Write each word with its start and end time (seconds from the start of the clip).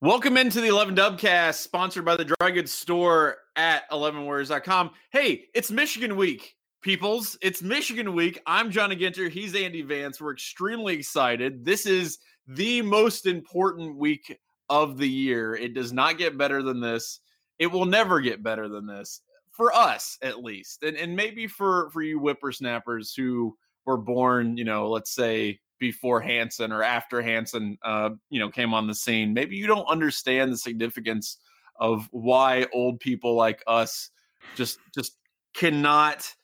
Welcome 0.00 0.36
into 0.36 0.60
the 0.60 0.68
11 0.68 0.94
Dubcast, 0.94 1.54
sponsored 1.54 2.04
by 2.04 2.14
the 2.14 2.24
Dry 2.24 2.52
Goods 2.52 2.72
Store 2.72 3.38
at 3.56 3.90
11warriors.com. 3.90 4.92
Hey, 5.10 5.46
it's 5.54 5.72
Michigan 5.72 6.14
week, 6.14 6.54
peoples. 6.82 7.36
It's 7.42 7.62
Michigan 7.62 8.14
week. 8.14 8.40
I'm 8.46 8.70
Johnny 8.70 8.94
Ginter. 8.94 9.28
He's 9.28 9.56
Andy 9.56 9.82
Vance. 9.82 10.20
We're 10.20 10.34
extremely 10.34 10.94
excited. 10.94 11.64
This 11.64 11.84
is 11.84 12.18
the 12.46 12.80
most 12.82 13.26
important 13.26 13.96
week 13.96 14.38
of 14.70 14.98
the 14.98 15.08
year. 15.08 15.56
It 15.56 15.74
does 15.74 15.92
not 15.92 16.16
get 16.16 16.38
better 16.38 16.62
than 16.62 16.80
this. 16.80 17.18
It 17.58 17.66
will 17.66 17.84
never 17.84 18.20
get 18.20 18.40
better 18.40 18.68
than 18.68 18.86
this 18.86 19.22
for 19.50 19.74
us, 19.74 20.16
at 20.22 20.44
least. 20.44 20.84
And, 20.84 20.96
and 20.96 21.16
maybe 21.16 21.48
for, 21.48 21.90
for 21.90 22.02
you 22.02 22.20
whippersnappers 22.20 23.14
who 23.14 23.56
were 23.84 23.98
born, 23.98 24.56
you 24.56 24.64
know, 24.64 24.88
let's 24.88 25.12
say 25.12 25.58
before 25.78 26.20
Hanson 26.20 26.72
or 26.72 26.82
after 26.82 27.22
Hanson, 27.22 27.78
uh, 27.84 28.10
you 28.30 28.40
know, 28.40 28.50
came 28.50 28.74
on 28.74 28.86
the 28.86 28.94
scene. 28.94 29.32
Maybe 29.32 29.56
you 29.56 29.66
don't 29.66 29.86
understand 29.86 30.52
the 30.52 30.58
significance 30.58 31.38
of 31.76 32.08
why 32.10 32.66
old 32.72 33.00
people 33.00 33.34
like 33.34 33.62
us 33.66 34.10
just 34.56 34.78
just 34.94 35.16
cannot 35.54 36.34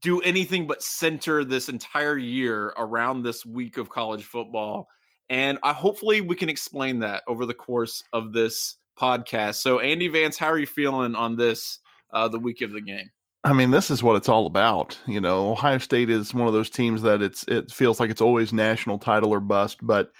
do 0.00 0.20
anything 0.20 0.66
but 0.66 0.82
center 0.82 1.44
this 1.44 1.68
entire 1.68 2.18
year 2.18 2.72
around 2.76 3.22
this 3.22 3.46
week 3.46 3.76
of 3.76 3.88
college 3.88 4.24
football. 4.24 4.88
And 5.28 5.58
I 5.62 5.72
hopefully 5.72 6.20
we 6.20 6.36
can 6.36 6.48
explain 6.48 7.00
that 7.00 7.22
over 7.26 7.46
the 7.46 7.54
course 7.54 8.02
of 8.12 8.32
this 8.32 8.76
podcast. 8.98 9.56
So, 9.56 9.80
Andy 9.80 10.08
Vance, 10.08 10.38
how 10.38 10.48
are 10.48 10.58
you 10.58 10.66
feeling 10.66 11.14
on 11.14 11.36
this 11.36 11.78
uh, 12.12 12.28
the 12.28 12.38
week 12.38 12.62
of 12.62 12.72
the 12.72 12.80
game? 12.80 13.10
I 13.44 13.52
mean, 13.52 13.70
this 13.70 13.90
is 13.90 14.02
what 14.02 14.16
it's 14.16 14.28
all 14.28 14.46
about. 14.46 14.98
You 15.06 15.20
know, 15.20 15.52
Ohio 15.52 15.78
State 15.78 16.10
is 16.10 16.34
one 16.34 16.48
of 16.48 16.52
those 16.52 16.70
teams 16.70 17.02
that 17.02 17.22
it's 17.22 17.44
it 17.44 17.70
feels 17.70 18.00
like 18.00 18.10
it's 18.10 18.20
always 18.20 18.52
national 18.52 18.98
title 18.98 19.30
or 19.30 19.40
bust. 19.40 19.78
But 19.82 20.10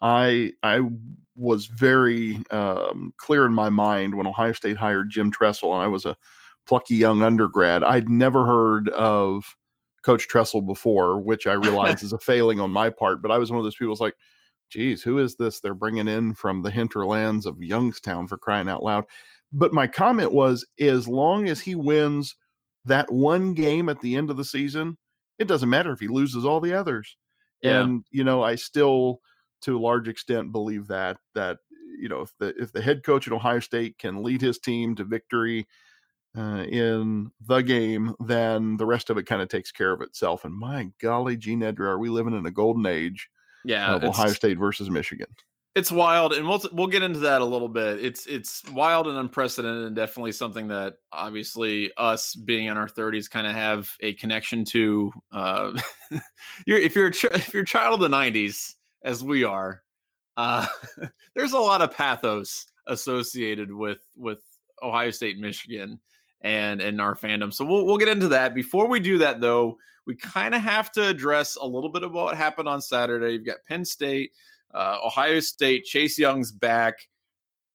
I 0.00 0.52
I 0.62 0.80
was 1.34 1.66
very 1.66 2.42
um, 2.50 3.12
clear 3.18 3.44
in 3.44 3.52
my 3.52 3.68
mind 3.70 4.14
when 4.14 4.26
Ohio 4.26 4.52
State 4.52 4.76
hired 4.76 5.10
Jim 5.10 5.30
Tressel, 5.30 5.74
and 5.74 5.82
I 5.82 5.88
was 5.88 6.06
a 6.06 6.16
plucky 6.66 6.94
young 6.94 7.22
undergrad. 7.22 7.82
I'd 7.82 8.08
never 8.08 8.44
heard 8.44 8.88
of 8.90 9.44
Coach 10.04 10.28
Tressel 10.28 10.62
before, 10.62 11.20
which 11.20 11.46
I 11.46 11.54
realize 11.54 12.02
is 12.02 12.12
a 12.12 12.18
failing 12.20 12.60
on 12.60 12.70
my 12.70 12.90
part. 12.90 13.20
But 13.20 13.30
I 13.30 13.38
was 13.38 13.50
one 13.50 13.58
of 13.58 13.64
those 13.64 13.74
people 13.76 13.92
who's 13.92 14.00
like, 14.00 14.16
"Geez, 14.70 15.02
who 15.02 15.18
is 15.18 15.36
this? 15.36 15.60
They're 15.60 15.74
bringing 15.74 16.08
in 16.08 16.34
from 16.34 16.62
the 16.62 16.70
hinterlands 16.70 17.46
of 17.46 17.60
Youngstown 17.60 18.28
for 18.28 18.38
crying 18.38 18.68
out 18.68 18.84
loud." 18.84 19.04
But 19.52 19.72
my 19.72 19.86
comment 19.86 20.32
was, 20.32 20.66
as 20.78 21.08
long 21.08 21.48
as 21.48 21.60
he 21.60 21.74
wins 21.74 22.36
that 22.86 23.12
one 23.12 23.54
game 23.54 23.88
at 23.88 24.00
the 24.00 24.16
end 24.16 24.30
of 24.30 24.36
the 24.36 24.44
season, 24.44 24.96
it 25.38 25.48
doesn't 25.48 25.70
matter 25.70 25.92
if 25.92 26.00
he 26.00 26.08
loses 26.08 26.44
all 26.44 26.60
the 26.60 26.74
others. 26.74 27.16
Yeah. 27.62 27.82
And 27.82 28.04
you 28.10 28.24
know, 28.24 28.42
I 28.42 28.54
still 28.54 29.20
to 29.62 29.76
a 29.76 29.80
large 29.80 30.08
extent 30.08 30.52
believe 30.52 30.86
that 30.88 31.18
that 31.34 31.58
you 31.98 32.08
know 32.08 32.20
if 32.20 32.32
the 32.38 32.54
if 32.60 32.72
the 32.72 32.82
head 32.82 33.02
coach 33.02 33.26
at 33.26 33.32
Ohio 33.32 33.60
State 33.60 33.98
can 33.98 34.22
lead 34.22 34.40
his 34.40 34.58
team 34.58 34.94
to 34.96 35.04
victory 35.04 35.66
uh, 36.36 36.64
in 36.68 37.30
the 37.46 37.62
game, 37.62 38.14
then 38.20 38.76
the 38.76 38.86
rest 38.86 39.10
of 39.10 39.16
it 39.16 39.26
kind 39.26 39.40
of 39.40 39.48
takes 39.48 39.72
care 39.72 39.92
of 39.92 40.02
itself. 40.02 40.44
And 40.44 40.54
my 40.54 40.90
golly, 41.00 41.36
Gene 41.36 41.60
Edry, 41.60 41.86
are 41.86 41.98
we 41.98 42.10
living 42.10 42.36
in 42.36 42.44
a 42.46 42.50
golden 42.50 42.86
age? 42.86 43.28
Yeah, 43.64 43.96
of 43.96 44.04
Ohio 44.04 44.32
State 44.32 44.58
versus 44.58 44.90
Michigan. 44.90 45.26
It's 45.76 45.92
wild, 45.92 46.32
and 46.32 46.48
we'll 46.48 46.62
we'll 46.72 46.86
get 46.86 47.02
into 47.02 47.18
that 47.18 47.42
a 47.42 47.44
little 47.44 47.68
bit. 47.68 48.02
It's 48.02 48.24
it's 48.24 48.62
wild 48.70 49.08
and 49.08 49.18
unprecedented, 49.18 49.84
and 49.84 49.94
definitely 49.94 50.32
something 50.32 50.68
that 50.68 50.94
obviously 51.12 51.92
us 51.98 52.34
being 52.34 52.68
in 52.68 52.78
our 52.78 52.88
thirties 52.88 53.28
kind 53.28 53.46
of 53.46 53.52
have 53.52 53.92
a 54.00 54.14
connection 54.14 54.64
to. 54.64 55.12
Uh, 55.30 55.78
you're 56.66 56.78
if 56.78 56.96
you're 56.96 57.08
a 57.08 57.12
ch- 57.12 57.24
if 57.26 57.52
you're 57.52 57.64
a 57.64 57.66
child 57.66 57.92
of 58.02 58.10
the 58.10 58.16
'90s, 58.16 58.72
as 59.04 59.22
we 59.22 59.44
are, 59.44 59.82
uh, 60.38 60.66
there's 61.36 61.52
a 61.52 61.58
lot 61.58 61.82
of 61.82 61.94
pathos 61.94 62.64
associated 62.86 63.70
with 63.70 64.00
with 64.16 64.38
Ohio 64.82 65.10
State, 65.10 65.38
Michigan, 65.38 66.00
and 66.40 66.80
and 66.80 67.02
our 67.02 67.14
fandom. 67.14 67.52
So 67.52 67.66
we'll 67.66 67.84
we'll 67.84 67.98
get 67.98 68.08
into 68.08 68.28
that. 68.28 68.54
Before 68.54 68.88
we 68.88 68.98
do 68.98 69.18
that, 69.18 69.42
though, 69.42 69.76
we 70.06 70.16
kind 70.16 70.54
of 70.54 70.62
have 70.62 70.90
to 70.92 71.06
address 71.06 71.56
a 71.56 71.66
little 71.66 71.90
bit 71.90 72.02
of 72.02 72.12
what 72.12 72.34
happened 72.34 72.66
on 72.66 72.80
Saturday. 72.80 73.34
You've 73.34 73.44
got 73.44 73.58
Penn 73.68 73.84
State 73.84 74.32
uh, 74.74 74.98
Ohio 75.04 75.40
State, 75.40 75.84
Chase 75.84 76.18
Young's 76.18 76.52
back, 76.52 76.94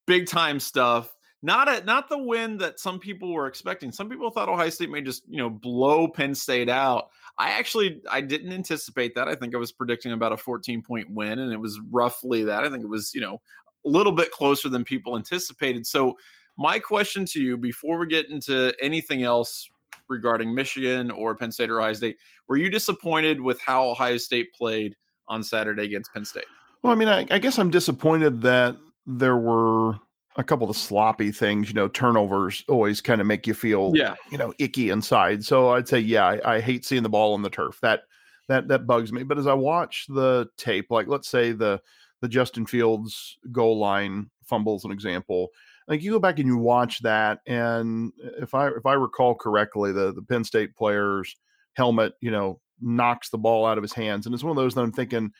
big 0.07 0.27
time 0.27 0.59
stuff. 0.59 1.13
Not 1.43 1.67
a 1.67 1.83
not 1.85 2.07
the 2.07 2.19
win 2.19 2.57
that 2.59 2.79
some 2.79 2.99
people 2.99 3.33
were 3.33 3.47
expecting. 3.47 3.91
Some 3.91 4.09
people 4.09 4.29
thought 4.29 4.47
Ohio 4.47 4.69
State 4.69 4.91
may 4.91 5.01
just 5.01 5.23
you 5.27 5.37
know 5.37 5.49
blow 5.49 6.07
Penn 6.07 6.35
State 6.35 6.69
out. 6.69 7.09
I 7.37 7.51
actually 7.51 8.01
I 8.09 8.21
didn't 8.21 8.53
anticipate 8.53 9.15
that. 9.15 9.27
I 9.27 9.33
think 9.33 9.55
I 9.55 9.57
was 9.57 9.71
predicting 9.71 10.11
about 10.11 10.33
a 10.33 10.37
14 10.37 10.83
point 10.83 11.09
win, 11.09 11.39
and 11.39 11.51
it 11.51 11.59
was 11.59 11.79
roughly 11.89 12.43
that. 12.43 12.63
I 12.63 12.69
think 12.69 12.83
it 12.83 12.89
was 12.89 13.13
you 13.15 13.21
know 13.21 13.41
a 13.85 13.89
little 13.89 14.11
bit 14.11 14.31
closer 14.31 14.69
than 14.69 14.83
people 14.83 15.15
anticipated. 15.15 15.87
So 15.87 16.15
my 16.57 16.77
question 16.77 17.25
to 17.25 17.41
you 17.41 17.57
before 17.57 17.97
we 17.97 18.05
get 18.05 18.29
into 18.29 18.73
anything 18.79 19.23
else 19.23 19.67
regarding 20.07 20.53
Michigan 20.53 21.09
or 21.09 21.35
Penn 21.35 21.51
State 21.51 21.71
or 21.71 21.79
Ohio 21.79 21.93
State, 21.93 22.17
were 22.47 22.57
you 22.57 22.69
disappointed 22.69 23.41
with 23.41 23.59
how 23.61 23.89
Ohio 23.89 24.17
State 24.17 24.53
played 24.53 24.95
on 25.27 25.41
Saturday 25.41 25.85
against 25.85 26.13
Penn 26.13 26.25
State? 26.25 26.45
Well, 26.83 26.93
I 26.93 26.95
mean, 26.95 27.07
I, 27.07 27.25
I 27.29 27.39
guess 27.39 27.59
I'm 27.59 27.69
disappointed 27.69 28.41
that 28.41 28.77
there 29.05 29.37
were 29.37 29.99
a 30.37 30.43
couple 30.43 30.69
of 30.69 30.77
sloppy 30.77 31.31
things. 31.31 31.69
You 31.69 31.75
know, 31.75 31.87
turnovers 31.87 32.63
always 32.67 33.01
kind 33.01 33.21
of 33.21 33.27
make 33.27 33.45
you 33.45 33.53
feel, 33.53 33.91
yeah, 33.95 34.15
you 34.31 34.37
know, 34.37 34.53
icky 34.59 34.89
inside. 34.89 35.43
So 35.43 35.69
I'd 35.69 35.87
say, 35.87 35.99
yeah, 35.99 36.25
I, 36.25 36.55
I 36.55 36.61
hate 36.61 36.85
seeing 36.85 37.03
the 37.03 37.09
ball 37.09 37.33
on 37.33 37.41
the 37.41 37.49
turf. 37.49 37.79
That 37.81 38.01
that 38.47 38.67
that 38.69 38.87
bugs 38.87 39.11
me. 39.13 39.23
But 39.23 39.37
as 39.37 39.47
I 39.47 39.53
watch 39.53 40.05
the 40.09 40.47
tape, 40.57 40.87
like 40.89 41.07
let's 41.07 41.27
say 41.27 41.51
the 41.51 41.81
the 42.21 42.29
Justin 42.29 42.65
Fields 42.65 43.37
goal 43.51 43.79
line 43.79 44.29
fumble 44.43 44.79
fumbles, 44.79 44.85
an 44.85 44.91
example. 44.91 45.49
Like 45.87 46.03
you 46.03 46.11
go 46.11 46.19
back 46.19 46.39
and 46.39 46.47
you 46.47 46.57
watch 46.57 47.01
that, 47.01 47.39
and 47.47 48.11
if 48.39 48.53
I 48.53 48.69
if 48.69 48.85
I 48.85 48.93
recall 48.93 49.35
correctly, 49.35 49.91
the 49.91 50.13
the 50.13 50.21
Penn 50.21 50.43
State 50.43 50.75
player's 50.75 51.35
helmet, 51.73 52.13
you 52.21 52.31
know, 52.31 52.59
knocks 52.79 53.29
the 53.29 53.37
ball 53.37 53.65
out 53.65 53.77
of 53.77 53.81
his 53.83 53.93
hands, 53.93 54.25
and 54.25 54.33
it's 54.33 54.43
one 54.43 54.51
of 54.51 54.61
those 54.61 54.75
that 54.75 54.81
I'm 54.81 54.91
thinking 54.91 55.31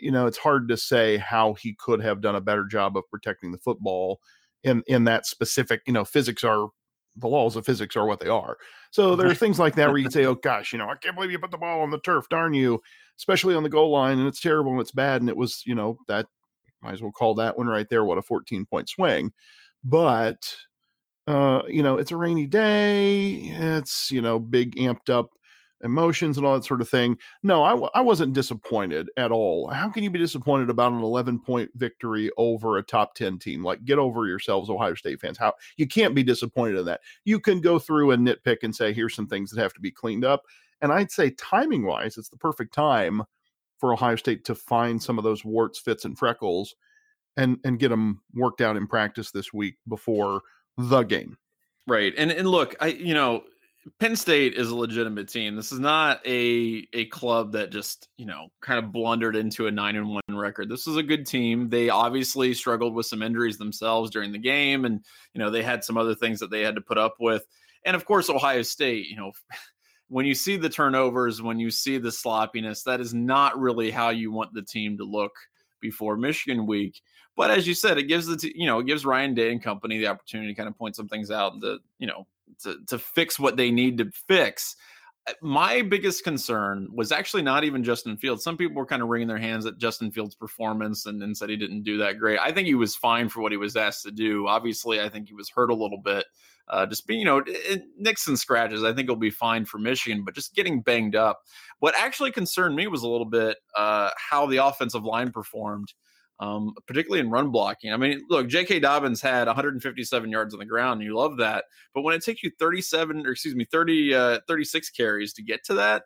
you 0.00 0.10
know, 0.10 0.26
it's 0.26 0.38
hard 0.38 0.68
to 0.68 0.76
say 0.76 1.16
how 1.16 1.54
he 1.54 1.74
could 1.78 2.02
have 2.02 2.20
done 2.20 2.36
a 2.36 2.40
better 2.40 2.64
job 2.64 2.96
of 2.96 3.04
protecting 3.10 3.52
the 3.52 3.58
football 3.58 4.20
in 4.64 4.82
in 4.86 5.04
that 5.04 5.26
specific. 5.26 5.82
You 5.86 5.92
know, 5.92 6.04
physics 6.04 6.44
are 6.44 6.68
the 7.16 7.28
laws 7.28 7.56
of 7.56 7.66
physics 7.66 7.96
are 7.96 8.06
what 8.06 8.20
they 8.20 8.28
are. 8.28 8.56
So 8.90 9.14
there 9.16 9.28
are 9.28 9.34
things 9.34 9.58
like 9.58 9.74
that 9.76 9.88
where 9.88 9.98
you 9.98 10.10
say, 10.10 10.24
"Oh 10.26 10.34
gosh, 10.34 10.72
you 10.72 10.78
know, 10.78 10.88
I 10.88 10.96
can't 10.96 11.14
believe 11.14 11.30
you 11.30 11.38
put 11.38 11.50
the 11.50 11.58
ball 11.58 11.82
on 11.82 11.90
the 11.90 12.00
turf, 12.00 12.28
darn 12.28 12.54
you!" 12.54 12.80
Especially 13.18 13.54
on 13.54 13.62
the 13.62 13.68
goal 13.68 13.90
line, 13.90 14.18
and 14.18 14.28
it's 14.28 14.40
terrible 14.40 14.72
and 14.72 14.80
it's 14.80 14.90
bad, 14.90 15.20
and 15.20 15.28
it 15.28 15.36
was, 15.36 15.62
you 15.66 15.74
know, 15.74 15.98
that 16.08 16.26
might 16.82 16.94
as 16.94 17.02
well 17.02 17.12
call 17.12 17.34
that 17.36 17.56
one 17.56 17.66
right 17.66 17.88
there. 17.88 18.04
What 18.04 18.18
a 18.18 18.22
14 18.22 18.66
point 18.66 18.88
swing, 18.88 19.32
but 19.84 20.54
uh, 21.26 21.62
you 21.68 21.82
know, 21.82 21.98
it's 21.98 22.10
a 22.10 22.16
rainy 22.16 22.46
day. 22.46 23.32
It's 23.34 24.10
you 24.10 24.22
know, 24.22 24.38
big 24.38 24.76
amped 24.76 25.10
up 25.10 25.30
emotions 25.82 26.36
and 26.36 26.46
all 26.46 26.54
that 26.54 26.64
sort 26.64 26.80
of 26.80 26.88
thing. 26.88 27.18
No, 27.42 27.62
I 27.62 27.70
w- 27.70 27.90
I 27.94 28.00
wasn't 28.00 28.32
disappointed 28.32 29.10
at 29.16 29.32
all. 29.32 29.68
How 29.68 29.88
can 29.88 30.04
you 30.04 30.10
be 30.10 30.18
disappointed 30.18 30.70
about 30.70 30.92
an 30.92 31.02
11 31.02 31.40
point 31.40 31.70
victory 31.74 32.30
over 32.36 32.78
a 32.78 32.82
top 32.82 33.14
10 33.14 33.38
team? 33.38 33.64
Like, 33.64 33.84
get 33.84 33.98
over 33.98 34.26
yourselves, 34.26 34.70
Ohio 34.70 34.94
State 34.94 35.20
fans. 35.20 35.38
How 35.38 35.54
you 35.76 35.86
can't 35.86 36.14
be 36.14 36.22
disappointed 36.22 36.78
in 36.78 36.84
that. 36.86 37.00
You 37.24 37.40
can 37.40 37.60
go 37.60 37.78
through 37.78 38.12
and 38.12 38.26
nitpick 38.26 38.58
and 38.62 38.74
say, 38.74 38.92
here's 38.92 39.14
some 39.14 39.26
things 39.26 39.50
that 39.50 39.60
have 39.60 39.74
to 39.74 39.80
be 39.80 39.90
cleaned 39.90 40.24
up. 40.24 40.42
And 40.80 40.92
I'd 40.92 41.10
say, 41.12 41.30
timing 41.30 41.84
wise, 41.86 42.16
it's 42.18 42.28
the 42.28 42.36
perfect 42.36 42.74
time 42.74 43.22
for 43.78 43.92
Ohio 43.92 44.16
State 44.16 44.44
to 44.44 44.54
find 44.54 45.02
some 45.02 45.18
of 45.18 45.24
those 45.24 45.44
warts, 45.44 45.78
fits, 45.78 46.04
and 46.04 46.18
freckles 46.18 46.74
and 47.36 47.58
and 47.64 47.78
get 47.78 47.88
them 47.88 48.20
worked 48.34 48.60
out 48.60 48.76
in 48.76 48.86
practice 48.86 49.30
this 49.30 49.52
week 49.52 49.76
before 49.88 50.42
the 50.76 51.02
game. 51.02 51.36
Right. 51.86 52.12
And 52.16 52.30
and 52.30 52.48
look, 52.48 52.76
I 52.80 52.88
you 52.88 53.14
know, 53.14 53.42
Penn 53.98 54.14
State 54.14 54.54
is 54.54 54.70
a 54.70 54.76
legitimate 54.76 55.28
team. 55.28 55.56
This 55.56 55.72
is 55.72 55.80
not 55.80 56.24
a 56.24 56.86
a 56.92 57.06
club 57.06 57.52
that 57.52 57.70
just 57.70 58.08
you 58.16 58.26
know 58.26 58.48
kind 58.60 58.78
of 58.78 58.92
blundered 58.92 59.34
into 59.34 59.66
a 59.66 59.72
nine 59.72 59.96
and 59.96 60.08
one 60.08 60.22
record. 60.30 60.68
This 60.68 60.86
is 60.86 60.96
a 60.96 61.02
good 61.02 61.26
team. 61.26 61.68
They 61.68 61.88
obviously 61.88 62.54
struggled 62.54 62.94
with 62.94 63.06
some 63.06 63.22
injuries 63.22 63.58
themselves 63.58 64.10
during 64.10 64.30
the 64.30 64.38
game, 64.38 64.84
and 64.84 65.04
you 65.34 65.40
know 65.40 65.50
they 65.50 65.62
had 65.62 65.82
some 65.82 65.96
other 65.96 66.14
things 66.14 66.38
that 66.40 66.50
they 66.50 66.60
had 66.60 66.76
to 66.76 66.80
put 66.80 66.98
up 66.98 67.16
with. 67.18 67.44
And 67.84 67.96
of 67.96 68.04
course, 68.04 68.30
Ohio 68.30 68.62
State. 68.62 69.06
You 69.08 69.16
know, 69.16 69.32
when 70.08 70.26
you 70.26 70.34
see 70.34 70.56
the 70.56 70.68
turnovers, 70.68 71.42
when 71.42 71.58
you 71.58 71.70
see 71.70 71.98
the 71.98 72.12
sloppiness, 72.12 72.84
that 72.84 73.00
is 73.00 73.12
not 73.12 73.58
really 73.58 73.90
how 73.90 74.10
you 74.10 74.30
want 74.30 74.54
the 74.54 74.62
team 74.62 74.98
to 74.98 75.04
look 75.04 75.32
before 75.80 76.16
Michigan 76.16 76.66
week. 76.66 77.00
But 77.36 77.50
as 77.50 77.66
you 77.66 77.74
said, 77.74 77.98
it 77.98 78.04
gives 78.04 78.26
the 78.26 78.36
t- 78.36 78.54
you 78.54 78.66
know 78.66 78.78
it 78.78 78.86
gives 78.86 79.04
Ryan 79.04 79.34
Day 79.34 79.50
and 79.50 79.60
company 79.60 79.98
the 79.98 80.06
opportunity 80.06 80.52
to 80.52 80.56
kind 80.56 80.68
of 80.68 80.78
point 80.78 80.94
some 80.94 81.08
things 81.08 81.32
out 81.32 81.60
to 81.62 81.78
you 81.98 82.06
know 82.06 82.28
to, 82.62 82.76
to 82.88 82.98
fix 82.98 83.38
what 83.38 83.56
they 83.56 83.70
need 83.70 83.98
to 83.98 84.10
fix. 84.28 84.76
Uh, 85.28 85.32
my 85.42 85.82
biggest 85.82 86.24
concern 86.24 86.88
was 86.92 87.12
actually 87.12 87.42
not 87.42 87.64
even 87.64 87.84
Justin 87.84 88.16
Fields. 88.16 88.42
Some 88.42 88.56
people 88.56 88.76
were 88.76 88.86
kind 88.86 89.02
of 89.02 89.08
wringing 89.08 89.28
their 89.28 89.38
hands 89.38 89.66
at 89.66 89.78
Justin 89.78 90.10
Fields' 90.10 90.34
performance 90.34 91.06
and, 91.06 91.22
and 91.22 91.36
said 91.36 91.50
he 91.50 91.56
didn't 91.56 91.84
do 91.84 91.98
that 91.98 92.18
great. 92.18 92.38
I 92.40 92.52
think 92.52 92.66
he 92.66 92.74
was 92.74 92.96
fine 92.96 93.28
for 93.28 93.40
what 93.40 93.52
he 93.52 93.58
was 93.58 93.76
asked 93.76 94.02
to 94.04 94.10
do. 94.10 94.48
Obviously, 94.48 95.00
I 95.00 95.08
think 95.08 95.28
he 95.28 95.34
was 95.34 95.50
hurt 95.50 95.70
a 95.70 95.74
little 95.74 95.98
bit. 95.98 96.26
Uh, 96.68 96.86
just 96.86 97.06
being, 97.06 97.20
you 97.20 97.26
know, 97.26 97.42
Nixon 97.98 98.36
scratches, 98.36 98.84
I 98.84 98.92
think 98.92 99.08
he'll 99.08 99.16
be 99.16 99.30
fine 99.30 99.64
for 99.64 99.78
Michigan, 99.78 100.24
but 100.24 100.34
just 100.34 100.54
getting 100.54 100.80
banged 100.80 101.16
up. 101.16 101.42
What 101.80 101.94
actually 101.98 102.30
concerned 102.30 102.76
me 102.76 102.86
was 102.86 103.02
a 103.02 103.08
little 103.08 103.26
bit 103.26 103.58
uh, 103.76 104.10
how 104.16 104.46
the 104.46 104.64
offensive 104.64 105.04
line 105.04 105.32
performed. 105.32 105.92
Um, 106.40 106.74
particularly 106.86 107.20
in 107.20 107.30
run 107.30 107.50
blocking. 107.50 107.92
I 107.92 107.96
mean, 107.96 108.22
look, 108.28 108.48
J.K. 108.48 108.80
Dobbins 108.80 109.20
had 109.20 109.46
157 109.46 110.30
yards 110.30 110.54
on 110.54 110.60
the 110.60 110.66
ground, 110.66 111.00
and 111.00 111.08
you 111.08 111.16
love 111.16 111.36
that. 111.38 111.64
But 111.94 112.02
when 112.02 112.14
it 112.14 112.24
takes 112.24 112.42
you 112.42 112.50
37, 112.58 113.26
or 113.26 113.32
excuse 113.32 113.54
me, 113.54 113.66
30, 113.70 114.14
uh, 114.14 114.38
36 114.48 114.90
carries 114.90 115.32
to 115.34 115.42
get 115.42 115.64
to 115.64 115.74
that, 115.74 116.02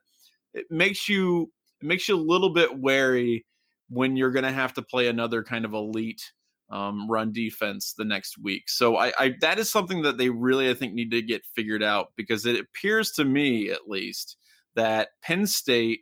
it 0.53 0.67
makes 0.71 1.09
you 1.09 1.51
it 1.81 1.87
makes 1.87 2.09
you 2.09 2.17
a 2.17 2.19
little 2.19 2.51
bit 2.51 2.79
wary 2.79 3.45
when 3.89 4.17
you're 4.17 4.31
going 4.31 4.45
to 4.45 4.53
have 4.53 4.75
to 4.75 4.83
play 4.83 5.09
another 5.09 5.43
kind 5.43 5.65
of 5.65 5.75
elite 5.75 6.33
um, 6.71 7.09
run 7.09 7.33
defense 7.33 7.95
the 7.97 8.05
next 8.05 8.37
week. 8.43 8.65
So 8.69 8.97
I, 8.97 9.13
I 9.19 9.35
that 9.41 9.59
is 9.59 9.71
something 9.71 10.03
that 10.03 10.19
they 10.19 10.31
really 10.31 10.69
I 10.69 10.75
think 10.75 10.95
need 10.95 11.13
to 11.13 11.23
get 11.23 11.47
figured 11.55 11.83
out 11.83 12.09
because 12.17 12.47
it 12.47 12.59
appears 12.59 13.13
to 13.13 13.25
me 13.25 13.71
at 13.71 13.89
least 13.89 14.37
that 14.75 15.09
Penn 15.23 15.47
State 15.47 16.01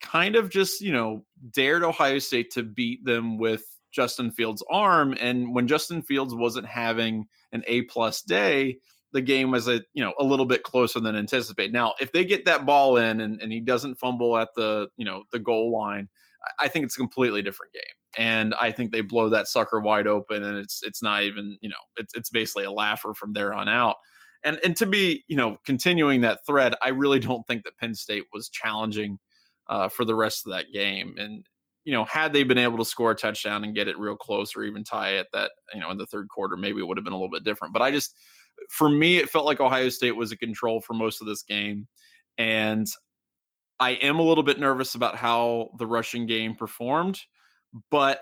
kind 0.00 0.36
of 0.36 0.50
just, 0.50 0.80
you 0.80 0.92
know, 0.92 1.24
dared 1.50 1.82
Ohio 1.82 2.18
State 2.18 2.50
to 2.52 2.62
beat 2.62 3.04
them 3.04 3.38
with 3.38 3.64
Justin 3.92 4.30
Fields' 4.30 4.64
arm. 4.70 5.16
And 5.20 5.54
when 5.54 5.68
Justin 5.68 6.02
Fields 6.02 6.34
wasn't 6.34 6.66
having 6.66 7.26
an 7.52 7.62
A 7.66 7.82
plus 7.82 8.22
day, 8.22 8.78
the 9.14 9.22
game 9.22 9.52
was 9.52 9.68
a 9.68 9.80
you 9.94 10.04
know 10.04 10.12
a 10.18 10.24
little 10.24 10.44
bit 10.44 10.64
closer 10.64 11.00
than 11.00 11.16
anticipated. 11.16 11.72
Now, 11.72 11.94
if 12.00 12.12
they 12.12 12.24
get 12.24 12.44
that 12.46 12.66
ball 12.66 12.96
in 12.96 13.20
and, 13.20 13.40
and 13.40 13.52
he 13.52 13.60
doesn't 13.60 13.94
fumble 13.94 14.36
at 14.36 14.48
the 14.56 14.88
you 14.96 15.04
know 15.04 15.22
the 15.32 15.38
goal 15.38 15.72
line, 15.72 16.08
I 16.60 16.68
think 16.68 16.84
it's 16.84 16.96
a 16.96 17.00
completely 17.00 17.40
different 17.40 17.72
game. 17.72 17.82
And 18.18 18.54
I 18.54 18.72
think 18.72 18.90
they 18.90 19.00
blow 19.00 19.28
that 19.30 19.46
sucker 19.46 19.80
wide 19.80 20.08
open, 20.08 20.42
and 20.42 20.58
it's 20.58 20.82
it's 20.82 21.02
not 21.02 21.22
even 21.22 21.56
you 21.60 21.68
know 21.68 21.76
it's 21.96 22.12
it's 22.14 22.28
basically 22.28 22.64
a 22.64 22.72
laugher 22.72 23.14
from 23.14 23.32
there 23.32 23.54
on 23.54 23.68
out. 23.68 23.96
And 24.42 24.58
and 24.64 24.76
to 24.78 24.86
be 24.86 25.24
you 25.28 25.36
know 25.36 25.58
continuing 25.64 26.22
that 26.22 26.44
thread, 26.44 26.74
I 26.82 26.88
really 26.88 27.20
don't 27.20 27.46
think 27.46 27.62
that 27.64 27.78
Penn 27.78 27.94
State 27.94 28.24
was 28.32 28.48
challenging 28.48 29.20
uh, 29.68 29.88
for 29.88 30.04
the 30.04 30.14
rest 30.14 30.46
of 30.46 30.52
that 30.52 30.72
game. 30.72 31.14
And 31.18 31.46
you 31.84 31.92
know, 31.92 32.04
had 32.04 32.32
they 32.32 32.44
been 32.44 32.58
able 32.58 32.78
to 32.78 32.84
score 32.84 33.10
a 33.10 33.14
touchdown 33.14 33.62
and 33.62 33.74
get 33.74 33.88
it 33.88 33.98
real 33.98 34.16
close, 34.16 34.56
or 34.56 34.62
even 34.62 34.84
tie 34.84 35.10
it 35.10 35.26
that 35.32 35.50
you 35.74 35.80
know 35.80 35.90
in 35.90 35.98
the 35.98 36.06
third 36.06 36.28
quarter, 36.28 36.56
maybe 36.56 36.80
it 36.80 36.86
would 36.86 36.96
have 36.96 37.04
been 37.04 37.12
a 37.12 37.16
little 37.16 37.30
bit 37.30 37.44
different. 37.44 37.74
But 37.74 37.82
I 37.82 37.90
just, 37.90 38.14
for 38.70 38.88
me, 38.88 39.18
it 39.18 39.28
felt 39.28 39.44
like 39.44 39.60
Ohio 39.60 39.90
State 39.90 40.16
was 40.16 40.32
in 40.32 40.38
control 40.38 40.80
for 40.80 40.94
most 40.94 41.20
of 41.20 41.26
this 41.26 41.42
game, 41.42 41.86
and 42.38 42.86
I 43.78 43.90
am 43.90 44.18
a 44.18 44.22
little 44.22 44.44
bit 44.44 44.58
nervous 44.58 44.94
about 44.94 45.16
how 45.16 45.70
the 45.78 45.86
rushing 45.86 46.26
game 46.26 46.54
performed, 46.54 47.20
but 47.90 48.20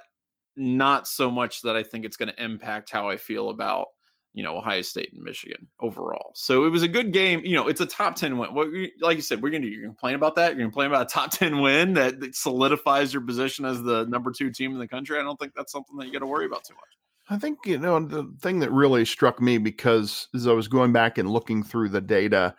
not 0.56 1.06
so 1.06 1.30
much 1.30 1.62
that 1.62 1.76
I 1.76 1.82
think 1.82 2.04
it's 2.04 2.16
going 2.16 2.30
to 2.30 2.42
impact 2.42 2.90
how 2.90 3.08
I 3.08 3.16
feel 3.16 3.50
about 3.50 3.88
you 4.34 4.42
know 4.42 4.56
Ohio 4.56 4.82
State 4.82 5.12
and 5.12 5.22
Michigan 5.22 5.66
overall. 5.80 6.32
So 6.34 6.64
it 6.64 6.70
was 6.70 6.82
a 6.82 6.88
good 6.88 7.12
game. 7.12 7.42
You 7.44 7.54
know, 7.54 7.68
it's 7.68 7.80
a 7.80 7.86
top 7.86 8.16
ten 8.16 8.38
win. 8.38 8.54
What 8.54 8.68
like 9.00 9.16
you 9.16 9.22
said, 9.22 9.42
we're 9.42 9.50
gonna. 9.50 9.66
You're 9.66 9.82
gonna 9.82 9.94
complain 9.94 10.14
about 10.14 10.36
that. 10.36 10.48
You're 10.52 10.58
gonna 10.58 10.70
complain 10.70 10.86
about 10.88 11.02
a 11.02 11.12
top 11.12 11.30
ten 11.32 11.60
win 11.60 11.94
that, 11.94 12.20
that 12.20 12.34
solidifies 12.34 13.12
your 13.12 13.22
position 13.22 13.64
as 13.64 13.82
the 13.82 14.06
number 14.06 14.32
two 14.32 14.50
team 14.50 14.72
in 14.72 14.78
the 14.78 14.88
country. 14.88 15.18
I 15.18 15.22
don't 15.22 15.38
think 15.38 15.52
that's 15.54 15.72
something 15.72 15.96
that 15.98 16.06
you 16.06 16.12
got 16.12 16.20
to 16.20 16.26
worry 16.26 16.46
about 16.46 16.64
too 16.64 16.74
much. 16.74 16.82
I 17.28 17.38
think 17.38 17.58
you 17.64 17.78
know 17.78 18.00
the 18.00 18.32
thing 18.40 18.60
that 18.60 18.72
really 18.72 19.04
struck 19.04 19.40
me 19.40 19.58
because 19.58 20.28
as 20.34 20.46
I 20.46 20.52
was 20.52 20.68
going 20.68 20.92
back 20.92 21.18
and 21.18 21.30
looking 21.30 21.62
through 21.62 21.90
the 21.90 22.00
data, 22.00 22.54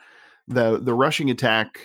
the 0.48 0.80
the 0.80 0.94
rushing 0.94 1.30
attack, 1.30 1.80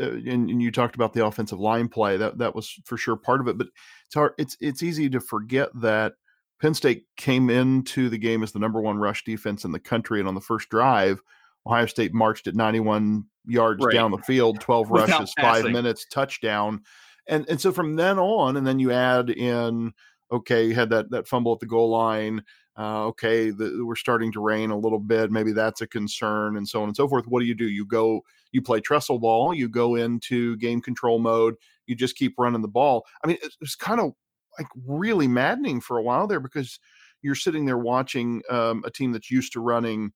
uh, 0.00 0.10
and, 0.10 0.50
and, 0.50 0.62
you 0.62 0.70
talked 0.70 0.94
about 0.94 1.12
the 1.12 1.24
offensive 1.24 1.60
line 1.60 1.88
play. 1.88 2.16
That 2.16 2.38
that 2.38 2.54
was 2.54 2.78
for 2.84 2.96
sure 2.96 3.16
part 3.16 3.40
of 3.40 3.48
it. 3.48 3.56
But 3.56 3.68
it's 4.06 4.14
hard. 4.14 4.32
It's 4.36 4.56
it's 4.60 4.82
easy 4.82 5.08
to 5.10 5.20
forget 5.20 5.68
that 5.80 6.14
Penn 6.62 6.74
State 6.74 7.06
came 7.16 7.50
into 7.50 8.08
the 8.08 8.16
game 8.16 8.44
as 8.44 8.52
the 8.52 8.60
number 8.60 8.80
one 8.80 8.96
rush 8.96 9.24
defense 9.24 9.64
in 9.64 9.72
the 9.72 9.80
country, 9.80 10.20
and 10.20 10.28
on 10.28 10.36
the 10.36 10.40
first 10.40 10.68
drive, 10.68 11.20
Ohio 11.66 11.86
State 11.86 12.14
marched 12.14 12.46
at 12.46 12.54
91 12.54 13.24
yards 13.48 13.84
right. 13.84 13.92
down 13.92 14.12
the 14.12 14.18
field, 14.18 14.60
12 14.60 14.90
rushes, 14.92 15.34
five 15.40 15.64
minutes, 15.64 16.06
touchdown, 16.08 16.82
and 17.26 17.48
and 17.48 17.60
so 17.60 17.72
from 17.72 17.96
then 17.96 18.16
on, 18.16 18.56
and 18.56 18.64
then 18.64 18.78
you 18.78 18.92
add 18.92 19.28
in, 19.28 19.92
okay, 20.30 20.64
you 20.66 20.74
had 20.74 20.90
that 20.90 21.10
that 21.10 21.26
fumble 21.26 21.52
at 21.52 21.58
the 21.58 21.66
goal 21.66 21.90
line. 21.90 22.44
Uh, 22.78 23.06
okay, 23.06 23.50
the, 23.50 23.84
we're 23.84 23.96
starting 23.96 24.30
to 24.32 24.40
rain 24.40 24.70
a 24.70 24.78
little 24.78 25.00
bit. 25.00 25.32
Maybe 25.32 25.50
that's 25.50 25.80
a 25.80 25.86
concern, 25.88 26.56
and 26.56 26.66
so 26.68 26.80
on 26.80 26.88
and 26.88 26.96
so 26.96 27.08
forth. 27.08 27.26
What 27.26 27.40
do 27.40 27.46
you 27.46 27.56
do? 27.56 27.68
You 27.68 27.84
go, 27.84 28.22
you 28.52 28.62
play 28.62 28.80
Tressel 28.80 29.18
ball. 29.18 29.52
You 29.52 29.68
go 29.68 29.96
into 29.96 30.56
game 30.58 30.80
control 30.80 31.18
mode. 31.18 31.56
You 31.86 31.96
just 31.96 32.14
keep 32.14 32.34
running 32.38 32.62
the 32.62 32.68
ball. 32.68 33.04
I 33.24 33.26
mean, 33.26 33.38
it's 33.60 33.74
kind 33.74 34.00
of 34.00 34.12
like 34.58 34.68
really 34.86 35.28
maddening 35.28 35.80
for 35.80 35.98
a 35.98 36.02
while 36.02 36.26
there 36.26 36.40
because 36.40 36.78
you're 37.22 37.34
sitting 37.34 37.66
there 37.66 37.78
watching 37.78 38.42
um, 38.50 38.82
a 38.84 38.90
team 38.90 39.12
that's 39.12 39.30
used 39.30 39.52
to 39.52 39.60
running 39.60 40.12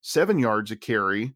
seven 0.00 0.38
yards 0.38 0.70
a 0.70 0.76
carry 0.76 1.34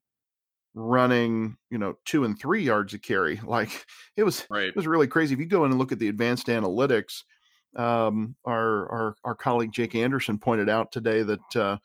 running 0.74 1.56
you 1.70 1.76
know 1.76 1.94
two 2.04 2.24
and 2.24 2.38
three 2.38 2.62
yards 2.62 2.94
a 2.94 2.98
carry 2.98 3.40
like 3.44 3.86
it 4.16 4.24
was 4.24 4.46
right. 4.50 4.68
it 4.68 4.76
was 4.76 4.86
really 4.86 5.06
crazy 5.06 5.34
if 5.34 5.40
you 5.40 5.46
go 5.46 5.64
in 5.64 5.70
and 5.70 5.78
look 5.78 5.92
at 5.92 5.98
the 5.98 6.08
advanced 6.08 6.46
analytics 6.46 7.22
um, 7.76 8.36
our, 8.44 8.90
our 8.90 9.16
our 9.24 9.34
colleague 9.34 9.72
jake 9.72 9.94
anderson 9.94 10.38
pointed 10.38 10.68
out 10.68 10.92
today 10.92 11.22
that 11.22 11.56
uh, 11.56 11.76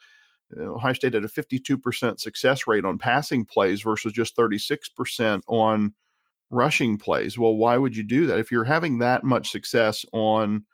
ohio 0.57 0.93
state 0.93 1.13
had 1.13 1.23
a 1.23 1.27
52% 1.27 2.19
success 2.19 2.67
rate 2.67 2.85
on 2.85 2.97
passing 2.97 3.43
plays 3.45 3.81
versus 3.81 4.13
just 4.13 4.35
36% 4.37 5.41
on 5.47 5.93
rushing 6.49 6.97
plays. 6.97 7.37
Well, 7.37 7.55
why 7.55 7.77
would 7.77 7.95
you 7.95 8.03
do 8.03 8.25
that? 8.27 8.39
If 8.39 8.51
you're 8.51 8.63
having 8.63 8.99
that 8.99 9.23
much 9.23 9.51
success 9.51 10.05
on 10.13 10.65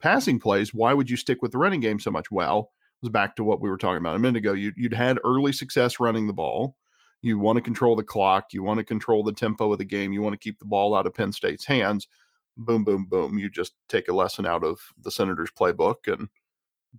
passing 0.00 0.38
plays, 0.38 0.74
why 0.74 0.92
would 0.92 1.08
you 1.08 1.16
stick 1.16 1.42
with 1.42 1.52
the 1.52 1.58
running 1.58 1.80
game 1.80 1.98
so 1.98 2.10
much? 2.10 2.30
Well, 2.30 2.70
it 3.02 3.06
was 3.06 3.10
back 3.10 3.36
to 3.36 3.44
what 3.44 3.60
we 3.60 3.70
were 3.70 3.78
talking 3.78 3.98
about 3.98 4.16
a 4.16 4.18
minute 4.18 4.38
ago. 4.38 4.52
You, 4.52 4.72
would 4.82 4.92
had 4.92 5.18
early 5.24 5.52
success 5.52 6.00
running 6.00 6.26
the 6.26 6.32
ball. 6.32 6.76
You 7.22 7.38
want 7.38 7.56
to 7.56 7.62
control 7.62 7.96
the 7.96 8.02
clock. 8.02 8.52
You 8.52 8.62
want 8.62 8.78
to 8.78 8.84
control 8.84 9.22
the 9.22 9.32
tempo 9.32 9.72
of 9.72 9.78
the 9.78 9.84
game. 9.84 10.12
You 10.12 10.20
want 10.20 10.34
to 10.34 10.44
keep 10.44 10.58
the 10.58 10.66
ball 10.66 10.94
out 10.94 11.06
of 11.06 11.14
Penn 11.14 11.32
State's 11.32 11.64
hands. 11.64 12.06
Boom, 12.56 12.84
boom, 12.84 13.06
boom. 13.06 13.38
You 13.38 13.48
just 13.48 13.72
take 13.88 14.08
a 14.08 14.14
lesson 14.14 14.44
out 14.46 14.62
of 14.62 14.78
the 15.02 15.10
Senators' 15.10 15.50
playbook 15.58 16.06
and 16.06 16.28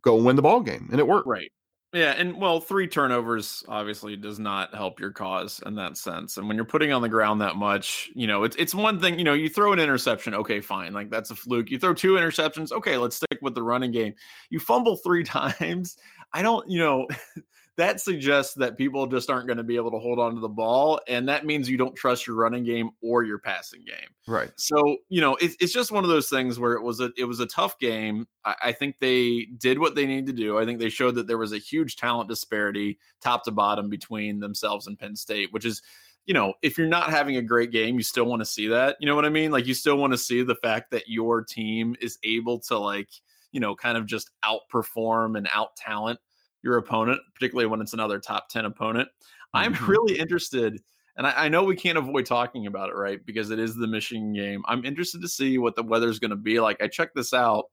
go 0.02 0.16
win 0.16 0.36
the 0.36 0.42
ball 0.42 0.62
game, 0.62 0.90
and 0.92 1.00
it 1.00 1.08
worked. 1.08 1.28
Right. 1.28 1.52
Yeah, 1.96 2.12
and 2.12 2.36
well, 2.42 2.60
three 2.60 2.90
turnovers 2.90 3.64
obviously 3.70 4.18
does 4.18 4.38
not 4.38 4.76
help 4.76 5.00
your 5.00 5.12
cause 5.12 5.62
in 5.66 5.76
that 5.76 5.96
sense. 5.96 6.36
And 6.36 6.46
when 6.46 6.58
you're 6.58 6.66
putting 6.66 6.92
on 6.92 7.02
the 7.02 7.08
ground 7.08 7.40
that 7.40 7.56
much, 7.56 8.12
you 8.14 8.28
know, 8.28 8.44
it's 8.44 8.58
it's 8.58 8.76
one 8.76 9.00
thing, 9.00 9.18
you 9.18 9.24
know, 9.24 9.32
you 9.32 9.48
throw 9.48 9.72
an 9.72 9.80
interception, 9.80 10.34
okay, 10.34 10.60
fine, 10.60 10.92
like 10.92 11.10
that's 11.10 11.32
a 11.32 11.36
fluke. 11.36 11.72
You 11.72 11.80
throw 11.80 11.94
two 11.94 12.16
interceptions, 12.16 12.74
okay, 12.74 12.98
let's 12.98 13.16
stick 13.16 13.40
with 13.42 13.56
the 13.56 13.64
running 13.64 13.92
game. 13.92 14.14
You 14.50 14.60
fumble 14.60 14.98
three 14.98 15.24
times, 15.24 15.96
I 16.34 16.42
don't, 16.42 16.70
you 16.70 16.80
know, 16.80 17.08
that 17.78 18.00
suggests 18.00 18.54
that 18.56 18.78
people 18.78 19.06
just 19.08 19.30
aren't 19.30 19.48
going 19.48 19.58
to 19.58 19.64
be 19.64 19.76
able 19.76 19.92
to 19.92 20.00
hold 20.00 20.18
on 20.18 20.34
to 20.36 20.40
the 20.40 20.48
ball. 20.48 21.00
And 21.08 21.28
that 21.28 21.46
means 21.46 21.70
you 21.70 21.78
don't 21.78 21.96
trust 21.96 22.26
your 22.26 22.36
running 22.38 22.64
game 22.64 22.92
or 23.02 23.24
your 23.24 23.38
passing 23.38 23.84
game. 23.86 24.10
Right. 24.28 24.52
So, 24.56 24.98
you 25.10 25.20
know, 25.20 25.36
it, 25.36 25.52
it's 25.60 25.74
just 25.74 25.92
one 25.92 26.04
of 26.04 26.10
those 26.10 26.30
things 26.30 26.58
where 26.58 26.74
it 26.74 26.84
was 26.84 27.02
a 27.02 27.12
it 27.18 27.26
was 27.26 27.40
a 27.40 27.46
tough 27.46 27.78
game. 27.80 28.28
I, 28.46 28.56
I 28.66 28.72
think 28.72 28.96
they 29.00 29.48
did 29.58 29.80
what 29.80 29.96
they 29.96 30.06
needed 30.06 30.28
to 30.28 30.34
do. 30.34 30.58
I 30.58 30.66
think 30.66 30.80
they 30.80 30.90
showed 30.90 31.16
that 31.16 31.28
there 31.28 31.38
was 31.38 31.52
a 31.52 31.58
huge 31.58 31.98
talent 31.98 32.30
disparity 32.30 32.98
top 33.22 33.44
to 33.44 33.52
bottom 33.52 33.90
between 33.90 34.40
themselves 34.40 34.88
and 34.88 34.98
Penn 34.98 35.16
State, 35.16 35.52
which 35.52 35.66
is 35.66 35.82
you 36.26 36.34
know, 36.34 36.54
if 36.64 36.78
you're 36.78 36.88
not 36.88 37.12
having 37.12 37.38
a 37.38 37.42
great 37.42 37.72
game, 37.72 37.98
you 37.98 38.04
still 38.04 38.26
want 38.26 38.42
to 38.42 38.46
see 38.46 38.68
that. 38.70 38.98
You 39.00 39.06
know 39.06 39.16
what 39.16 39.26
I 39.26 39.30
mean? 39.30 39.52
Like 39.52 39.68
you 39.68 39.76
still 39.76 39.98
want 39.98 40.12
to 40.14 40.18
see 40.18 40.42
the 40.42 40.56
fact 40.56 40.90
that 40.92 41.08
your 41.08 41.44
team 41.44 41.96
is 42.02 42.18
able 42.24 42.60
to 42.62 42.80
like, 42.80 43.10
you 43.52 43.60
know, 43.60 43.76
kind 43.76 43.96
of 43.96 44.08
just 44.08 44.32
outperform 44.44 45.38
and 45.38 45.48
out 45.54 45.76
talent 45.76 46.20
your 46.66 46.78
opponent, 46.78 47.22
particularly 47.36 47.68
when 47.68 47.80
it's 47.80 47.94
another 47.94 48.20
top 48.20 48.50
10 48.50 48.66
opponent. 48.66 49.08
I'm 49.54 49.74
mm-hmm. 49.74 49.86
really 49.86 50.20
interested, 50.20 50.82
and 51.16 51.26
I, 51.26 51.46
I, 51.46 51.48
know 51.48 51.64
we 51.64 51.78
can't 51.78 51.98
avoid 51.98 52.26
talking 52.26 52.68
about 52.68 52.90
it, 52.90 52.96
right? 52.96 53.24
Because 53.24 53.52
it 53.52 53.60
is 53.60 53.76
the 53.76 53.88
Michigan 53.88 54.34
game. 54.34 54.64
I'm 54.68 54.84
interested 54.84 55.22
to 55.22 55.30
see 55.30 55.58
what 55.60 55.76
the 55.76 55.84
weather's 55.84 56.20
going 56.20 56.32
to 56.32 56.36
be 56.36 56.60
like. 56.60 56.82
I 56.82 56.88
checked 56.88 57.16
this 57.16 57.34
out. 57.34 57.66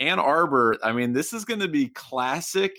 Ann 0.00 0.18
Arbor, 0.18 0.76
I 0.82 0.92
mean, 0.92 1.12
this 1.12 1.32
is 1.32 1.44
going 1.44 1.60
to 1.60 1.68
be 1.68 1.88
classic 1.88 2.76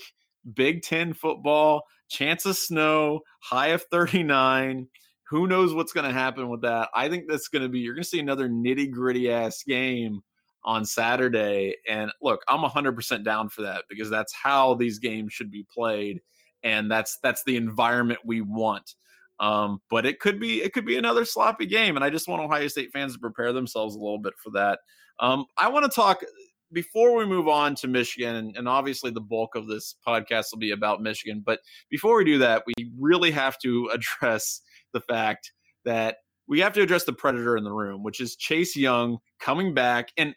Big 0.53 0.81
Ten 0.83 1.13
football, 1.13 1.83
chance 2.09 2.45
of 2.45 2.57
snow, 2.57 3.21
high 3.39 3.69
of 3.69 3.83
39. 3.83 4.87
Who 5.29 5.47
knows 5.47 5.73
what's 5.73 5.93
going 5.93 6.07
to 6.07 6.13
happen 6.13 6.49
with 6.49 6.61
that? 6.61 6.89
I 6.93 7.07
think 7.07 7.25
that's 7.29 7.47
going 7.47 7.61
to 7.63 7.69
be, 7.69 7.79
you're 7.79 7.93
going 7.93 8.03
to 8.03 8.09
see 8.09 8.19
another 8.19 8.49
nitty 8.49 8.91
gritty 8.91 9.31
ass 9.31 9.63
game 9.63 10.21
on 10.63 10.85
Saturday. 10.85 11.75
And 11.89 12.11
look, 12.21 12.41
I'm 12.47 12.61
100% 12.61 13.23
down 13.23 13.49
for 13.49 13.63
that 13.63 13.85
because 13.89 14.09
that's 14.09 14.33
how 14.33 14.75
these 14.75 14.99
games 14.99 15.33
should 15.33 15.51
be 15.51 15.65
played, 15.73 16.21
and 16.63 16.89
that's 16.89 17.17
that's 17.23 17.43
the 17.43 17.57
environment 17.57 18.19
we 18.25 18.41
want. 18.41 18.95
Um, 19.39 19.81
but 19.89 20.05
it 20.05 20.19
could 20.19 20.39
be 20.39 20.61
it 20.61 20.73
could 20.73 20.85
be 20.85 20.97
another 20.97 21.25
sloppy 21.25 21.65
game, 21.65 21.95
and 21.95 22.05
I 22.05 22.09
just 22.09 22.27
want 22.27 22.41
Ohio 22.41 22.67
State 22.67 22.91
fans 22.93 23.13
to 23.13 23.19
prepare 23.19 23.53
themselves 23.53 23.95
a 23.95 23.99
little 23.99 24.19
bit 24.19 24.33
for 24.37 24.51
that. 24.51 24.79
Um, 25.19 25.45
I 25.57 25.69
want 25.69 25.85
to 25.85 25.95
talk 25.95 26.23
before 26.71 27.15
we 27.15 27.25
move 27.25 27.47
on 27.47 27.75
to 27.75 27.87
Michigan, 27.87 28.35
and, 28.35 28.55
and 28.55 28.67
obviously 28.67 29.11
the 29.11 29.21
bulk 29.21 29.55
of 29.55 29.67
this 29.67 29.95
podcast 30.07 30.47
will 30.51 30.59
be 30.59 30.71
about 30.71 31.01
Michigan. 31.01 31.41
But 31.45 31.59
before 31.89 32.17
we 32.17 32.23
do 32.23 32.37
that, 32.39 32.63
we 32.65 32.91
really 32.97 33.31
have 33.31 33.57
to 33.59 33.89
address 33.93 34.61
the 34.93 35.01
fact 35.01 35.51
that 35.85 36.17
we 36.47 36.59
have 36.59 36.73
to 36.73 36.81
address 36.81 37.05
the 37.05 37.13
predator 37.13 37.57
in 37.57 37.63
the 37.63 37.71
room, 37.71 38.03
which 38.03 38.19
is 38.19 38.35
Chase 38.35 38.75
Young 38.75 39.19
coming 39.39 39.73
back. 39.73 40.09
And 40.17 40.35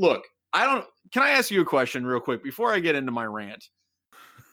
look, 0.00 0.24
I 0.52 0.64
don't. 0.66 0.84
Can 1.12 1.22
I 1.22 1.30
ask 1.30 1.50
you 1.50 1.60
a 1.60 1.64
question 1.64 2.04
real 2.06 2.20
quick 2.20 2.42
before 2.42 2.72
I 2.72 2.80
get 2.80 2.94
into 2.96 3.12
my 3.12 3.24
rant? 3.26 3.64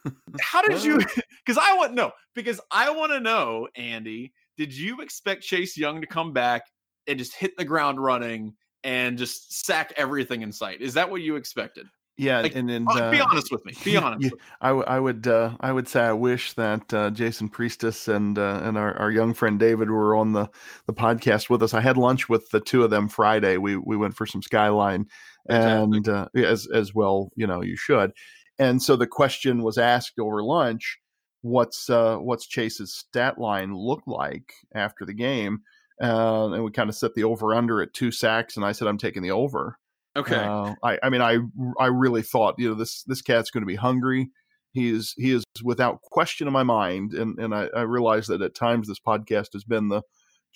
How 0.42 0.62
did 0.62 0.84
you? 0.84 0.98
Because 1.46 1.58
I 1.62 1.76
want 1.76 1.94
no. 1.94 2.12
Because 2.36 2.60
I 2.72 2.90
want 2.92 3.12
to 3.14 3.20
know, 3.20 3.68
Andy. 3.76 4.34
Did 4.58 4.76
you 4.76 5.02
expect 5.02 5.44
Chase 5.44 5.78
Young 5.78 6.02
to 6.02 6.08
come 6.08 6.34
back 6.34 6.64
and 7.08 7.18
just 7.18 7.34
hit 7.34 7.56
the 7.58 7.66
ground 7.66 8.04
running 8.04 8.54
and 8.84 9.18
just 9.18 9.66
sack 9.66 9.94
everything 9.98 10.42
in 10.42 10.52
sight. 10.52 10.82
Is 10.82 10.94
that 10.94 11.10
what 11.10 11.22
you 11.22 11.36
expected? 11.36 11.88
Yeah, 12.20 12.42
Like, 12.42 12.56
and 12.56 12.68
then 12.68 12.86
Uh, 12.90 13.12
be 13.12 13.20
honest 13.20 13.52
with 13.52 13.64
me. 13.64 13.74
Be 13.84 13.96
honest. 13.98 14.24
yeah. 14.32 14.42
I, 14.62 14.68
w- 14.70 14.86
I 14.88 15.00
would 15.00 15.28
uh, 15.28 15.56
I 15.60 15.72
would 15.72 15.88
say 15.88 16.02
I 16.02 16.14
wish 16.14 16.54
that 16.54 16.92
uh, 16.92 17.12
Jason 17.12 17.48
Priestas 17.48 18.08
and 18.08 18.40
uh, 18.40 18.62
and 18.64 18.76
our, 18.78 18.96
our 18.98 19.12
young 19.12 19.36
friend 19.36 19.60
David 19.60 19.92
were 19.92 20.16
on 20.16 20.34
the 20.34 20.50
the 20.88 20.94
podcast 20.94 21.50
with 21.50 21.62
us. 21.62 21.76
I 21.76 21.82
had 21.82 21.96
lunch 21.96 22.28
with 22.28 22.50
the 22.50 22.60
two 22.60 22.84
of 22.84 22.90
them 22.90 23.08
Friday. 23.08 23.58
We 23.58 23.78
we 23.78 23.96
went 23.98 24.16
for 24.16 24.26
some 24.26 24.42
skyline 24.42 25.08
Fantastic. 25.48 25.96
and 25.96 26.10
uh, 26.10 26.28
as 26.36 26.68
as 26.68 26.94
well, 26.94 27.32
you 27.36 27.48
know, 27.48 27.62
you 27.62 27.78
should. 27.78 28.12
And 28.60 28.82
so 28.82 28.96
the 28.96 29.08
question 29.08 29.64
was 29.64 29.78
asked 29.78 30.20
over 30.20 30.44
lunch, 30.44 31.00
what's 31.42 31.90
uh, 31.90 32.18
what's 32.18 32.48
Chase's 32.48 32.94
stat 32.96 33.38
line 33.38 33.76
look 33.76 34.02
like 34.08 34.54
after 34.74 35.06
the 35.06 35.14
game? 35.14 35.62
Uh, 36.02 36.50
and 36.52 36.64
we 36.64 36.72
kind 36.72 36.90
of 36.90 36.96
set 36.96 37.16
the 37.16 37.24
over 37.24 37.56
under 37.56 37.82
at 37.82 37.94
two 37.94 38.12
sacks, 38.12 38.56
and 38.56 38.66
I 38.66 38.72
said 38.72 38.88
I'm 38.88 38.98
taking 38.98 39.24
the 39.24 39.32
over. 39.32 39.78
Okay. 40.16 40.36
Uh, 40.36 40.74
I, 40.84 40.98
I 41.04 41.10
mean, 41.10 41.22
I, 41.22 41.38
I 41.80 41.88
really 41.88 42.24
thought, 42.24 42.56
you 42.58 42.70
know, 42.70 42.74
this, 42.76 43.04
this 43.04 43.22
cat's 43.22 43.52
going 43.52 43.62
to 43.62 43.68
be 43.68 43.76
hungry. 43.76 44.32
He 44.72 44.90
is, 44.90 45.14
he 45.16 45.32
is 45.32 45.44
without 45.64 46.02
question 46.02 46.48
in 46.48 46.54
my 46.54 46.64
mind. 46.64 47.14
And, 47.14 47.38
and 47.38 47.54
I, 47.54 47.68
I 47.76 47.82
realize 47.82 48.26
that 48.28 48.42
at 48.42 48.56
times 48.56 48.88
this 48.88 49.00
podcast 49.00 49.54
has 49.54 49.64
been 49.64 49.90
the 49.90 50.02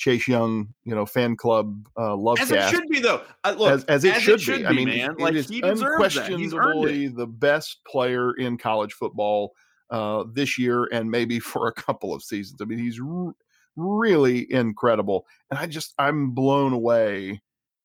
Chase 0.02 0.28
Young, 0.28 0.74
you 0.84 0.96
know, 0.96 1.06
fan 1.06 1.36
club, 1.36 1.88
uh, 1.96 2.16
love 2.16 2.40
as 2.40 2.50
it 2.50 2.60
should 2.72 2.88
be, 2.90 3.00
though. 3.00 3.22
Uh, 3.44 3.54
look, 3.56 3.72
as, 3.72 3.84
as 3.86 4.04
it 4.04 4.16
as 4.16 4.24
should, 4.24 4.34
it 4.34 4.42
should 4.42 4.60
be. 4.62 4.66
I 4.66 4.72
mean, 4.72 4.90
man. 4.90 5.12
it 5.12 5.20
Like, 5.20 5.36
is 5.36 5.48
he 5.48 5.62
deserves 5.62 6.16
that. 6.16 6.28
He's 6.28 6.56
earned 6.56 6.90
it. 6.90 6.96
unquestionably 6.96 7.08
the 7.10 7.28
best 7.28 7.86
player 7.86 8.34
in 8.34 8.58
college 8.58 8.94
football 8.94 9.52
uh, 9.92 10.24
this 10.34 10.58
year 10.58 10.86
and 10.92 11.12
maybe 11.12 11.40
for 11.40 11.68
a 11.68 11.72
couple 11.72 12.16
of 12.16 12.24
seasons. 12.24 12.62
I 12.64 12.66
mean, 12.66 12.80
he's 12.80 13.00
r- 13.00 13.34
really 13.76 14.52
incredible, 14.52 15.28
and 15.52 15.60
I 15.60 15.68
just 15.68 15.94
I'm 16.00 16.32
blown 16.32 16.74
away 16.74 17.44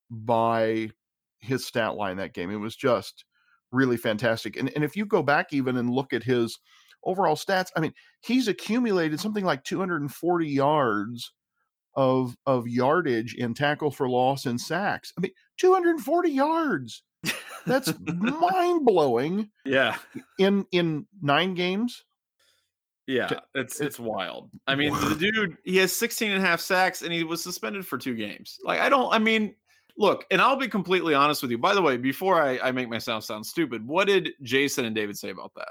by 0.09 0.89
his 1.37 1.67
stat 1.67 1.93
line 1.97 2.17
that 2.17 2.33
game. 2.33 2.49
It 2.49 2.55
was 2.55 2.75
just 2.75 3.25
really 3.71 3.97
fantastic. 3.97 4.57
And 4.57 4.71
and 4.73 4.83
if 4.83 4.95
you 4.95 5.05
go 5.05 5.21
back 5.21 5.53
even 5.53 5.77
and 5.77 5.91
look 5.91 6.13
at 6.13 6.23
his 6.23 6.57
overall 7.03 7.35
stats, 7.35 7.67
I 7.75 7.79
mean, 7.79 7.93
he's 8.21 8.47
accumulated 8.47 9.19
something 9.19 9.45
like 9.45 9.63
240 9.65 10.47
yards 10.47 11.31
of 11.97 12.37
of 12.45 12.67
yardage 12.67 13.33
in 13.33 13.53
tackle 13.53 13.91
for 13.91 14.07
loss 14.07 14.45
and 14.45 14.61
sacks. 14.61 15.11
I 15.17 15.21
mean, 15.21 15.31
240 15.57 16.29
yards. 16.29 17.03
That's 17.65 17.91
mind 17.99 18.85
blowing 18.85 19.49
yeah. 19.65 19.97
in 20.37 20.65
in 20.71 21.07
nine 21.21 21.55
games. 21.55 22.05
Yeah, 23.07 23.27
to- 23.27 23.43
it's 23.55 23.81
it's 23.81 23.99
wild. 23.99 24.49
I 24.67 24.75
mean, 24.75 24.93
the 24.93 25.15
dude, 25.19 25.57
he 25.65 25.77
has 25.77 25.91
16 25.91 26.31
and 26.31 26.43
a 26.43 26.45
half 26.45 26.61
sacks 26.61 27.01
and 27.01 27.11
he 27.11 27.23
was 27.23 27.41
suspended 27.41 27.85
for 27.85 27.97
two 27.97 28.15
games. 28.15 28.57
Like, 28.63 28.79
I 28.79 28.89
don't, 28.89 29.11
I 29.11 29.17
mean, 29.17 29.55
look, 29.97 30.25
and 30.29 30.41
I'll 30.41 30.57
be 30.57 30.67
completely 30.67 31.13
honest 31.15 31.41
with 31.41 31.49
you. 31.49 31.57
By 31.57 31.73
the 31.73 31.81
way, 31.81 31.97
before 31.97 32.41
I, 32.41 32.59
I 32.59 32.71
make 32.71 32.89
myself 32.89 33.23
sound 33.23 33.45
stupid, 33.45 33.85
what 33.87 34.07
did 34.07 34.31
Jason 34.43 34.85
and 34.85 34.95
David 34.95 35.17
say 35.17 35.29
about 35.29 35.53
that? 35.55 35.69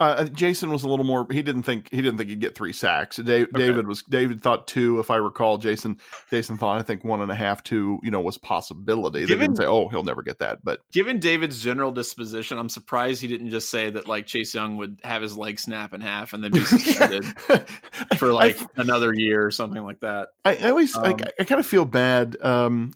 Uh, 0.00 0.24
Jason 0.24 0.70
was 0.70 0.84
a 0.84 0.88
little 0.88 1.04
more. 1.04 1.26
He 1.30 1.42
didn't 1.42 1.64
think 1.64 1.88
he 1.90 1.96
didn't 1.98 2.18
think 2.18 2.30
he'd 2.30 2.40
get 2.40 2.54
three 2.54 2.72
sacks. 2.72 3.16
Dave, 3.16 3.48
Okay. 3.54 3.66
David 3.66 3.86
was 3.86 4.02
David 4.04 4.42
thought 4.42 4.66
two, 4.66 4.98
if 5.00 5.10
I 5.10 5.16
recall. 5.16 5.58
Jason 5.58 5.98
Jason 6.30 6.56
thought 6.56 6.78
I 6.78 6.82
think 6.82 7.04
one 7.04 7.20
and 7.20 7.30
a 7.30 7.34
half, 7.34 7.62
two. 7.62 7.98
You 8.02 8.10
know, 8.10 8.20
was 8.20 8.38
possibility. 8.38 9.24
They 9.24 9.34
didn't 9.36 9.56
say, 9.56 9.66
oh, 9.66 9.88
he'll 9.88 10.04
never 10.04 10.22
get 10.22 10.38
that. 10.38 10.64
But 10.64 10.80
Given 10.92 11.18
David's 11.18 11.62
general 11.62 11.90
disposition, 11.90 12.58
I'm 12.58 12.68
surprised 12.68 13.20
he 13.20 13.28
didn't 13.28 13.50
just 13.50 13.70
say 13.70 13.90
that 13.90 14.06
like 14.08 14.26
Chase 14.26 14.54
Young 14.54 14.76
would 14.76 15.00
have 15.04 15.20
his 15.22 15.36
leg 15.36 15.58
snap 15.58 15.92
in 15.94 16.00
half 16.00 16.32
and 16.32 16.42
then 16.44 16.52
be 16.52 16.60
suspended 16.64 17.24
for 18.16 18.28
I- 18.28 18.32
like 18.32 18.58
another 18.76 19.12
year 19.14 19.44
or 19.44 19.50
something 19.50 19.82
like 19.82 20.00
that. 20.00 20.28
I, 20.44 20.56
I 20.56 20.70
always 20.70 20.96
I, 20.96 21.10
Um, 21.10 21.16
I 21.40 21.44
kind 21.44 21.58
of 21.60 21.66
feel 21.66 21.84
bad. 21.84 22.36
Um, 22.42 22.92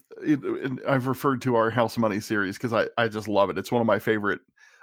I've 0.87 1.07
referred 1.09 1.43
to 1.43 1.57
our 1.57 1.71
House 1.71 1.99
Money 1.99 2.21
series 2.21 2.57
because 2.57 2.73
I 2.73 2.87
I 2.97 3.09
just 3.09 3.26
love 3.29 3.50
it. 3.50 3.59
It's 3.59 3.73
one 3.73 3.81
of 3.81 3.87
my 3.87 3.99
favorite 3.99 4.41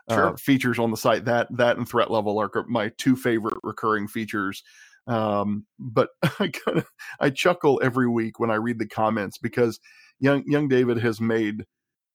uh, 0.09 0.35
features 0.35 0.79
on 0.79 0.91
the 0.91 0.97
site. 0.97 1.25
That 1.25 1.47
that 1.57 1.77
and 1.77 1.87
Threat 1.87 2.11
Level 2.11 2.39
are 2.39 2.51
my 2.67 2.91
two 2.97 3.15
favorite 3.15 3.57
recurring 3.63 4.07
features. 4.07 4.63
Um, 5.07 5.65
but 5.77 6.09
I 6.23 6.49
kind 6.49 6.77
of 6.77 6.89
I 7.19 7.29
chuckle 7.29 7.79
every 7.83 8.07
week 8.07 8.39
when 8.39 8.51
I 8.51 8.55
read 8.55 8.79
the 8.79 8.87
comments 8.87 9.37
because 9.37 9.79
young 10.19 10.43
young 10.45 10.67
David 10.67 10.99
has 10.99 11.19
made 11.19 11.65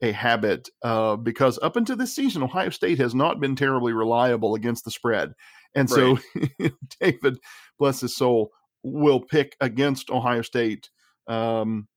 a 0.03 0.13
habit 0.13 0.69
uh, 0.83 1.17
because 1.17 1.59
up 1.63 1.77
until 1.77 1.97
this 1.97 2.15
season, 2.15 2.43
Ohio 2.43 2.71
State 2.71 2.99
has 2.99 3.15
not 3.15 3.41
been 3.41 3.57
terribly 3.57 3.93
reliable 3.93 4.55
against 4.55 4.85
the 4.85 4.91
spread, 4.91 5.33
and 5.75 5.89
so 5.89 6.19
David, 7.01 7.39
bless 7.79 8.01
his 8.01 8.17
soul, 8.17 8.51
will 8.83 9.21
pick 9.21 9.57
against 9.61 10.11
Ohio 10.11 10.43
State 10.43 10.91
um, 11.27 11.89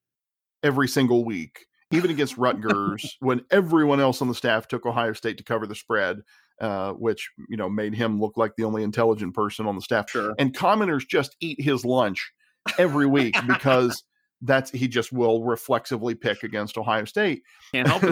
every 0.64 0.88
single 0.88 1.26
week, 1.26 1.66
even 1.92 2.12
against 2.12 2.38
Rutgers, 2.38 3.18
when 3.20 3.42
everyone 3.52 4.00
else 4.00 4.22
on 4.22 4.28
the 4.28 4.36
staff 4.36 4.68
took 4.68 4.86
Ohio 4.86 5.14
State 5.14 5.38
to 5.38 5.44
cover 5.44 5.68
the 5.68 5.76
spread, 5.76 6.22
uh, 6.62 6.94
which 6.94 7.30
you 7.50 7.58
know 7.58 7.70
made 7.70 7.94
him 7.94 8.20
look 8.20 8.38
like 8.38 8.56
the 8.56 8.64
only 8.64 8.84
intelligent 8.84 9.34
person 9.34 9.68
on 9.68 9.76
the 9.76 9.82
staff. 9.82 10.10
Sure. 10.10 10.34
And 10.38 10.54
commenters 10.54 11.08
just 11.08 11.36
eat 11.40 11.62
his 11.62 11.86
lunch 11.86 12.32
every 12.78 13.06
week 13.06 13.36
because 13.48 14.04
that's 14.42 14.70
he 14.70 14.88
just 14.88 15.12
will 15.12 15.44
reflexively 15.44 16.14
pick 16.14 16.44
against 16.44 16.78
Ohio 16.78 17.06
State. 17.06 17.42
Can't 17.74 17.88
help 17.88 18.04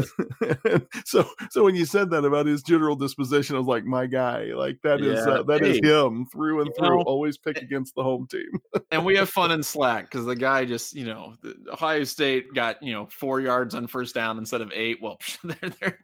it. 0.41 0.87
so 1.05 1.23
so 1.51 1.63
when 1.63 1.75
you 1.75 1.85
said 1.85 2.09
that 2.09 2.25
about 2.25 2.47
his 2.47 2.63
general 2.63 2.95
disposition, 2.95 3.55
I 3.55 3.59
was 3.59 3.67
like, 3.67 3.85
my 3.85 4.07
guy, 4.07 4.45
like 4.55 4.79
that 4.83 5.01
is 5.01 5.23
Yeah. 5.25 5.33
uh, 5.33 5.43
that 5.43 5.63
is 5.63 5.79
Hey, 5.83 5.87
him 5.87 6.25
through 6.31 6.61
and 6.61 6.75
through. 6.75 6.97
know, 6.97 7.03
always 7.03 7.37
pick 7.37 7.57
against 7.57 7.93
the 7.93 8.01
home 8.03 8.25
team. 8.27 8.49
and 8.91 9.05
we 9.05 9.15
have 9.17 9.29
fun 9.29 9.51
in 9.51 9.61
Slack 9.61 10.05
because 10.09 10.25
the 10.25 10.35
guy 10.35 10.65
just, 10.65 10.95
you 10.95 11.05
know, 11.05 11.35
the 11.43 11.55
Ohio 11.71 12.03
State 12.03 12.53
got, 12.55 12.81
you 12.81 12.91
know, 12.93 13.05
four 13.11 13.39
yards 13.39 13.75
on 13.75 13.85
first 13.85 14.15
down 14.15 14.39
instead 14.39 14.61
of 14.61 14.71
eight. 14.73 14.97
Well, 15.01 15.19
they're, 15.43 15.69
they're, 15.79 15.99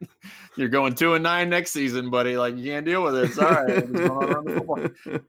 you're 0.56 0.70
going 0.70 0.94
two 0.94 1.16
and 1.16 1.24
nine 1.24 1.50
next 1.50 1.72
season, 1.72 2.12
buddy. 2.12 2.38
Like 2.38 2.58
you 2.58 2.72
can't 2.72 2.86
deal 2.86 3.04
with 3.04 3.16
it. 3.16 3.24
It's 3.26 3.40
all 3.40 3.50
right. 3.50 3.68
Just 3.68 3.94
go 3.94 4.20
on, 4.20 4.28
run 4.28 4.46
the 4.46 4.54
football. 4.54 5.20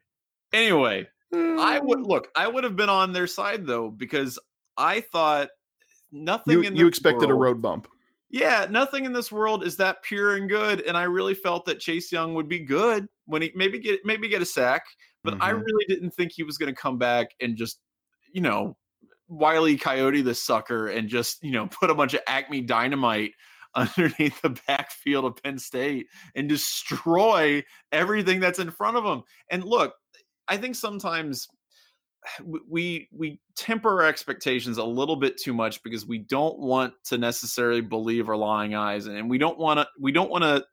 Anyway, 0.53 1.09
I 1.33 1.81
would 1.83 2.01
look. 2.07 2.29
I 2.37 2.47
would 2.47 2.65
have 2.65 2.77
been 2.77 2.91
on 2.91 3.13
their 3.15 3.27
side 3.27 3.67
though 3.67 3.89
because 3.91 4.39
I 4.77 5.01
thought 5.01 5.49
nothing. 6.11 6.53
you 6.55 6.63
in 6.63 6.77
you 6.77 6.87
expected 6.87 7.31
a 7.31 7.35
road 7.35 7.61
bump. 7.63 7.89
yeah, 8.31 8.67
nothing 8.71 9.05
in 9.05 9.13
this 9.13 9.31
world 9.33 9.65
is 9.65 9.77
that 9.77 10.03
pure 10.03 10.37
and 10.37 10.49
good. 10.49 10.81
And 10.83 10.97
I 10.97 11.05
really 11.05 11.35
felt 11.35 11.65
that 11.67 11.81
Chase 11.81 12.11
Young 12.13 12.35
would 12.35 12.49
be 12.49 12.61
good 12.61 13.07
when 13.27 13.43
he 13.43 13.53
maybe 13.55 13.79
get 13.79 14.01
maybe 14.05 14.29
get 14.29 14.43
a 14.43 14.47
sack, 14.47 14.83
but 15.25 15.35
I 15.41 15.53
Mhm. 15.53 15.63
really 15.65 15.85
didn't 15.89 16.11
think 16.13 16.33
he 16.33 16.43
was 16.43 16.59
going 16.59 16.75
to 16.75 16.81
come 16.81 16.99
back 16.99 17.29
and 17.41 17.57
just, 17.57 17.81
you 18.33 18.41
know, 18.41 18.77
Wiley 19.29 19.77
Coyote 19.77 20.21
the 20.23 20.35
sucker 20.35 20.89
and 20.89 21.09
just, 21.09 21.43
you 21.43 21.53
know, 21.53 21.67
put 21.69 21.91
a 21.91 21.95
bunch 21.95 22.15
of 22.15 22.21
Acme 22.27 22.61
dynamite 22.63 23.33
underneath 23.75 24.41
the 24.43 24.55
backfield 24.67 25.25
of 25.25 25.43
Penn 25.43 25.59
State 25.59 26.07
and 26.35 26.49
destroy 26.49 27.63
everything 27.91 28.41
that's 28.41 28.59
in 28.59 28.71
front 28.71 28.97
of 28.99 29.05
him. 29.05 29.23
And 29.51 29.65
look, 29.65 29.95
I 30.49 30.57
think 30.59 30.75
sometimes 30.75 31.49
we 32.69 33.09
we 33.13 33.41
temper 33.57 34.03
our 34.03 34.09
expectations 34.09 34.79
a 34.79 34.85
little 34.85 35.17
bit 35.17 35.37
too 35.37 35.53
much 35.53 35.83
because 35.83 36.07
we 36.07 36.19
don't 36.19 36.59
want 36.59 36.95
to 37.05 37.19
necessarily 37.19 37.81
believe 37.81 38.29
our 38.29 38.37
lying 38.37 38.75
eyes 38.75 39.07
and 39.07 39.29
we 39.29 39.39
don't 39.39 39.59
want 39.59 39.79
to 39.79 39.87
we 40.01 40.13
don't 40.13 40.31
want 40.31 40.45
to 40.45 40.65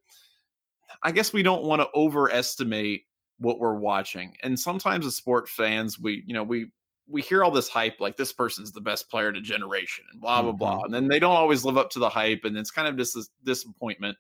i 1.03 1.11
guess 1.11 1.33
we 1.33 1.41
don't 1.41 1.63
want 1.63 1.81
to 1.81 1.87
overestimate 1.95 3.03
what 3.39 3.59
we're 3.59 3.75
watching 3.75 4.33
and 4.43 4.59
sometimes 4.59 5.05
as 5.05 5.15
sport 5.15 5.49
fans 5.49 5.99
we 5.99 6.23
you 6.27 6.33
know 6.33 6.43
we 6.43 6.67
we 7.07 7.21
hear 7.21 7.43
all 7.43 7.51
this 7.51 7.67
hype 7.67 7.99
like 7.99 8.15
this 8.15 8.31
person's 8.31 8.71
the 8.71 8.81
best 8.81 9.09
player 9.09 9.31
to 9.31 9.41
generation 9.41 10.05
and 10.11 10.21
blah 10.21 10.41
blah 10.41 10.51
mm-hmm. 10.51 10.57
blah 10.57 10.83
and 10.83 10.93
then 10.93 11.07
they 11.07 11.19
don't 11.19 11.35
always 11.35 11.65
live 11.65 11.77
up 11.77 11.89
to 11.89 11.99
the 11.99 12.09
hype 12.09 12.41
and 12.43 12.55
it's 12.57 12.71
kind 12.71 12.87
of 12.87 12.95
just 12.95 13.15
this 13.15 13.29
disappointment 13.43 14.15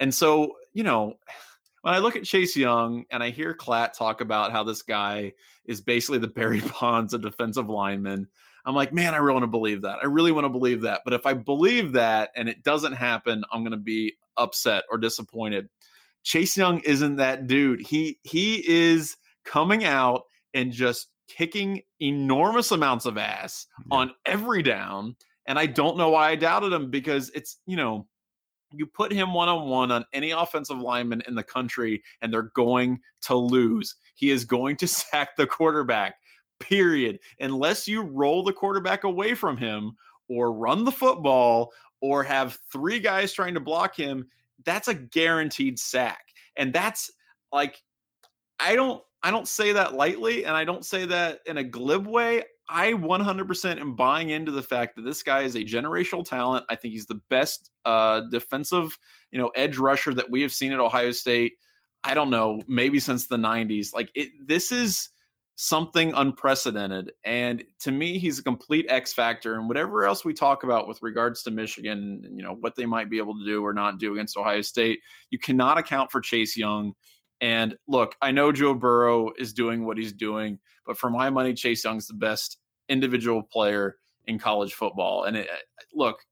and 0.00 0.12
so 0.12 0.54
you 0.72 0.82
know 0.82 1.14
when 1.82 1.94
I 1.94 1.98
look 1.98 2.16
at 2.16 2.24
Chase 2.24 2.56
Young 2.56 3.04
and 3.10 3.22
I 3.22 3.30
hear 3.30 3.54
Klatt 3.54 3.92
talk 3.92 4.20
about 4.20 4.52
how 4.52 4.64
this 4.64 4.82
guy 4.82 5.32
is 5.66 5.80
basically 5.80 6.18
the 6.18 6.28
Barry 6.38 6.62
Bonds 6.80 7.14
of 7.14 7.22
defensive 7.22 7.68
lineman, 7.68 8.26
I'm 8.64 8.74
like, 8.74 8.92
man, 8.92 9.14
I 9.14 9.18
really 9.18 9.34
want 9.34 9.44
to 9.44 9.48
believe 9.48 9.82
that. 9.82 9.98
I 10.02 10.06
really 10.06 10.32
want 10.32 10.44
to 10.44 10.50
believe 10.50 10.82
that. 10.82 11.02
But 11.04 11.14
if 11.14 11.24
I 11.24 11.32
believe 11.32 11.92
that 11.92 12.30
and 12.36 12.48
it 12.48 12.62
doesn't 12.62 12.92
happen, 12.92 13.44
I'm 13.52 13.62
going 13.62 13.70
to 13.72 13.76
be 13.78 14.14
upset 14.36 14.84
or 14.90 14.98
disappointed. 14.98 15.68
Chase 16.22 16.56
Young 16.56 16.80
isn't 16.80 17.16
that 17.16 17.46
dude. 17.46 17.80
He 17.80 18.18
he 18.24 18.62
is 18.68 19.16
coming 19.44 19.84
out 19.84 20.24
and 20.52 20.70
just 20.72 21.08
kicking 21.28 21.82
enormous 22.00 22.70
amounts 22.72 23.06
of 23.06 23.16
ass 23.16 23.66
Yeah. 23.90 23.96
on 23.98 24.10
every 24.26 24.62
down. 24.62 25.16
And 25.46 25.58
I 25.58 25.66
don't 25.66 25.96
know 25.96 26.10
why 26.10 26.30
I 26.30 26.36
doubted 26.36 26.72
him 26.72 26.90
because 26.90 27.30
it's, 27.30 27.58
you 27.66 27.76
know, 27.76 28.06
you 28.72 28.86
put 28.86 29.12
him 29.12 29.32
one 29.32 29.48
on 29.48 29.68
one 29.68 29.90
on 29.90 30.04
any 30.12 30.30
offensive 30.30 30.78
lineman 30.78 31.22
in 31.26 31.34
the 31.34 31.42
country 31.42 32.02
and 32.20 32.32
they're 32.32 32.50
going 32.54 33.00
to 33.22 33.34
lose. 33.34 33.96
He 34.14 34.30
is 34.30 34.44
going 34.44 34.76
to 34.76 34.88
sack 34.88 35.36
the 35.36 35.46
quarterback, 35.46 36.16
period. 36.60 37.18
Unless 37.40 37.88
you 37.88 38.02
roll 38.02 38.42
the 38.42 38.52
quarterback 38.52 39.04
away 39.04 39.34
from 39.34 39.56
him 39.56 39.96
or 40.28 40.52
run 40.52 40.84
the 40.84 40.92
football 40.92 41.72
or 42.00 42.22
have 42.22 42.58
three 42.70 43.00
guys 43.00 43.32
trying 43.32 43.54
to 43.54 43.60
block 43.60 43.96
him, 43.96 44.28
that's 44.64 44.88
a 44.88 44.94
guaranteed 44.94 45.78
sack. 45.78 46.20
And 46.56 46.72
that's 46.72 47.10
like 47.52 47.82
I 48.60 48.74
don't 48.74 49.02
I 49.22 49.30
don't 49.30 49.48
say 49.48 49.72
that 49.72 49.94
lightly 49.94 50.44
and 50.44 50.56
I 50.56 50.64
don't 50.64 50.84
say 50.84 51.04
that 51.06 51.40
in 51.46 51.58
a 51.58 51.64
glib 51.64 52.06
way. 52.06 52.44
I 52.68 52.92
100% 52.92 53.80
am 53.80 53.94
buying 53.94 54.30
into 54.30 54.52
the 54.52 54.62
fact 54.62 54.96
that 54.96 55.02
this 55.02 55.22
guy 55.22 55.42
is 55.42 55.54
a 55.54 55.60
generational 55.60 56.28
talent. 56.28 56.66
I 56.68 56.76
think 56.76 56.92
he's 56.92 57.06
the 57.06 57.20
best 57.30 57.70
uh, 57.84 58.22
defensive, 58.30 58.98
you 59.30 59.38
know, 59.38 59.48
edge 59.48 59.78
rusher 59.78 60.12
that 60.14 60.30
we 60.30 60.42
have 60.42 60.52
seen 60.52 60.72
at 60.72 60.80
Ohio 60.80 61.12
State. 61.12 61.54
I 62.04 62.14
don't 62.14 62.30
know, 62.30 62.62
maybe 62.68 63.00
since 63.00 63.26
the 63.26 63.36
90s. 63.36 63.94
Like 63.94 64.10
it, 64.14 64.28
this 64.46 64.70
is 64.70 65.10
something 65.60 66.12
unprecedented. 66.14 67.10
And 67.24 67.64
to 67.80 67.90
me, 67.90 68.18
he's 68.18 68.38
a 68.38 68.44
complete 68.44 68.86
X 68.88 69.12
factor. 69.12 69.54
And 69.56 69.66
whatever 69.66 70.04
else 70.04 70.24
we 70.24 70.32
talk 70.32 70.62
about 70.62 70.86
with 70.86 71.02
regards 71.02 71.42
to 71.42 71.50
Michigan, 71.50 72.22
you 72.32 72.44
know, 72.44 72.56
what 72.60 72.76
they 72.76 72.86
might 72.86 73.10
be 73.10 73.18
able 73.18 73.36
to 73.36 73.44
do 73.44 73.64
or 73.64 73.72
not 73.72 73.98
do 73.98 74.12
against 74.12 74.36
Ohio 74.36 74.60
State, 74.60 75.00
you 75.30 75.38
cannot 75.38 75.76
account 75.76 76.12
for 76.12 76.20
Chase 76.20 76.56
Young. 76.56 76.92
And 77.40 77.76
look, 77.86 78.16
I 78.20 78.30
know 78.32 78.52
Joe 78.52 78.74
Burrow 78.74 79.32
is 79.38 79.52
doing 79.52 79.84
what 79.84 79.96
he's 79.96 80.12
doing, 80.12 80.58
but 80.84 80.98
for 80.98 81.10
my 81.10 81.30
money, 81.30 81.54
Chase 81.54 81.84
Young's 81.84 82.08
the 82.08 82.14
best 82.14 82.58
individual 82.88 83.42
player 83.42 83.96
in 84.26 84.38
college 84.38 84.74
football. 84.74 85.24
And 85.24 85.36
it, 85.36 85.48
look, 85.94 86.24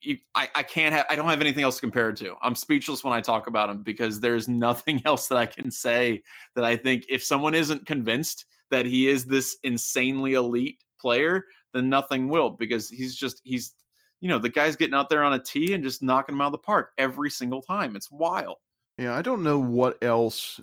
you, 0.00 0.18
I, 0.34 0.48
I 0.54 0.62
can't 0.62 0.94
have 0.94 1.06
I 1.08 1.14
don't 1.14 1.28
have 1.28 1.40
anything 1.40 1.62
else 1.62 1.76
to 1.76 1.80
compare 1.80 2.10
it 2.10 2.16
to. 2.16 2.34
I'm 2.42 2.54
speechless 2.54 3.04
when 3.04 3.12
I 3.12 3.20
talk 3.20 3.46
about 3.46 3.70
him 3.70 3.82
because 3.82 4.20
there's 4.20 4.48
nothing 4.48 5.02
else 5.04 5.28
that 5.28 5.38
I 5.38 5.46
can 5.46 5.70
say 5.70 6.22
that 6.54 6.64
I 6.64 6.76
think 6.76 7.04
if 7.08 7.22
someone 7.22 7.54
isn't 7.54 7.86
convinced 7.86 8.46
that 8.70 8.86
he 8.86 9.08
is 9.08 9.24
this 9.24 9.56
insanely 9.62 10.34
elite 10.34 10.82
player, 11.00 11.44
then 11.72 11.88
nothing 11.88 12.28
will 12.28 12.50
because 12.50 12.88
he's 12.88 13.14
just 13.14 13.40
he's 13.44 13.74
you 14.20 14.28
know 14.28 14.38
the 14.38 14.48
guy's 14.48 14.76
getting 14.76 14.94
out 14.94 15.08
there 15.08 15.22
on 15.22 15.34
a 15.34 15.42
tee 15.42 15.72
and 15.72 15.84
just 15.84 16.02
knocking 16.02 16.34
him 16.34 16.40
out 16.40 16.46
of 16.46 16.52
the 16.52 16.58
park 16.58 16.90
every 16.98 17.30
single 17.30 17.62
time. 17.62 17.96
It's 17.96 18.10
wild. 18.10 18.56
Yeah, 19.02 19.16
I 19.16 19.22
don't 19.22 19.42
know 19.42 19.58
what 19.58 19.98
else 20.00 20.60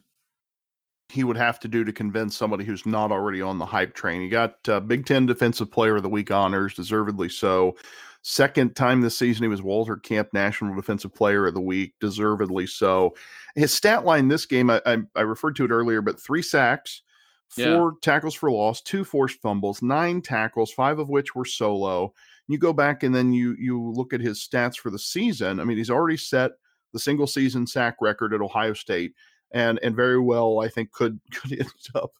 he 1.10 1.26
would 1.26 1.36
have 1.36 1.60
to 1.60 1.68
do 1.68 1.84
to 1.84 1.92
convince 1.92 2.38
somebody 2.38 2.64
who's 2.64 2.86
not 2.86 3.12
already 3.12 3.42
on 3.42 3.58
the 3.58 3.66
hype 3.66 3.94
train. 3.94 4.22
He 4.22 4.30
got 4.30 4.58
uh, 4.70 4.80
Big 4.80 5.06
Ten 5.06 5.26
Defensive 5.26 5.70
Player 5.70 5.98
of 5.98 6.04
the 6.04 6.10
Week 6.10 6.32
honors, 6.32 6.74
deservedly 6.74 7.28
so. 7.28 7.76
Second 8.22 8.78
time 8.78 9.02
this 9.02 9.18
season, 9.18 9.44
he 9.44 9.50
was 9.50 9.62
Walter 9.62 9.98
Camp 9.98 10.30
National 10.32 10.74
Defensive 10.74 11.14
Player 11.14 11.48
of 11.48 11.54
the 11.54 11.60
Week, 11.60 11.96
deservedly 12.00 12.66
so. 12.66 13.14
His 13.56 13.74
stat 13.74 14.06
line 14.06 14.30
this 14.30 14.46
game, 14.46 14.70
I, 14.70 14.82
I, 14.86 15.00
I 15.18 15.22
referred 15.22 15.58
to 15.58 15.66
it 15.66 15.72
earlier, 15.72 16.02
but 16.02 16.22
three 16.22 16.42
sacks, 16.42 17.02
four 17.50 17.66
yeah. 17.66 17.90
tackles 18.02 18.36
for 18.36 18.50
loss, 18.50 18.82
two 18.82 19.04
forced 19.04 19.42
fumbles, 19.42 19.82
nine 19.82 20.22
tackles, 20.22 20.72
five 20.72 21.00
of 21.00 21.10
which 21.10 21.36
were 21.36 21.44
solo. 21.44 22.14
You 22.48 22.58
go 22.58 22.72
back 22.72 23.04
and 23.04 23.14
then 23.14 23.34
you 23.34 23.58
you 23.60 23.92
look 23.92 24.14
at 24.14 24.22
his 24.22 24.40
stats 24.40 24.78
for 24.78 24.92
the 24.92 25.00
season. 25.00 25.60
I 25.60 25.66
mean, 25.66 25.78
he's 25.78 25.90
already 25.90 26.18
set 26.18 26.52
the 26.94 27.00
single 27.00 27.28
season 27.28 27.68
sack 27.68 27.98
record 28.02 28.34
at 28.34 28.42
Ohio 28.42 28.74
State 28.74 29.14
and 29.52 29.80
and 29.82 29.96
very 29.96 30.20
well 30.20 30.62
I 30.62 30.68
think 30.68 30.92
could 30.92 31.20
could 31.32 31.54
end 31.54 31.72
up 31.96 32.12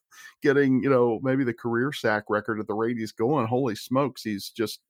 getting 0.42 0.82
you 0.82 0.90
know 0.90 1.20
maybe 1.22 1.44
the 1.44 1.54
career 1.54 1.92
sack 1.92 2.24
record 2.28 2.60
at 2.60 2.66
the 2.66 2.74
rate 2.74 2.96
he's 2.96 3.12
going. 3.12 3.46
Holy 3.46 3.74
smokes, 3.74 4.22
he's 4.22 4.50
just 4.50 4.80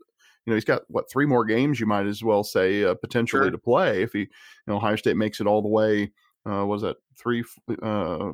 you 0.47 0.51
know 0.51 0.55
he's 0.55 0.65
got 0.65 0.83
what 0.89 1.11
three 1.11 1.27
more 1.27 1.45
games 1.45 1.81
you 1.81 1.87
might 1.87 2.07
as 2.07 2.23
well 2.23 2.45
say 2.45 2.85
uh, 2.85 2.95
potentially 2.95 3.45
sure. 3.45 3.51
to 3.51 3.59
play 3.59 4.03
if 4.03 4.13
he 4.13 4.21
you 4.21 4.29
know 4.67 4.77
Ohio 4.77 4.97
State 4.97 5.17
makes 5.17 5.41
it 5.41 5.47
all 5.47 5.63
the 5.63 5.69
way. 5.69 6.11
Uh, 6.49 6.65
was 6.65 6.83
that 6.83 6.97
three? 7.19 7.45
Uh, 7.83 8.33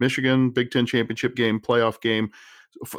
Michigan 0.00 0.50
Big 0.50 0.70
Ten 0.70 0.84
championship 0.84 1.34
game, 1.34 1.60
playoff 1.60 2.00
game, 2.00 2.30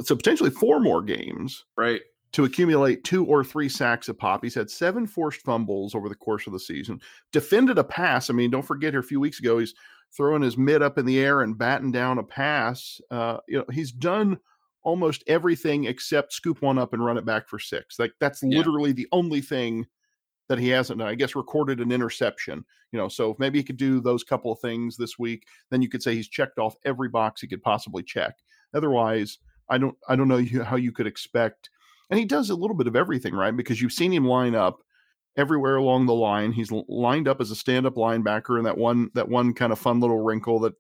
so 0.02 0.16
potentially 0.16 0.50
four 0.50 0.80
more 0.80 1.02
games. 1.04 1.66
Right 1.78 2.02
to 2.34 2.46
accumulate 2.46 3.04
two 3.04 3.26
or 3.26 3.44
three 3.44 3.70
sacks 3.70 4.10
a 4.10 4.14
pop. 4.14 4.44
He's 4.44 4.56
had 4.56 4.70
seven 4.70 5.08
forced 5.08 5.42
fumbles 5.42 5.96
over 5.96 6.10
the 6.10 6.16
course 6.16 6.48
of 6.48 6.54
the 6.54 6.60
season. 6.60 7.00
Defended 7.32 7.78
a 7.78 7.84
pass. 7.84 8.30
I 8.30 8.34
mean, 8.34 8.50
don't 8.50 8.66
forget 8.66 8.94
here 8.94 9.00
a 9.00 9.04
few 9.04 9.20
weeks 9.20 9.40
ago 9.40 9.60
he's 9.60 9.76
throwing 10.16 10.42
his 10.42 10.58
mid 10.58 10.82
up 10.82 10.98
in 10.98 11.06
the 11.06 11.20
air 11.20 11.42
and 11.42 11.58
batting 11.58 11.92
down 11.92 12.18
a 12.18 12.24
pass. 12.24 13.00
Uh, 13.10 13.38
you 13.48 13.60
know, 13.60 13.66
he's 13.72 13.92
done 13.92 14.38
almost 14.84 15.24
everything 15.28 15.86
except 15.86 16.34
scoop 16.34 16.62
one 16.62 16.78
up 16.78 16.94
and 16.94 17.06
run 17.06 17.18
it 17.18 17.26
back 17.26 17.48
for 17.48 17.60
six. 17.60 18.00
Like 18.00 18.14
that's 18.20 18.42
yeah. 18.44 18.58
literally 18.58 18.92
the 18.92 19.08
only 19.12 19.42
thing 19.42 19.86
that 20.50 20.60
he 20.60 20.70
hasn't 20.70 21.00
done. 21.00 21.08
I 21.08 21.16
guess 21.16 21.36
recorded 21.36 21.80
an 21.80 21.92
interception. 21.92 22.66
You 22.92 23.00
know, 23.00 23.08
so 23.08 23.32
if 23.32 23.40
maybe 23.40 23.60
he 23.60 23.64
could 23.64 23.78
do 23.78 24.00
those 24.00 24.24
couple 24.24 24.52
of 24.52 24.60
things 24.60 24.98
this 24.98 25.18
week, 25.18 25.48
then 25.72 25.82
you 25.82 25.90
could 25.90 26.04
say 26.04 26.14
he's 26.14 26.28
checked 26.28 26.60
off 26.60 26.76
every 26.86 27.10
box 27.10 27.42
he 27.42 27.48
could 27.48 27.64
possibly 27.64 28.04
check. 28.04 28.36
Otherwise, 28.74 29.40
I 29.70 29.78
don't 29.78 29.98
I 30.08 30.16
don't 30.16 30.28
know 30.28 30.44
how 30.64 30.76
you 30.76 30.92
could 30.92 31.08
expect. 31.08 31.70
And 32.10 32.20
he 32.20 32.26
does 32.26 32.50
a 32.50 32.56
little 32.56 32.76
bit 32.76 32.88
of 32.88 32.96
everything, 32.96 33.34
right? 33.34 33.56
Because 33.56 33.82
you've 33.82 33.94
seen 33.94 34.12
him 34.12 34.28
line 34.28 34.56
up 34.56 34.84
everywhere 35.36 35.78
along 35.78 36.06
the 36.06 36.14
line. 36.14 36.52
He's 36.52 36.72
lined 36.72 37.28
up 37.28 37.42
as 37.42 37.50
a 37.50 37.56
stand-up 37.56 37.96
linebacker, 37.96 38.58
and 38.58 38.66
that 38.66 38.78
one 38.78 39.10
that 39.16 39.30
one 39.30 39.54
kind 39.54 39.72
of 39.72 39.80
fun 39.80 40.00
little 40.00 40.22
wrinkle 40.22 40.60
that 40.60 40.74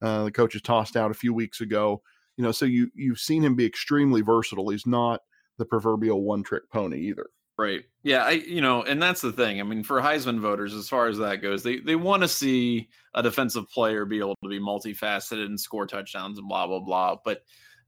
uh, 0.00 0.24
the 0.24 0.32
coaches 0.32 0.62
tossed 0.62 0.96
out 0.96 1.10
a 1.10 1.14
few 1.14 1.34
weeks 1.34 1.60
ago. 1.60 2.00
You 2.36 2.44
know, 2.44 2.52
so 2.52 2.64
you 2.64 2.90
you've 2.94 3.18
seen 3.18 3.44
him 3.44 3.54
be 3.54 3.66
extremely 3.66 4.22
versatile. 4.22 4.70
He's 4.70 4.86
not 4.86 5.20
the 5.58 5.66
proverbial 5.66 6.22
one-trick 6.22 6.70
pony 6.70 7.00
either. 7.08 7.26
Right. 7.58 7.82
Yeah. 8.04 8.22
I, 8.22 8.30
you 8.30 8.60
know, 8.60 8.84
and 8.84 9.02
that's 9.02 9.20
the 9.20 9.32
thing. 9.32 9.58
I 9.58 9.64
mean, 9.64 9.82
for 9.82 10.00
Heisman 10.00 10.38
voters, 10.38 10.72
as 10.74 10.88
far 10.88 11.08
as 11.08 11.18
that 11.18 11.42
goes, 11.42 11.64
they, 11.64 11.80
they 11.80 11.96
want 11.96 12.22
to 12.22 12.28
see 12.28 12.88
a 13.14 13.22
defensive 13.24 13.68
player 13.68 14.04
be 14.04 14.20
able 14.20 14.36
to 14.44 14.48
be 14.48 14.60
multifaceted 14.60 15.44
and 15.44 15.58
score 15.58 15.84
touchdowns 15.84 16.38
and 16.38 16.48
blah, 16.48 16.68
blah, 16.68 16.78
blah. 16.78 17.16
But, 17.24 17.42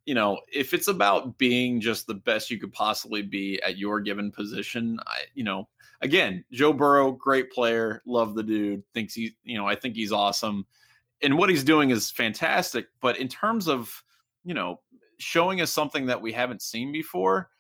you 0.07 0.15
know, 0.15 0.41
if 0.53 0.75
it's 0.75 0.89
about 0.89 1.39
being 1.39 1.81
just 1.81 2.07
the 2.07 2.15
best 2.15 2.51
you 2.51 2.59
could 2.59 2.73
possibly 2.73 3.23
be 3.23 3.61
at 3.63 3.79
your 3.79 4.01
given 4.01 4.31
position, 4.31 4.99
I, 5.07 5.23
you 5.35 5.45
know, 5.45 5.69
again, 6.01 6.45
Joe 6.53 6.73
Burrow, 6.73 7.13
great 7.13 7.53
player, 7.53 8.03
love 8.07 8.35
the 8.35 8.43
dude, 8.43 8.83
thinks 8.95 9.15
he, 9.15 9.35
you 9.45 9.59
know, 9.59 9.67
I 9.67 9.75
think 9.75 9.95
he's 9.95 10.13
awesome, 10.13 10.67
and 11.23 11.37
what 11.37 11.51
he's 11.51 11.65
doing 11.65 11.91
is 11.91 12.11
fantastic. 12.11 12.87
But 13.01 13.19
in 13.19 13.29
terms 13.29 13.69
of, 13.69 14.03
you 14.45 14.55
know, 14.55 14.81
showing 15.19 15.61
us 15.61 15.71
something 15.71 16.07
that 16.07 16.21
we 16.21 16.33
haven't 16.33 16.63
seen 16.63 16.93
before, 16.93 17.51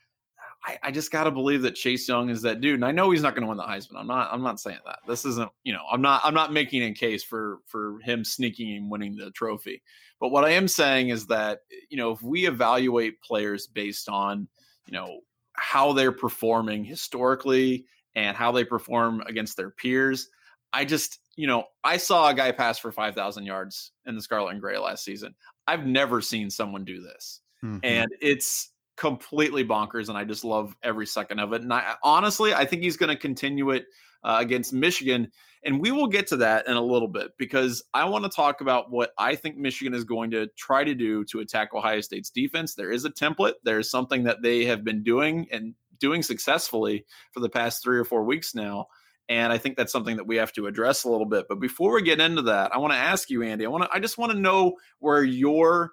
I, 0.64 0.78
I 0.84 0.90
just 0.90 1.10
got 1.10 1.24
to 1.24 1.30
believe 1.30 1.62
that 1.62 1.74
Chase 1.74 2.08
Young 2.08 2.28
is 2.28 2.42
that 2.42 2.60
dude. 2.60 2.74
And 2.74 2.84
I 2.84 2.92
know 2.92 3.10
he's 3.10 3.22
not 3.22 3.34
going 3.34 3.42
to 3.42 3.48
win 3.48 3.56
the 3.56 3.64
Heisman. 3.64 3.98
I'm 3.98 4.06
not. 4.06 4.30
I'm 4.32 4.42
not 4.42 4.60
saying 4.60 4.78
that. 4.84 4.98
This 5.06 5.24
isn't. 5.24 5.50
You 5.64 5.72
know, 5.72 5.82
I'm 5.90 6.02
not. 6.02 6.20
I'm 6.24 6.34
not 6.34 6.52
making 6.52 6.82
a 6.82 6.92
case 6.92 7.22
for 7.22 7.58
for 7.66 7.98
him 8.00 8.24
sneaking 8.24 8.76
and 8.76 8.90
winning 8.90 9.16
the 9.16 9.30
trophy. 9.30 9.82
But 10.20 10.28
what 10.28 10.44
I 10.44 10.50
am 10.50 10.68
saying 10.68 11.08
is 11.08 11.26
that 11.26 11.60
you 11.88 11.96
know, 11.96 12.12
if 12.12 12.22
we 12.22 12.46
evaluate 12.46 13.22
players 13.22 13.66
based 13.66 14.08
on 14.08 14.48
you 14.86 14.92
know 14.92 15.20
how 15.54 15.92
they're 15.92 16.12
performing 16.12 16.84
historically 16.84 17.84
and 18.14 18.36
how 18.36 18.52
they 18.52 18.64
perform 18.64 19.22
against 19.26 19.56
their 19.56 19.70
peers. 19.70 20.28
I 20.72 20.84
just, 20.84 21.18
you 21.36 21.46
know, 21.46 21.64
I 21.84 21.96
saw 21.96 22.28
a 22.28 22.34
guy 22.34 22.52
pass 22.52 22.78
for 22.78 22.92
5,000 22.92 23.44
yards 23.44 23.92
in 24.06 24.14
the 24.14 24.22
Scarlet 24.22 24.50
and 24.50 24.60
Gray 24.60 24.78
last 24.78 25.04
season. 25.04 25.34
I've 25.66 25.86
never 25.86 26.20
seen 26.20 26.50
someone 26.50 26.84
do 26.84 27.02
this. 27.02 27.40
Mm-hmm. 27.64 27.78
And 27.82 28.10
it's 28.20 28.70
completely 28.96 29.64
bonkers. 29.64 30.08
And 30.08 30.16
I 30.16 30.24
just 30.24 30.44
love 30.44 30.74
every 30.82 31.06
second 31.06 31.40
of 31.40 31.52
it. 31.52 31.62
And 31.62 31.72
I 31.72 31.94
honestly, 32.02 32.54
I 32.54 32.64
think 32.64 32.82
he's 32.82 32.96
going 32.96 33.14
to 33.14 33.20
continue 33.20 33.70
it 33.70 33.86
uh, 34.24 34.38
against 34.40 34.72
Michigan. 34.72 35.30
And 35.64 35.80
we 35.80 35.92
will 35.92 36.06
get 36.06 36.26
to 36.28 36.38
that 36.38 36.66
in 36.66 36.74
a 36.74 36.82
little 36.82 37.08
bit 37.08 37.32
because 37.36 37.82
I 37.92 38.06
want 38.06 38.24
to 38.24 38.30
talk 38.30 38.62
about 38.62 38.90
what 38.90 39.12
I 39.18 39.34
think 39.34 39.58
Michigan 39.58 39.92
is 39.92 40.04
going 40.04 40.30
to 40.30 40.46
try 40.56 40.84
to 40.84 40.94
do 40.94 41.24
to 41.24 41.40
attack 41.40 41.74
Ohio 41.74 42.00
State's 42.00 42.30
defense. 42.30 42.74
There 42.74 42.90
is 42.90 43.04
a 43.04 43.10
template, 43.10 43.54
there's 43.62 43.90
something 43.90 44.24
that 44.24 44.42
they 44.42 44.64
have 44.64 44.84
been 44.84 45.02
doing 45.02 45.48
and 45.52 45.74
doing 45.98 46.22
successfully 46.22 47.04
for 47.32 47.40
the 47.40 47.50
past 47.50 47.82
three 47.82 47.98
or 47.98 48.04
four 48.04 48.24
weeks 48.24 48.54
now. 48.54 48.86
And 49.28 49.52
I 49.52 49.58
think 49.58 49.76
that's 49.76 49.92
something 49.92 50.16
that 50.16 50.26
we 50.26 50.36
have 50.36 50.52
to 50.54 50.66
address 50.66 51.04
a 51.04 51.10
little 51.10 51.26
bit. 51.26 51.46
But 51.48 51.60
before 51.60 51.92
we 51.92 52.02
get 52.02 52.20
into 52.20 52.42
that, 52.42 52.74
I 52.74 52.78
want 52.78 52.94
to 52.94 52.98
ask 52.98 53.30
you, 53.30 53.42
Andy. 53.42 53.64
I 53.64 53.68
want 53.68 53.84
to. 53.84 53.90
I 53.92 54.00
just 54.00 54.18
want 54.18 54.32
to 54.32 54.38
know 54.38 54.74
where 54.98 55.22
your, 55.22 55.92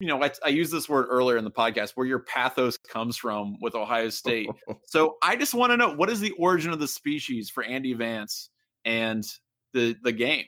you 0.00 0.08
know, 0.08 0.20
I, 0.20 0.32
I 0.44 0.48
used 0.48 0.72
this 0.72 0.88
word 0.88 1.06
earlier 1.08 1.36
in 1.36 1.44
the 1.44 1.50
podcast, 1.52 1.92
where 1.94 2.06
your 2.06 2.18
pathos 2.18 2.76
comes 2.76 3.16
from 3.16 3.56
with 3.60 3.76
Ohio 3.76 4.08
State. 4.08 4.48
so 4.86 5.16
I 5.22 5.36
just 5.36 5.54
want 5.54 5.70
to 5.72 5.76
know 5.76 5.94
what 5.94 6.10
is 6.10 6.18
the 6.18 6.32
origin 6.32 6.72
of 6.72 6.80
the 6.80 6.88
species 6.88 7.50
for 7.50 7.62
Andy 7.62 7.92
Vance 7.92 8.50
and 8.84 9.24
the 9.72 9.96
the 10.02 10.12
game. 10.12 10.46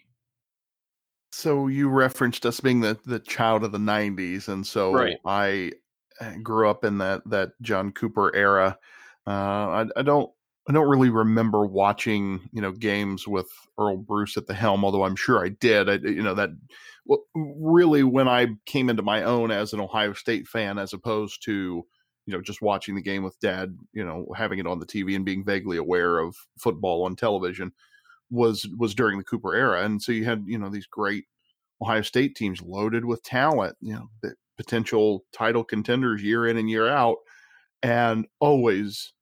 So 1.33 1.67
you 1.67 1.91
referenced 1.91 2.47
us 2.47 2.61
being 2.61 2.81
the 2.81 2.99
the 3.05 3.19
child 3.19 3.65
of 3.65 3.73
the 3.73 3.79
'90s, 3.79 4.49
and 4.49 4.67
so 4.67 4.93
right. 4.93 5.19
I 5.25 5.73
grew 6.43 6.71
up 6.71 6.85
in 6.85 6.99
that 6.99 7.23
that 7.27 7.53
John 7.63 7.93
Cooper 7.93 8.35
era. 8.35 8.79
Uh, 9.27 9.31
I, 9.31 9.87
I, 9.97 10.03
don't 10.03 10.31
I 10.69 10.73
don't 10.73 10.89
really 10.89 11.11
remember 11.11 11.67
watching 11.67 12.49
you 12.53 12.63
know 12.63 12.73
games 12.73 13.29
with 13.29 13.49
Earle 13.79 13.99
Bruce 13.99 14.37
at 14.37 14.47
the 14.47 14.55
helm, 14.55 14.85
although 14.85 15.05
I'm 15.05 15.17
sure 15.17 15.45
I 15.45 15.51
did. 15.51 15.89
I, 15.89 15.95
you 15.95 16.23
know 16.23 16.35
that 16.35 16.51
well, 17.05 17.23
really 17.35 18.03
when 18.03 18.29
I 18.29 18.49
came 18.65 18.89
into 18.89 19.03
my 19.03 19.23
own 19.23 19.51
as 19.51 19.73
an 19.73 19.81
Ohio 19.81 20.13
State 20.13 20.49
fan, 20.49 20.79
as 20.79 20.93
opposed 20.93 21.43
to 21.45 21.85
you 22.27 22.33
know 22.33 22.41
just 22.41 22.63
watching 22.63 22.95
the 22.95 23.03
game 23.03 23.23
with 23.23 23.39
Dad, 23.41 23.77
you 23.93 24.05
know 24.05 24.27
having 24.37 24.59
it 24.59 24.67
on 24.67 24.79
the 24.79 24.87
TV 24.87 25.17
and 25.17 25.25
being 25.25 25.45
vaguely 25.45 25.77
aware 25.77 26.19
of 26.19 26.37
football 26.59 27.05
on 27.05 27.17
television 27.17 27.73
was 28.31 28.69
was 28.79 28.95
during 28.95 29.19
the 29.19 29.25
Cooper 29.25 29.55
era, 29.55 29.85
and 29.85 30.03
so 30.03 30.13
you 30.13 30.25
had 30.25 30.45
you 30.47 30.59
know 30.59 30.69
these 30.69 30.87
great 30.87 31.25
Ohio 31.83 32.03
State 32.03 32.35
teams 32.35 32.63
loaded 32.63 33.05
with 33.05 33.23
talent, 33.23 33.77
you 33.81 33.95
know, 33.95 34.31
potential 34.57 35.25
title 35.33 35.65
contenders 35.65 36.23
year 36.23 36.47
in 36.47 36.57
and 36.57 36.71
year 36.71 36.89
out 36.89 37.19
and 37.83 38.27
always 38.41 39.13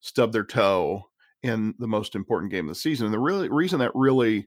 stub 0.00 0.32
their 0.32 0.44
toe 0.44 1.02
in 1.42 1.74
the 1.78 1.88
most 1.88 2.14
important 2.14 2.52
game 2.52 2.66
of 2.66 2.74
the 2.74 2.80
season. 2.80 3.06
And 3.06 3.14
the 3.14 3.18
really 3.18 3.48
reason 3.48 3.80
that 3.80 3.92
really 3.94 4.46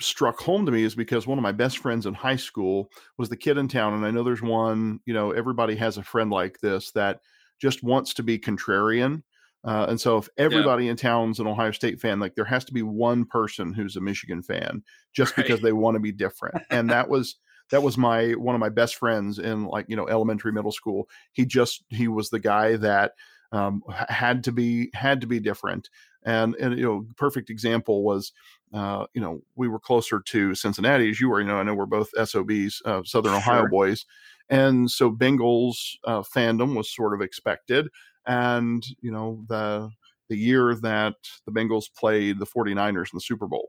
struck 0.00 0.40
home 0.40 0.66
to 0.66 0.72
me 0.72 0.84
is 0.84 0.94
because 0.94 1.26
one 1.26 1.38
of 1.38 1.42
my 1.42 1.52
best 1.52 1.78
friends 1.78 2.06
in 2.06 2.14
high 2.14 2.36
school 2.36 2.88
was 3.18 3.28
the 3.28 3.36
kid 3.36 3.56
in 3.56 3.68
town 3.68 3.94
and 3.94 4.04
i 4.04 4.10
know 4.10 4.24
there's 4.24 4.42
one 4.42 4.98
you 5.06 5.14
know 5.14 5.30
everybody 5.30 5.76
has 5.76 5.96
a 5.96 6.02
friend 6.02 6.30
like 6.30 6.58
this 6.58 6.90
that 6.90 7.20
just 7.60 7.84
wants 7.84 8.12
to 8.12 8.22
be 8.22 8.36
contrarian 8.36 9.22
uh, 9.64 9.86
and 9.88 10.00
so 10.00 10.16
if 10.16 10.28
everybody 10.38 10.86
yeah. 10.86 10.90
in 10.92 10.96
town's 10.96 11.40
an 11.40 11.46
ohio 11.46 11.70
state 11.70 12.00
fan 12.00 12.20
like 12.20 12.34
there 12.34 12.44
has 12.44 12.64
to 12.64 12.72
be 12.72 12.82
one 12.82 13.24
person 13.24 13.72
who's 13.72 13.96
a 13.96 14.00
michigan 14.00 14.42
fan 14.42 14.82
just 15.12 15.36
right. 15.36 15.44
because 15.44 15.60
they 15.60 15.72
want 15.72 15.94
to 15.94 16.00
be 16.00 16.12
different 16.12 16.56
and 16.70 16.90
that 16.90 17.08
was 17.08 17.36
that 17.70 17.82
was 17.82 17.96
my 17.96 18.32
one 18.32 18.54
of 18.54 18.60
my 18.60 18.68
best 18.68 18.96
friends 18.96 19.38
in 19.38 19.64
like 19.66 19.86
you 19.88 19.96
know 19.96 20.08
elementary 20.08 20.52
middle 20.52 20.72
school 20.72 21.08
he 21.32 21.44
just 21.44 21.84
he 21.88 22.06
was 22.06 22.30
the 22.30 22.38
guy 22.38 22.76
that 22.76 23.12
um, 23.52 23.82
had 24.08 24.44
to 24.44 24.52
be 24.52 24.90
had 24.94 25.20
to 25.20 25.26
be 25.26 25.38
different 25.38 25.88
and 26.24 26.54
and 26.56 26.78
you 26.78 26.84
know 26.84 27.06
perfect 27.16 27.50
example 27.50 28.02
was 28.02 28.32
uh, 28.72 29.06
you 29.14 29.20
know 29.20 29.40
we 29.56 29.68
were 29.68 29.78
closer 29.78 30.20
to 30.20 30.54
cincinnati 30.54 31.10
as 31.10 31.20
you 31.20 31.28
were 31.28 31.40
you 31.40 31.46
know 31.46 31.56
i 31.56 31.62
know 31.62 31.74
we're 31.74 31.86
both 31.86 32.10
sobs 32.24 32.80
uh, 32.84 33.02
southern 33.04 33.32
sure. 33.32 33.38
ohio 33.38 33.66
boys 33.68 34.06
and 34.48 34.90
so 34.90 35.10
bengals 35.10 35.96
uh, 36.04 36.20
fandom 36.20 36.76
was 36.76 36.94
sort 36.94 37.14
of 37.14 37.20
expected 37.20 37.88
and 38.26 38.84
you 39.00 39.10
know 39.10 39.44
the 39.48 39.90
the 40.28 40.36
year 40.36 40.74
that 40.74 41.14
the 41.46 41.52
bengals 41.52 41.84
played 41.96 42.38
the 42.38 42.46
49ers 42.46 43.12
in 43.12 43.16
the 43.16 43.20
super 43.20 43.46
bowl 43.46 43.68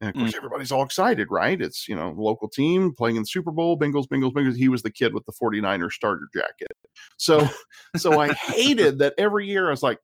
and 0.00 0.10
of 0.10 0.16
course, 0.16 0.32
mm. 0.32 0.36
everybody's 0.36 0.70
all 0.70 0.84
excited, 0.84 1.28
right? 1.30 1.60
It's, 1.60 1.88
you 1.88 1.96
know, 1.96 2.14
local 2.16 2.48
team 2.48 2.94
playing 2.94 3.16
in 3.16 3.22
the 3.22 3.26
Super 3.26 3.50
Bowl, 3.50 3.78
Bengals, 3.78 4.06
Bengals, 4.06 4.32
Bengals. 4.32 4.56
He 4.56 4.68
was 4.68 4.82
the 4.82 4.92
kid 4.92 5.12
with 5.12 5.26
the 5.26 5.32
49er 5.32 5.90
starter 5.90 6.28
jacket. 6.32 6.76
So, 7.16 7.48
so 7.96 8.20
I 8.20 8.32
hated 8.32 9.00
that 9.00 9.14
every 9.18 9.46
year 9.46 9.66
I 9.66 9.70
was 9.70 9.82
like, 9.82 9.98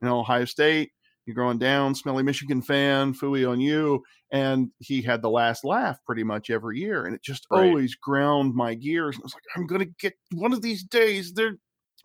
you 0.00 0.08
know, 0.08 0.20
Ohio 0.20 0.44
State, 0.44 0.92
you're 1.26 1.34
going 1.34 1.58
down, 1.58 1.96
smelly 1.96 2.22
Michigan 2.22 2.62
fan, 2.62 3.12
fooey 3.12 3.48
on 3.48 3.60
you. 3.60 4.04
And 4.30 4.70
he 4.78 5.02
had 5.02 5.20
the 5.20 5.30
last 5.30 5.64
laugh 5.64 5.98
pretty 6.06 6.22
much 6.22 6.48
every 6.48 6.78
year. 6.78 7.06
And 7.06 7.14
it 7.14 7.22
just 7.22 7.46
right. 7.50 7.66
always 7.66 7.96
ground 7.96 8.54
my 8.54 8.74
gears. 8.74 9.16
And 9.16 9.24
I 9.24 9.26
was 9.26 9.34
like, 9.34 9.42
I'm 9.56 9.66
going 9.66 9.80
to 9.80 9.92
get 9.98 10.14
one 10.32 10.52
of 10.52 10.62
these 10.62 10.84
days. 10.84 11.32
They're, 11.32 11.56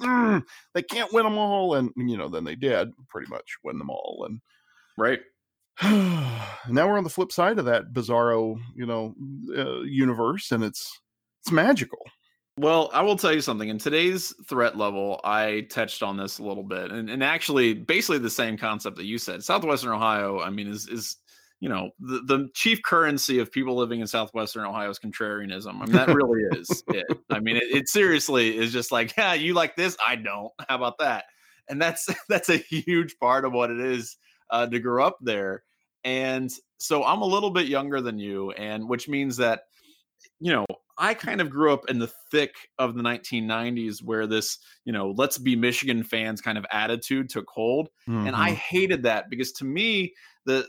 mm, 0.02 0.44
they 0.74 0.84
can't 0.84 1.14
win 1.14 1.24
them 1.24 1.38
all. 1.38 1.76
And, 1.76 1.92
you 1.96 2.18
know, 2.18 2.30
then 2.30 2.44
they 2.44 2.56
did 2.56 2.92
pretty 3.10 3.30
much 3.30 3.58
win 3.64 3.78
them 3.78 3.90
all. 3.90 4.26
And, 4.28 4.40
right 4.98 5.20
now 5.84 6.48
we're 6.70 6.98
on 6.98 7.04
the 7.04 7.10
flip 7.10 7.32
side 7.32 7.60
of 7.60 7.66
that 7.66 7.94
bizarro, 7.94 8.58
you 8.76 8.86
know, 8.86 9.14
uh, 9.58 9.82
universe, 9.82 10.52
and 10.52 10.64
it's 10.64 11.02
it's 11.42 11.52
magical. 11.52 12.00
Well, 12.58 12.90
I 12.94 13.02
will 13.02 13.18
tell 13.18 13.34
you 13.34 13.42
something. 13.42 13.68
In 13.68 13.78
today's 13.78 14.34
threat 14.48 14.78
level, 14.78 15.20
I 15.26 15.68
touched 15.70 16.02
on 16.02 16.16
this 16.16 16.40
a 16.40 16.44
little 16.44 16.64
bit, 16.64 16.92
and, 16.92 17.10
and 17.10 17.22
actually, 17.22 17.74
basically 17.74 18.20
the 18.20 18.30
same 18.30 18.58
concept 18.58 18.96
that 18.96 19.06
you 19.06 19.18
said. 19.18 19.44
Southwestern 19.44 19.92
Ohio, 19.92 20.40
I 20.40 20.50
mean, 20.50 20.70
is 20.70 20.88
is 20.88 21.18
you 21.60 21.70
know 21.70 21.90
the, 22.00 22.22
the 22.26 22.50
chief 22.54 22.82
currency 22.84 23.40
of 23.40 23.52
people 23.52 23.76
living 23.76 24.02
in 24.02 24.08
southwestern 24.08 24.66
ohio 24.66 24.90
is 24.90 25.00
contrarianism 25.00 25.76
i 25.82 25.86
mean 25.86 25.92
that 25.92 26.08
really 26.08 26.42
is 26.60 26.84
it 26.90 27.06
i 27.32 27.40
mean 27.40 27.56
it, 27.56 27.64
it, 27.72 27.88
seriously 27.88 28.58
is 28.58 28.74
just 28.74 28.92
like 28.92 29.16
yeah 29.18 29.34
you 29.34 29.54
like 29.54 29.76
this 29.76 29.96
i 30.06 30.16
don't 30.16 30.52
how 30.68 30.76
about 30.76 30.98
that 31.00 31.26
and 31.70 31.82
that's 31.82 32.08
that's 32.30 32.50
a 32.50 32.58
huge 32.58 33.18
part 33.20 33.46
of 33.46 33.54
what 33.54 33.72
it 33.72 33.80
is 33.80 34.18
uh, 34.50 34.68
to 34.68 34.80
grow 34.80 35.06
up 35.06 35.18
there. 35.22 35.64
And 36.04 36.52
so 36.80 37.04
I'm 37.04 37.22
a 37.22 37.28
little 37.28 37.50
bit 37.50 37.68
younger 37.68 38.02
than 38.02 38.20
you, 38.20 38.52
and 38.52 38.88
which 38.88 39.08
means 39.08 39.38
that, 39.38 39.62
you 40.40 40.52
know, 40.52 40.66
I 40.98 41.14
kind 41.14 41.42
of 41.42 41.50
grew 41.50 41.74
up 41.74 41.90
in 41.90 42.00
the 42.00 42.12
thick 42.32 42.54
of 42.80 42.96
the 42.96 43.02
1990s 43.02 44.02
where 44.04 44.28
this, 44.28 44.60
you 44.86 44.94
know, 44.94 45.14
let's 45.18 45.38
be 45.38 45.56
Michigan 45.56 46.04
fans 46.04 46.42
kind 46.42 46.58
of 46.58 46.66
attitude 46.72 47.30
took 47.30 47.50
hold. 47.50 47.90
Mm-hmm. 48.08 48.28
And 48.28 48.36
I 48.36 48.50
mm-hmm. 48.50 48.56
hated 48.56 49.04
that 49.04 49.30
because 49.30 49.52
to 49.54 49.66
me, 49.66 50.14
the 50.46 50.66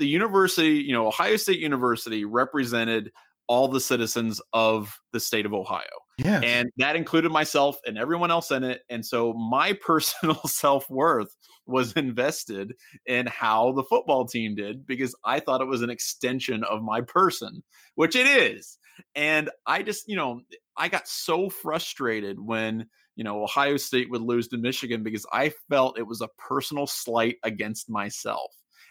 the 0.00 0.08
university, 0.08 0.78
you 0.78 0.92
know, 0.92 1.06
Ohio 1.06 1.36
State 1.36 1.60
University 1.60 2.24
represented 2.24 3.12
all 3.46 3.68
the 3.68 3.80
citizens 3.80 4.40
of 4.54 4.96
the 5.12 5.20
state 5.20 5.44
of 5.44 5.52
Ohio. 5.52 5.84
Yeah. 6.18 6.40
And 6.42 6.70
that 6.78 6.96
included 6.96 7.30
myself 7.30 7.76
and 7.86 7.98
everyone 7.98 8.30
else 8.30 8.50
in 8.50 8.64
it. 8.64 8.80
And 8.88 9.04
so 9.04 9.34
my 9.34 9.72
personal 9.86 10.40
self 10.46 10.88
worth 10.88 11.36
was 11.66 11.92
invested 11.92 12.72
in 13.06 13.26
how 13.26 13.72
the 13.72 13.84
football 13.84 14.26
team 14.26 14.54
did 14.54 14.86
because 14.86 15.14
I 15.24 15.38
thought 15.38 15.60
it 15.60 15.66
was 15.66 15.82
an 15.82 15.90
extension 15.90 16.64
of 16.64 16.82
my 16.82 17.02
person, 17.02 17.62
which 17.94 18.16
it 18.16 18.26
is. 18.26 18.78
And 19.14 19.50
I 19.66 19.82
just, 19.82 20.08
you 20.08 20.16
know, 20.16 20.40
I 20.76 20.88
got 20.88 21.08
so 21.08 21.50
frustrated 21.50 22.38
when, 22.40 22.86
you 23.16 23.24
know, 23.24 23.42
Ohio 23.42 23.76
State 23.76 24.10
would 24.10 24.22
lose 24.22 24.48
to 24.48 24.56
Michigan 24.56 25.02
because 25.02 25.26
I 25.30 25.52
felt 25.68 25.98
it 25.98 26.06
was 26.06 26.22
a 26.22 26.28
personal 26.38 26.86
slight 26.86 27.36
against 27.42 27.90
myself 27.90 28.50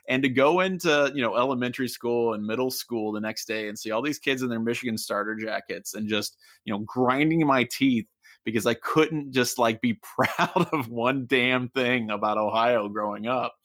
and 0.09 0.23
to 0.23 0.29
go 0.29 0.59
into 0.59 1.11
you 1.15 1.21
know 1.21 1.37
elementary 1.37 1.87
school 1.87 2.33
and 2.33 2.45
middle 2.45 2.71
school 2.71 3.13
the 3.13 3.21
next 3.21 3.45
day 3.45 3.69
and 3.69 3.79
see 3.79 3.91
all 3.91 4.01
these 4.01 4.19
kids 4.19 4.41
in 4.41 4.49
their 4.49 4.59
michigan 4.59 4.97
starter 4.97 5.35
jackets 5.35 5.93
and 5.93 6.09
just 6.09 6.35
you 6.65 6.73
know 6.73 6.79
grinding 6.79 7.45
my 7.47 7.63
teeth 7.63 8.07
because 8.43 8.65
i 8.65 8.73
couldn't 8.73 9.31
just 9.31 9.57
like 9.57 9.79
be 9.79 9.93
proud 10.01 10.67
of 10.73 10.89
one 10.89 11.25
damn 11.27 11.69
thing 11.69 12.09
about 12.09 12.37
ohio 12.37 12.89
growing 12.89 13.27
up. 13.27 13.55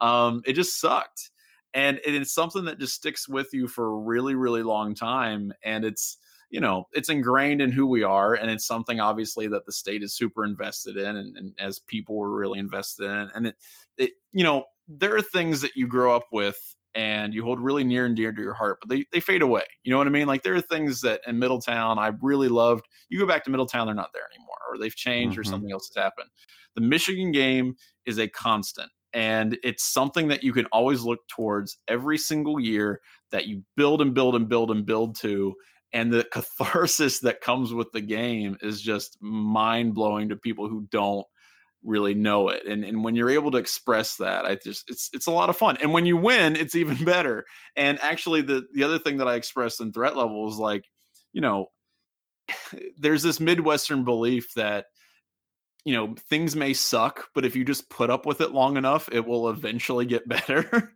Um 0.00 0.42
it 0.44 0.52
just 0.54 0.78
sucked. 0.80 1.30
And 1.72 1.98
it's 2.04 2.32
something 2.32 2.66
that 2.66 2.78
just 2.78 2.94
sticks 2.94 3.28
with 3.28 3.48
you 3.52 3.66
for 3.66 3.86
a 3.86 3.96
really 3.96 4.34
really 4.34 4.62
long 4.62 4.94
time 4.94 5.52
and 5.64 5.84
it's 5.84 6.18
you 6.50 6.60
know 6.60 6.86
it's 6.92 7.08
ingrained 7.08 7.60
in 7.60 7.72
who 7.72 7.84
we 7.84 8.04
are 8.04 8.34
and 8.34 8.48
it's 8.48 8.64
something 8.64 9.00
obviously 9.00 9.48
that 9.48 9.66
the 9.66 9.72
state 9.72 10.04
is 10.04 10.14
super 10.14 10.44
invested 10.44 10.96
in 10.96 11.16
and, 11.16 11.36
and 11.36 11.52
as 11.58 11.80
people 11.80 12.16
were 12.16 12.30
really 12.30 12.60
invested 12.60 13.06
in 13.06 13.28
and 13.34 13.48
it, 13.48 13.56
it 13.98 14.12
you 14.32 14.44
know 14.44 14.64
there 14.88 15.16
are 15.16 15.22
things 15.22 15.60
that 15.62 15.76
you 15.76 15.86
grow 15.86 16.14
up 16.14 16.26
with 16.32 16.76
and 16.94 17.34
you 17.34 17.42
hold 17.42 17.60
really 17.60 17.84
near 17.84 18.06
and 18.06 18.14
dear 18.14 18.32
to 18.32 18.40
your 18.40 18.54
heart, 18.54 18.78
but 18.80 18.88
they, 18.88 19.04
they 19.12 19.20
fade 19.20 19.42
away. 19.42 19.64
You 19.82 19.90
know 19.90 19.98
what 19.98 20.06
I 20.06 20.10
mean? 20.10 20.26
Like 20.26 20.42
there 20.42 20.54
are 20.54 20.60
things 20.60 21.00
that 21.00 21.20
in 21.26 21.38
Middletown 21.38 21.98
I 21.98 22.12
really 22.22 22.48
loved. 22.48 22.86
You 23.08 23.18
go 23.18 23.26
back 23.26 23.44
to 23.44 23.50
Middletown, 23.50 23.86
they're 23.86 23.94
not 23.94 24.12
there 24.14 24.28
anymore, 24.32 24.56
or 24.70 24.78
they've 24.78 24.94
changed, 24.94 25.34
mm-hmm. 25.34 25.40
or 25.40 25.44
something 25.44 25.72
else 25.72 25.90
has 25.92 26.02
happened. 26.02 26.28
The 26.76 26.82
Michigan 26.82 27.32
game 27.32 27.74
is 28.06 28.18
a 28.18 28.28
constant, 28.28 28.90
and 29.12 29.58
it's 29.62 29.84
something 29.84 30.28
that 30.28 30.44
you 30.44 30.52
can 30.52 30.66
always 30.66 31.02
look 31.02 31.20
towards 31.28 31.78
every 31.88 32.18
single 32.18 32.60
year 32.60 33.00
that 33.32 33.46
you 33.46 33.62
build 33.76 34.00
and 34.00 34.14
build 34.14 34.36
and 34.36 34.48
build 34.48 34.70
and 34.70 34.86
build 34.86 35.16
to. 35.20 35.54
And 35.92 36.12
the 36.12 36.24
catharsis 36.32 37.20
that 37.20 37.40
comes 37.40 37.74
with 37.74 37.90
the 37.92 38.00
game 38.00 38.56
is 38.60 38.80
just 38.80 39.16
mind 39.20 39.94
blowing 39.94 40.28
to 40.28 40.36
people 40.36 40.68
who 40.68 40.86
don't 40.90 41.26
really 41.84 42.14
know 42.14 42.48
it 42.48 42.66
and 42.66 42.84
and 42.84 43.04
when 43.04 43.14
you're 43.14 43.30
able 43.30 43.50
to 43.50 43.58
express 43.58 44.16
that 44.16 44.44
i 44.44 44.54
just 44.54 44.88
it's 44.88 45.10
it's 45.12 45.26
a 45.26 45.30
lot 45.30 45.50
of 45.50 45.56
fun 45.56 45.76
and 45.82 45.92
when 45.92 46.06
you 46.06 46.16
win 46.16 46.56
it's 46.56 46.74
even 46.74 47.02
better 47.04 47.44
and 47.76 48.00
actually 48.00 48.40
the 48.40 48.66
the 48.72 48.84
other 48.84 48.98
thing 48.98 49.18
that 49.18 49.28
i 49.28 49.34
expressed 49.34 49.80
in 49.80 49.92
threat 49.92 50.16
level 50.16 50.48
is 50.48 50.56
like 50.56 50.84
you 51.32 51.40
know 51.40 51.66
there's 52.98 53.22
this 53.22 53.40
midwestern 53.40 54.04
belief 54.04 54.54
that 54.54 54.86
you 55.84 55.94
know 55.94 56.14
things 56.30 56.56
may 56.56 56.72
suck 56.72 57.28
but 57.34 57.44
if 57.44 57.54
you 57.54 57.64
just 57.64 57.90
put 57.90 58.10
up 58.10 58.26
with 58.26 58.40
it 58.40 58.52
long 58.52 58.76
enough 58.76 59.08
it 59.12 59.26
will 59.26 59.50
eventually 59.50 60.06
get 60.06 60.28
better 60.28 60.92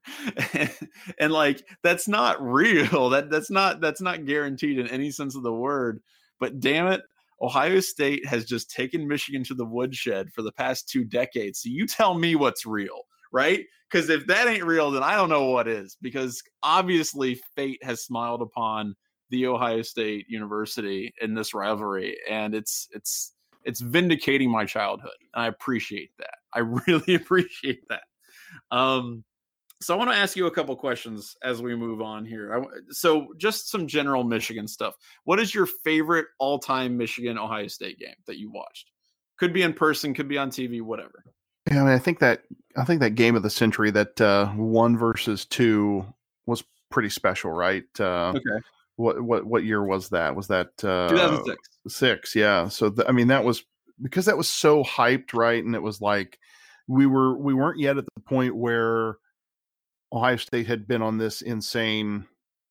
and, 0.55 0.71
and 1.19 1.33
like 1.33 1.63
that's 1.83 2.09
not 2.09 2.43
real 2.43 3.09
that 3.11 3.31
that's 3.31 3.51
not 3.51 3.81
that's 3.81 4.01
not 4.01 4.25
guaranteed 4.25 4.79
in 4.79 4.89
any 4.89 5.11
sense 5.11 5.37
of 5.37 5.43
the 5.43 5.53
word 5.53 6.01
but 6.41 6.61
damn 6.61 6.87
it 6.87 7.03
Ohio 7.41 7.81
State 7.81 8.27
has 8.27 8.45
just 8.45 8.71
taken 8.71 9.07
Michigan 9.07 9.45
to 9.45 9.55
the 9.55 9.65
woodshed 9.65 10.33
for 10.33 10.43
the 10.43 10.53
past 10.53 10.89
two 10.89 11.05
decades. 11.05 11.63
So 11.63 11.69
you 11.69 11.87
tell 11.87 12.15
me 12.15 12.35
what's 12.35 12.67
real, 12.67 13.03
right? 13.33 13.65
Because 13.91 14.09
if 14.11 14.27
that 14.27 14.49
ain't 14.49 14.65
real, 14.65 14.91
then 14.91 15.03
I 15.03 15.17
don't 15.17 15.29
know 15.29 15.47
what 15.47 15.69
is. 15.69 15.97
Because 16.03 16.43
obviously, 16.63 17.41
fate 17.57 17.83
has 17.83 18.05
smiled 18.05 18.43
upon 18.43 18.95
the 19.31 19.47
Ohio 19.47 19.83
State 19.83 20.27
University 20.29 21.13
in 21.21 21.35
this 21.35 21.55
rivalry, 21.55 22.17
and 22.29 22.55
it's 22.55 22.89
it's 22.93 23.33
it's 23.65 23.81
vindicating 23.81 24.51
my 24.51 24.65
childhood. 24.65 25.11
And 25.35 25.45
I 25.45 25.47
appreciate 25.49 26.11
that. 26.19 26.35
I 26.53 26.59
really 26.87 27.15
appreciate 27.15 27.83
that. 27.89 28.03
Um, 28.71 29.25
so 29.81 29.95
I 29.95 29.97
want 29.97 30.11
to 30.11 30.17
ask 30.17 30.37
you 30.37 30.47
a 30.47 30.51
couple 30.51 30.75
questions 30.77 31.37
as 31.43 31.63
we 31.63 31.77
move 31.77 32.01
on 32.01 32.25
here. 32.25 32.55
I, 32.55 32.65
so 32.91 33.29
just 33.37 33.71
some 33.71 33.87
general 33.87 34.25
Michigan 34.25 34.67
stuff. 34.67 34.95
What 35.25 35.39
is 35.39 35.55
your 35.55 35.67
favorite 35.67 36.27
all-time 36.39 36.97
Michigan 36.97 37.39
Ohio 37.39 37.69
State 37.69 37.99
game 37.99 38.17
that 38.27 38.39
you 38.39 38.51
watched? 38.51 38.91
Could 39.39 39.53
be 39.53 39.63
in 39.63 39.73
person, 39.73 40.15
could 40.15 40.29
be 40.29 40.39
on 40.39 40.51
TV, 40.51 40.83
whatever. 40.83 41.25
Yeah, 41.71 41.83
I 41.83 41.85
mean, 41.85 41.95
I 41.95 41.99
think 41.99 42.19
that 42.21 42.43
I 42.77 42.85
think 42.85 43.01
that 43.01 43.11
game 43.11 43.37
of 43.37 43.43
the 43.43 43.51
century, 43.51 43.91
that 43.91 44.21
uh, 44.21 44.47
one 44.49 44.97
versus 44.97 45.45
two, 45.45 46.05
was 46.47 46.65
pretty 46.91 47.11
special, 47.11 47.53
right? 47.53 47.85
Uh, 48.01 48.33
okay. 48.35 48.65
What 48.97 49.23
what 49.23 49.45
what 49.45 49.65
year 49.65 49.85
was 49.85 50.09
that? 50.09 50.35
Was 50.35 50.49
that 50.49 50.69
uh, 50.83 51.09
2006? 51.09 51.57
Six, 51.89 52.35
yeah. 52.35 52.69
So 52.69 52.93
I 53.07 53.13
mean, 53.13 53.29
that 53.29 53.45
was 53.45 53.65
because 54.03 54.27
that 54.27 54.37
was 54.37 54.49
so 54.49 54.83
hyped, 54.83 55.35
right? 55.35 55.63
And 55.63 55.75
it 55.75 55.83
was 55.83 56.01
like 56.01 56.39
we 56.89 57.07
were 57.07 57.39
we 57.39 57.55
weren't 57.55 57.79
yet 57.79 57.99
at 57.99 58.07
the 58.07 58.23
point 58.23 58.57
where 58.57 59.19
Ohio 60.13 60.37
State 60.37 60.67
had 60.67 60.87
been 60.87 61.03
on 61.03 61.19
this 61.19 61.43
insane 61.43 62.27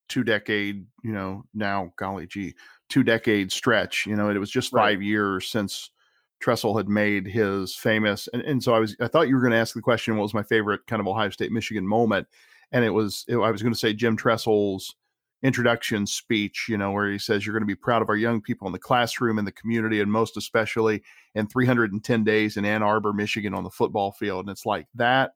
two 0.10 0.24
decade, 0.24 0.86
you 1.04 1.12
know, 1.12 1.44
now 1.54 1.92
golly 1.98 2.28
gee, 2.28 2.56
two 2.90 3.04
decade 3.04 3.52
stretch. 3.52 4.06
You 4.06 4.16
know, 4.16 4.30
it 4.30 4.38
was 4.38 4.52
just 4.52 4.72
five 4.72 5.02
years 5.02 5.50
since 5.50 5.92
Tressel 6.40 6.78
had 6.78 6.88
made 6.88 7.28
his 7.28 7.76
famous 7.76 8.30
and, 8.32 8.42
and 8.44 8.64
so 8.64 8.74
I 8.74 8.80
was 8.80 8.96
I 9.00 9.08
thought 9.08 9.28
you 9.28 9.36
were 9.36 9.42
going 9.42 9.52
to 9.52 9.58
ask 9.58 9.74
the 9.74 9.82
question 9.82 10.16
what 10.16 10.24
was 10.24 10.34
my 10.34 10.44
favorite 10.44 10.86
kind 10.88 11.00
of 11.00 11.08
Ohio 11.08 11.30
State 11.30 11.52
Michigan 11.52 11.88
moment 11.88 12.28
and 12.72 12.86
it 12.86 12.92
was 12.92 13.26
it, 13.28 13.38
I 13.38 13.52
was 13.52 13.62
going 13.62 13.74
to 13.74 13.80
say 13.80 13.94
Jim 13.94 14.16
Tressel's 14.16 14.96
introduction 15.44 16.08
speech, 16.08 16.66
you 16.68 16.78
know, 16.78 16.92
where 16.92 17.12
he 17.12 17.20
says, 17.20 17.46
You're 17.46 17.54
going 17.54 17.62
to 17.62 17.68
be 17.68 17.76
proud 17.76 18.02
of 18.02 18.10
our 18.10 18.16
young 18.16 18.42
people 18.42 18.68
in 18.68 18.74
the 18.74 18.80
classroom, 18.80 19.40
in 19.40 19.46
the 19.46 19.52
community, 19.52 20.02
and 20.02 20.12
most 20.12 20.38
especially 20.38 21.04
in 21.36 21.48
310 21.48 22.24
days 22.24 22.58
in 22.58 22.66
Ann 22.66 22.84
Arbor, 22.84 23.14
Michigan 23.14 23.54
on 23.54 23.64
the 23.64 23.70
football 23.70 24.12
field. 24.12 24.46
And 24.46 24.52
it's 24.52 24.66
like 24.66 24.88
that, 24.96 25.32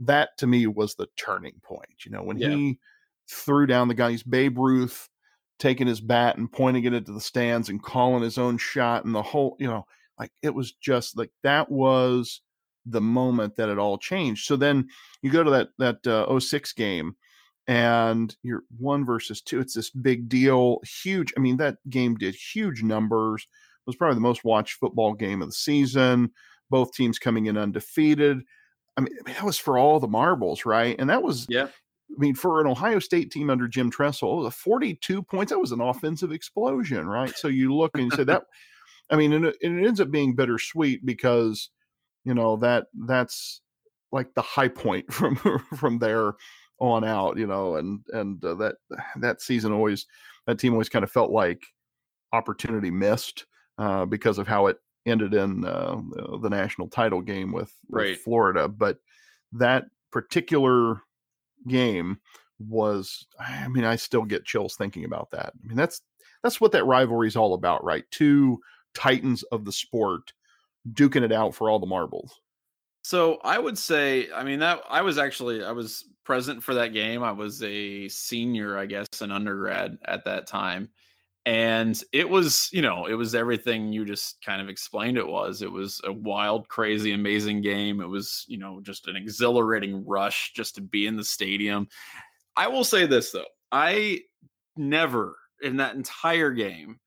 that 0.00 0.36
to 0.38 0.46
me 0.46 0.66
was 0.66 0.94
the 0.94 1.08
turning 1.16 1.60
point. 1.62 2.04
You 2.04 2.10
know, 2.12 2.22
when 2.22 2.38
Yeah. 2.38 2.50
he 2.50 2.78
threw 3.30 3.66
down 3.66 3.88
the 3.88 3.94
guy, 3.94 4.10
he's 4.10 4.22
Babe 4.22 4.58
Ruth 4.58 5.08
taking 5.58 5.86
his 5.86 6.00
bat 6.00 6.38
and 6.38 6.50
pointing 6.50 6.84
it 6.84 6.94
into 6.94 7.12
the 7.12 7.20
stands 7.20 7.68
and 7.68 7.82
calling 7.82 8.22
his 8.22 8.38
own 8.38 8.56
shot 8.56 9.04
and 9.04 9.14
the 9.14 9.22
whole, 9.22 9.56
you 9.60 9.66
know, 9.66 9.86
like 10.18 10.32
it 10.42 10.54
was 10.54 10.72
just 10.72 11.16
like 11.18 11.30
that 11.42 11.70
was 11.70 12.40
the 12.86 13.00
moment 13.00 13.56
that 13.56 13.68
it 13.68 13.78
all 13.78 13.98
changed. 13.98 14.46
So 14.46 14.56
then 14.56 14.88
you 15.22 15.30
go 15.30 15.42
to 15.44 15.50
that 15.50 15.68
that 15.78 16.06
uh, 16.06 16.38
06 16.40 16.72
game 16.72 17.14
and 17.68 18.34
you're 18.42 18.64
one 18.78 19.04
versus 19.04 19.42
two. 19.42 19.60
It's 19.60 19.74
this 19.74 19.90
big 19.90 20.28
deal, 20.28 20.80
huge. 21.02 21.32
I 21.36 21.40
mean, 21.40 21.58
that 21.58 21.76
game 21.88 22.16
did 22.16 22.34
huge 22.34 22.82
numbers. 22.82 23.42
It 23.42 23.86
was 23.86 23.96
probably 23.96 24.14
the 24.16 24.20
most 24.22 24.44
watched 24.44 24.78
football 24.78 25.12
game 25.14 25.42
of 25.42 25.48
the 25.48 25.52
season. 25.54 26.32
Both 26.70 26.92
teams 26.94 27.18
coming 27.18 27.46
in 27.46 27.56
undefeated. 27.58 28.40
I 29.00 29.02
mean, 29.04 29.34
that 29.34 29.42
was 29.42 29.58
for 29.58 29.78
all 29.78 29.98
the 29.98 30.08
marbles, 30.08 30.66
right? 30.66 30.96
And 30.98 31.08
that 31.10 31.22
was, 31.22 31.46
Yeah. 31.48 31.64
I 32.10 32.18
mean, 32.18 32.34
for 32.34 32.60
an 32.60 32.66
Ohio 32.66 32.98
State 32.98 33.30
team 33.30 33.50
under 33.50 33.68
Jim 33.68 33.88
Tressel, 33.90 34.38
was 34.38 34.54
42 34.54 35.22
points. 35.22 35.50
That 35.52 35.60
was 35.60 35.72
an 35.72 35.80
offensive 35.80 36.32
explosion, 36.32 37.06
right? 37.06 37.30
So 37.30 37.46
you 37.48 37.72
look 37.74 37.92
and 37.94 38.04
you 38.04 38.10
say 38.10 38.24
that. 38.24 38.42
I 39.10 39.16
mean, 39.16 39.32
and 39.32 39.46
it, 39.46 39.56
and 39.62 39.78
it 39.78 39.86
ends 39.86 40.00
up 40.00 40.10
being 40.10 40.34
bittersweet 40.34 41.06
because, 41.06 41.70
you 42.24 42.34
know, 42.34 42.56
that 42.56 42.86
that's 43.06 43.60
like 44.12 44.34
the 44.34 44.42
high 44.42 44.68
point 44.68 45.12
from 45.12 45.36
from 45.76 45.98
there 45.98 46.34
on 46.80 47.04
out, 47.04 47.38
you 47.38 47.46
know, 47.46 47.76
and 47.76 48.00
and 48.12 48.44
uh, 48.44 48.54
that 48.54 48.74
that 49.16 49.40
season 49.40 49.72
always 49.72 50.06
that 50.46 50.58
team 50.58 50.72
always 50.72 50.88
kind 50.88 51.04
of 51.04 51.10
felt 51.12 51.30
like 51.30 51.62
opportunity 52.32 52.90
missed 52.90 53.46
uh, 53.78 54.04
because 54.04 54.38
of 54.38 54.48
how 54.48 54.66
it 54.66 54.78
ended 55.06 55.34
in 55.34 55.64
uh, 55.64 56.00
the- 56.10 56.38
the 56.42 56.50
national 56.50 56.88
title 56.88 57.20
game 57.22 57.52
with, 57.52 57.72
with 57.88 58.02
Right. 58.04 58.18
Florida. 58.18 58.68
But 58.68 58.98
that 59.52 59.86
particular 60.12 61.02
game 61.68 62.20
was, 62.58 63.26
I 63.38 63.68
mean, 63.68 63.84
I 63.84 63.96
still 63.96 64.24
get 64.24 64.44
chills 64.44 64.76
thinking 64.76 65.04
about 65.04 65.30
that. 65.30 65.52
I 65.62 65.66
mean, 65.66 65.76
that's 65.76 66.02
that's 66.42 66.60
what 66.60 66.72
that 66.72 66.84
rivalry 66.86 67.28
is 67.28 67.36
all 67.36 67.54
about, 67.54 67.84
right? 67.84 68.04
Two 68.10 68.60
titans 68.94 69.42
of 69.44 69.64
the 69.64 69.72
sport 69.72 70.32
duking 70.92 71.22
it 71.22 71.32
out 71.32 71.54
for 71.54 71.68
all 71.68 71.78
the 71.78 71.86
marbles. 71.86 72.40
So 73.02 73.38
I 73.44 73.58
would 73.58 73.76
say, 73.78 74.28
I 74.34 74.42
mean, 74.44 74.58
that 74.60 74.82
I 74.88 75.02
was 75.02 75.18
actually 75.18 75.64
I 75.64 75.72
was 75.72 76.04
present 76.24 76.62
for 76.62 76.74
that 76.74 76.92
game. 76.92 77.22
I 77.22 77.32
was 77.32 77.62
a 77.62 78.08
senior, 78.08 78.78
I 78.78 78.86
guess, 78.86 79.06
an 79.20 79.32
undergrad 79.32 79.98
at 80.04 80.24
that 80.26 80.46
time. 80.46 80.90
And 81.46 82.00
it 82.12 82.28
was, 82.28 82.68
you 82.72 82.82
know, 82.82 83.06
it 83.06 83.14
was 83.14 83.34
everything 83.34 83.92
you 83.92 84.04
just 84.04 84.42
kind 84.44 84.60
of 84.60 84.68
explained 84.68 85.16
it 85.16 85.26
was. 85.26 85.62
It 85.62 85.72
was 85.72 86.00
a 86.04 86.12
wild, 86.12 86.68
crazy, 86.68 87.12
amazing 87.12 87.62
game. 87.62 88.00
It 88.00 88.08
was, 88.08 88.44
you 88.46 88.58
know, 88.58 88.80
just 88.82 89.08
an 89.08 89.16
exhilarating 89.16 90.04
rush 90.06 90.52
just 90.54 90.74
to 90.74 90.82
be 90.82 91.06
in 91.06 91.16
the 91.16 91.24
stadium. 91.24 91.88
I 92.56 92.68
will 92.68 92.84
say 92.84 93.06
this 93.06 93.32
though. 93.32 93.46
I 93.72 94.20
never 94.76 95.36
in 95.62 95.76
that 95.78 95.94
entire 95.94 96.50
game 96.50 96.98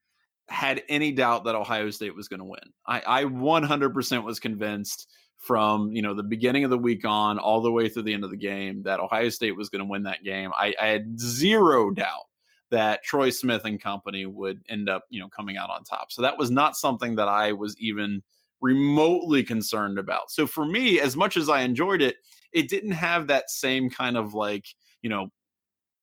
had 0.50 0.84
any 0.90 1.12
doubt 1.12 1.46
that 1.46 1.56
Ohio 1.56 1.90
State 1.90 2.16
was 2.16 2.28
going 2.28 2.40
to 2.40 2.46
win. 2.46 2.60
I, 2.88 3.02
I 3.06 3.24
100% 3.26 4.24
was 4.24 4.40
convinced 4.40 5.08
from 5.38 5.92
you 5.92 6.02
know 6.02 6.14
the 6.14 6.24
beginning 6.24 6.64
of 6.64 6.70
the 6.70 6.78
week 6.78 7.06
on 7.06 7.38
all 7.38 7.62
the 7.62 7.72
way 7.72 7.90
through 7.90 8.04
the 8.04 8.14
end 8.14 8.24
of 8.24 8.30
the 8.30 8.38
game 8.38 8.82
that 8.84 9.02
Ohio 9.02 9.30
State 9.30 9.56
was 9.56 9.70
going 9.70 9.80
to 9.80 9.90
win 9.90 10.04
that 10.04 10.24
game. 10.24 10.52
I, 10.58 10.74
I 10.82 10.88
had 10.88 11.20
zero 11.20 11.92
doubt 11.92 12.26
that 12.74 13.04
Troy 13.04 13.30
Smith 13.30 13.66
and 13.66 13.80
company 13.80 14.26
would 14.26 14.64
end 14.68 14.90
up 14.90 15.06
you 15.10 15.20
know 15.20 15.30
coming 15.30 15.58
out 15.58 15.70
on 15.70 15.84
top. 15.84 16.12
So 16.12 16.24
that 16.24 16.40
was 16.40 16.50
not 16.50 16.76
something 16.76 17.16
that 17.16 17.28
I 17.28 17.54
was 17.54 17.78
even 17.80 18.24
remotely 18.62 19.44
concerned 19.44 20.00
about. 20.00 20.32
So 20.32 20.48
for 20.48 20.66
me, 20.66 21.00
as 21.00 21.16
much 21.16 21.38
as 21.38 21.50
I 21.50 21.62
enjoyed 21.62 22.02
it, 22.02 22.16
it 22.52 22.70
didn't 22.70 22.92
have 22.92 23.28
that 23.28 23.52
same 23.52 23.92
kind 23.92 24.18
of 24.18 24.34
like 24.34 24.66
you 25.04 25.10
know 25.10 25.30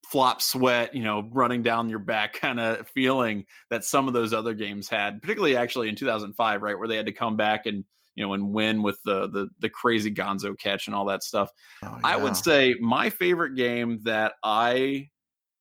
flop 0.06 0.40
sweat, 0.40 0.94
you 0.94 1.02
know, 1.02 1.28
running 1.32 1.64
down 1.64 1.88
your 1.88 1.98
back 1.98 2.32
kind 2.40 2.60
of 2.60 2.86
feeling 2.88 3.46
that 3.68 3.84
some 3.84 4.06
of 4.06 4.14
those 4.14 4.32
other 4.32 4.54
games 4.54 4.88
had, 4.88 5.20
particularly 5.20 5.56
actually 5.56 5.88
in 5.88 5.96
2005, 5.96 6.62
right, 6.62 6.78
where 6.78 6.88
they 6.88 6.96
had 6.96 7.06
to 7.06 7.12
come 7.12 7.36
back 7.36 7.66
and 7.66 7.84
you 8.14 8.24
know 8.24 8.32
and 8.34 8.52
win 8.52 8.80
with 8.84 9.02
the 9.04 9.28
the 9.28 9.48
the 9.58 9.68
crazy 9.68 10.12
Gonzo 10.12 10.56
catch 10.56 10.86
and 10.86 10.94
all 10.94 11.06
that 11.06 11.24
stuff. 11.24 11.50
Oh, 11.82 11.98
I 12.04 12.16
would 12.16 12.36
say 12.36 12.76
my 12.80 13.10
favorite 13.10 13.56
game 13.56 13.98
that 14.04 14.34
I 14.44 15.08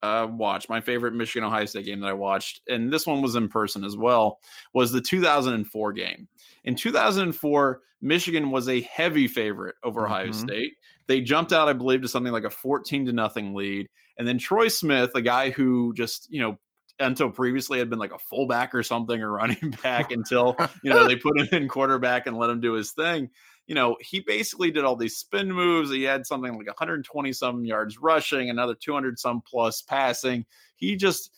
uh, 0.02 0.28
watched, 0.30 0.70
my 0.70 0.82
favorite 0.82 1.14
Michigan 1.14 1.46
Ohio 1.48 1.66
State 1.66 1.86
game 1.86 2.00
that 2.02 2.10
I 2.10 2.14
watched, 2.14 2.62
and 2.68 2.92
this 2.92 3.06
one 3.06 3.22
was 3.22 3.36
in 3.36 3.50
person 3.50 3.84
as 3.84 3.98
well, 3.98 4.40
was 4.74 4.92
the 4.92 5.02
2004 5.02 5.94
game. 5.94 6.28
In 6.64 6.76
2004, 6.76 7.82
Michigan 8.02 8.52
was 8.52 8.70
a 8.70 8.82
heavy 8.82 9.28
favorite 9.28 9.76
over 9.84 10.06
Ohio 10.06 10.28
Mhm. 10.28 10.36
State. 10.36 10.74
They 11.08 11.22
jumped 11.22 11.52
out, 11.52 11.68
I 11.68 11.74
believe, 11.74 12.02
to 12.04 12.08
something 12.08 12.32
like 12.32 12.44
a 12.46 12.50
14 12.50 13.06
to 13.08 13.14
nothing 13.14 13.54
lead. 13.54 13.88
And 14.18 14.28
then 14.28 14.38
Troy 14.38 14.68
Smith, 14.68 15.12
a 15.16 15.22
guy 15.22 15.50
who 15.50 15.94
just, 15.94 16.28
you 16.30 16.42
know, 16.42 16.58
until 17.02 17.30
previously 17.30 17.80
had 17.80 17.90
been 17.90 18.00
like 18.00 18.12
a 18.14 18.20
fullback 18.20 18.76
or 18.76 18.84
something 18.84 19.22
or 19.22 19.32
running 19.34 19.74
back 19.84 20.12
until, 20.12 20.56
you 20.84 20.90
know, 20.90 21.08
they 21.08 21.16
put 21.16 21.40
him 21.40 21.48
in 21.52 21.68
quarterback 21.68 22.28
and 22.28 22.38
let 22.38 22.50
him 22.50 22.60
do 22.62 22.74
his 22.74 22.92
thing. 22.92 23.30
You 23.70 23.76
know, 23.76 23.98
he 24.02 24.22
basically 24.22 24.72
did 24.72 24.84
all 24.84 24.96
these 24.96 25.16
spin 25.16 25.54
moves. 25.54 25.92
He 25.92 26.02
had 26.02 26.26
something 26.26 26.58
like 26.58 26.66
120 26.66 27.32
some 27.34 27.64
yards 27.64 28.00
rushing, 28.00 28.50
another 28.50 28.74
200 28.74 29.20
some 29.20 29.44
plus 29.48 29.84
passing. 29.84 30.48
He 30.76 30.96
just 30.96 31.30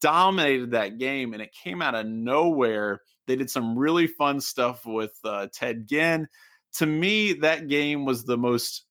dominated 0.00 0.72
that 0.72 0.98
game 0.98 1.32
and 1.32 1.40
it 1.40 1.54
came 1.54 1.80
out 1.80 1.94
of 1.94 2.04
nowhere. 2.04 3.02
They 3.28 3.36
did 3.36 3.48
some 3.48 3.78
really 3.78 4.08
fun 4.08 4.40
stuff 4.40 4.84
with 4.84 5.16
uh, 5.22 5.46
Ted 5.52 5.86
Ginn. 5.86 6.26
To 6.78 6.86
me, 6.86 7.34
that 7.34 7.68
game 7.68 8.04
was 8.04 8.24
the 8.24 8.36
most 8.36 8.84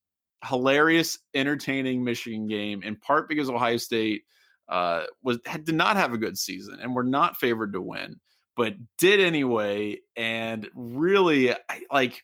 hilarious, 0.46 1.20
entertaining 1.34 2.02
Michigan 2.02 2.48
game, 2.48 2.82
in 2.82 2.96
part 2.96 3.28
because 3.28 3.50
Ohio 3.50 3.76
State 3.76 4.24
uh, 4.70 5.04
was 5.22 5.40
had, 5.46 5.66
did 5.66 5.76
not 5.76 5.98
have 5.98 6.14
a 6.14 6.18
good 6.18 6.38
season 6.38 6.80
and 6.82 6.96
were 6.96 7.04
not 7.04 7.36
favored 7.36 7.74
to 7.74 7.82
win, 7.82 8.22
but 8.56 8.74
did 8.98 9.20
anyway. 9.20 10.00
And 10.16 10.70
really, 10.74 11.52
I, 11.52 11.58
like, 11.92 12.24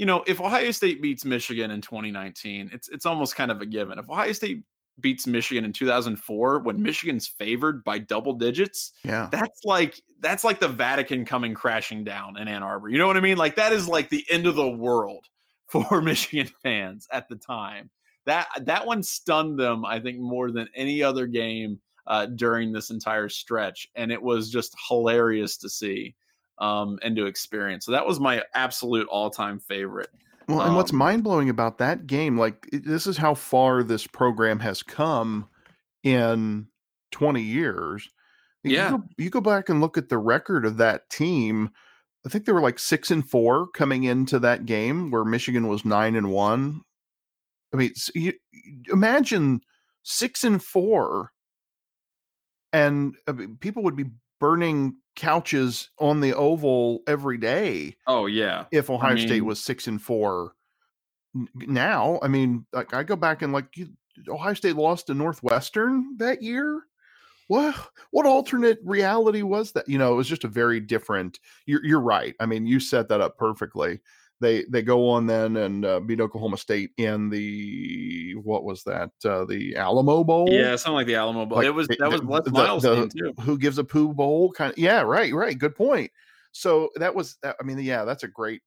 you 0.00 0.06
know, 0.06 0.24
if 0.26 0.40
Ohio 0.40 0.70
State 0.70 1.02
beats 1.02 1.26
Michigan 1.26 1.70
in 1.70 1.82
2019, 1.82 2.70
it's 2.72 2.88
it's 2.88 3.04
almost 3.04 3.36
kind 3.36 3.50
of 3.50 3.60
a 3.60 3.66
given. 3.66 3.98
If 3.98 4.08
Ohio 4.08 4.32
State 4.32 4.62
beats 4.98 5.26
Michigan 5.26 5.62
in 5.62 5.74
2004, 5.74 6.60
when 6.60 6.82
Michigan's 6.82 7.26
favored 7.26 7.84
by 7.84 7.98
double 7.98 8.32
digits, 8.32 8.92
yeah. 9.04 9.28
that's 9.30 9.60
like 9.62 10.00
that's 10.20 10.42
like 10.42 10.58
the 10.58 10.68
Vatican 10.68 11.26
coming 11.26 11.52
crashing 11.52 12.02
down 12.02 12.38
in 12.38 12.48
Ann 12.48 12.62
Arbor. 12.62 12.88
You 12.88 12.96
know 12.96 13.06
what 13.06 13.18
I 13.18 13.20
mean? 13.20 13.36
Like 13.36 13.56
that 13.56 13.74
is 13.74 13.86
like 13.88 14.08
the 14.08 14.24
end 14.30 14.46
of 14.46 14.54
the 14.54 14.70
world 14.70 15.26
for 15.68 16.00
Michigan 16.00 16.50
fans 16.62 17.06
at 17.12 17.28
the 17.28 17.36
time. 17.36 17.90
That 18.24 18.48
that 18.62 18.86
one 18.86 19.02
stunned 19.02 19.58
them, 19.58 19.84
I 19.84 20.00
think, 20.00 20.18
more 20.18 20.50
than 20.50 20.66
any 20.74 21.02
other 21.02 21.26
game 21.26 21.78
uh, 22.06 22.24
during 22.24 22.72
this 22.72 22.88
entire 22.88 23.28
stretch, 23.28 23.86
and 23.94 24.10
it 24.10 24.22
was 24.22 24.48
just 24.48 24.74
hilarious 24.88 25.58
to 25.58 25.68
see 25.68 26.14
um, 26.60 26.98
and 27.02 27.16
to 27.16 27.26
experience. 27.26 27.86
So 27.86 27.92
that 27.92 28.06
was 28.06 28.20
my 28.20 28.42
absolute 28.54 29.08
all-time 29.08 29.58
favorite. 29.60 30.10
Well, 30.48 30.60
and 30.62 30.76
what's 30.76 30.92
Um, 30.92 30.98
mind 30.98 31.24
blowing 31.24 31.48
about 31.48 31.78
that 31.78 32.06
game, 32.06 32.38
like 32.38 32.68
this 32.72 33.06
is 33.06 33.16
how 33.16 33.34
far 33.34 33.82
this 33.82 34.06
program 34.06 34.58
has 34.60 34.82
come 34.82 35.48
in 36.02 36.66
20 37.12 37.42
years. 37.42 38.08
You 38.62 38.72
Yeah. 38.72 38.90
go, 38.90 39.04
you 39.16 39.30
go 39.30 39.40
back 39.40 39.68
and 39.68 39.80
look 39.80 39.96
at 39.96 40.08
the 40.08 40.18
record 40.18 40.66
of 40.66 40.76
that 40.78 41.08
team. 41.08 41.70
I 42.26 42.28
think 42.28 42.44
they 42.44 42.52
were 42.52 42.60
like 42.60 42.78
six 42.78 43.10
and 43.10 43.26
four 43.28 43.68
coming 43.68 44.04
into 44.04 44.38
that 44.40 44.66
game 44.66 45.10
where 45.10 45.24
Michigan 45.24 45.68
was 45.68 45.84
nine 45.84 46.14
and 46.16 46.30
one. 46.30 46.82
I 47.72 47.76
mean, 47.76 47.90
s- 47.92 48.10
you, 48.14 48.34
you- 48.50 48.82
imagine 48.92 49.60
six 50.02 50.44
and 50.44 50.62
four, 50.62 51.32
and 52.72 53.14
I 53.26 53.32
mean, 53.32 53.56
people 53.56 53.82
would 53.84 53.96
be 53.96 54.06
burning 54.40 54.96
couches 55.16 55.90
on 55.98 56.20
the 56.20 56.34
oval 56.34 57.02
every 57.06 57.36
day 57.36 57.94
Oh 58.06 58.26
yeah, 58.26 58.64
if 58.72 58.90
Ohio 58.90 59.16
State 59.16 59.30
mean- 59.30 59.44
was 59.44 59.62
six 59.62 59.86
and 59.86 60.00
four 60.00 60.54
now. 61.54 62.18
I 62.22 62.28
mean, 62.28 62.66
like 62.72 62.94
I 62.94 63.02
go 63.02 63.16
back 63.16 63.42
and 63.42 63.52
like 63.52 63.76
you, 63.76 63.90
Ohio 64.28 64.54
State 64.54 64.76
lost 64.76 65.06
to 65.06 65.14
Northwestern 65.14 66.16
that 66.18 66.42
year. 66.42 66.82
What 67.48 67.74
what 68.10 68.26
alternate 68.26 68.78
reality 68.84 69.42
was 69.42 69.72
that? 69.72 69.88
You 69.88 69.98
know, 69.98 70.12
it 70.12 70.16
was 70.16 70.28
just 70.28 70.44
a 70.44 70.48
very 70.48 70.80
different. 70.80 71.38
You're 71.66 71.84
you're 71.84 72.00
right. 72.00 72.34
I 72.40 72.46
mean, 72.46 72.66
you 72.66 72.80
set 72.80 73.08
that 73.08 73.20
up 73.20 73.36
perfectly. 73.36 74.00
They 74.40 74.64
they 74.70 74.80
go 74.82 75.08
on 75.10 75.26
then 75.26 75.56
and 75.58 75.84
uh, 75.84 76.00
beat 76.00 76.20
Oklahoma 76.20 76.56
State 76.56 76.92
in 76.96 77.28
the 77.28 78.34
what 78.42 78.64
was 78.64 78.82
that? 78.84 79.10
Uh, 79.24 79.44
the 79.44 79.76
Alamo 79.76 80.24
Bowl. 80.24 80.48
yeah, 80.50 80.76
something 80.76 80.94
like 80.94 81.06
the 81.06 81.16
Alamo 81.16 81.44
Bowl. 81.46 81.58
Like, 81.58 81.66
it 81.66 81.74
was 81.74 81.88
the- 81.88 81.96
that 82.00 82.10
was 82.10 82.22
Les 82.22 82.42
the- 82.44 82.50
Miles' 82.50 82.82
the- 82.82 83.08
too. 83.08 83.34
Who 83.42 83.58
gives 83.58 83.76
a 83.78 83.84
poo 83.84 84.14
bowl? 84.14 84.50
Kind 84.52 84.72
of. 84.72 84.78
Yeah, 84.78 85.02
right, 85.02 85.32
right. 85.34 85.58
Good 85.58 85.74
point. 85.76 86.10
So 86.52 86.90
that 86.96 87.14
was. 87.14 87.36
I 87.44 87.62
mean, 87.62 87.78
yeah, 87.80 88.04
that's 88.04 88.22
a 88.24 88.28
great. 88.28 88.62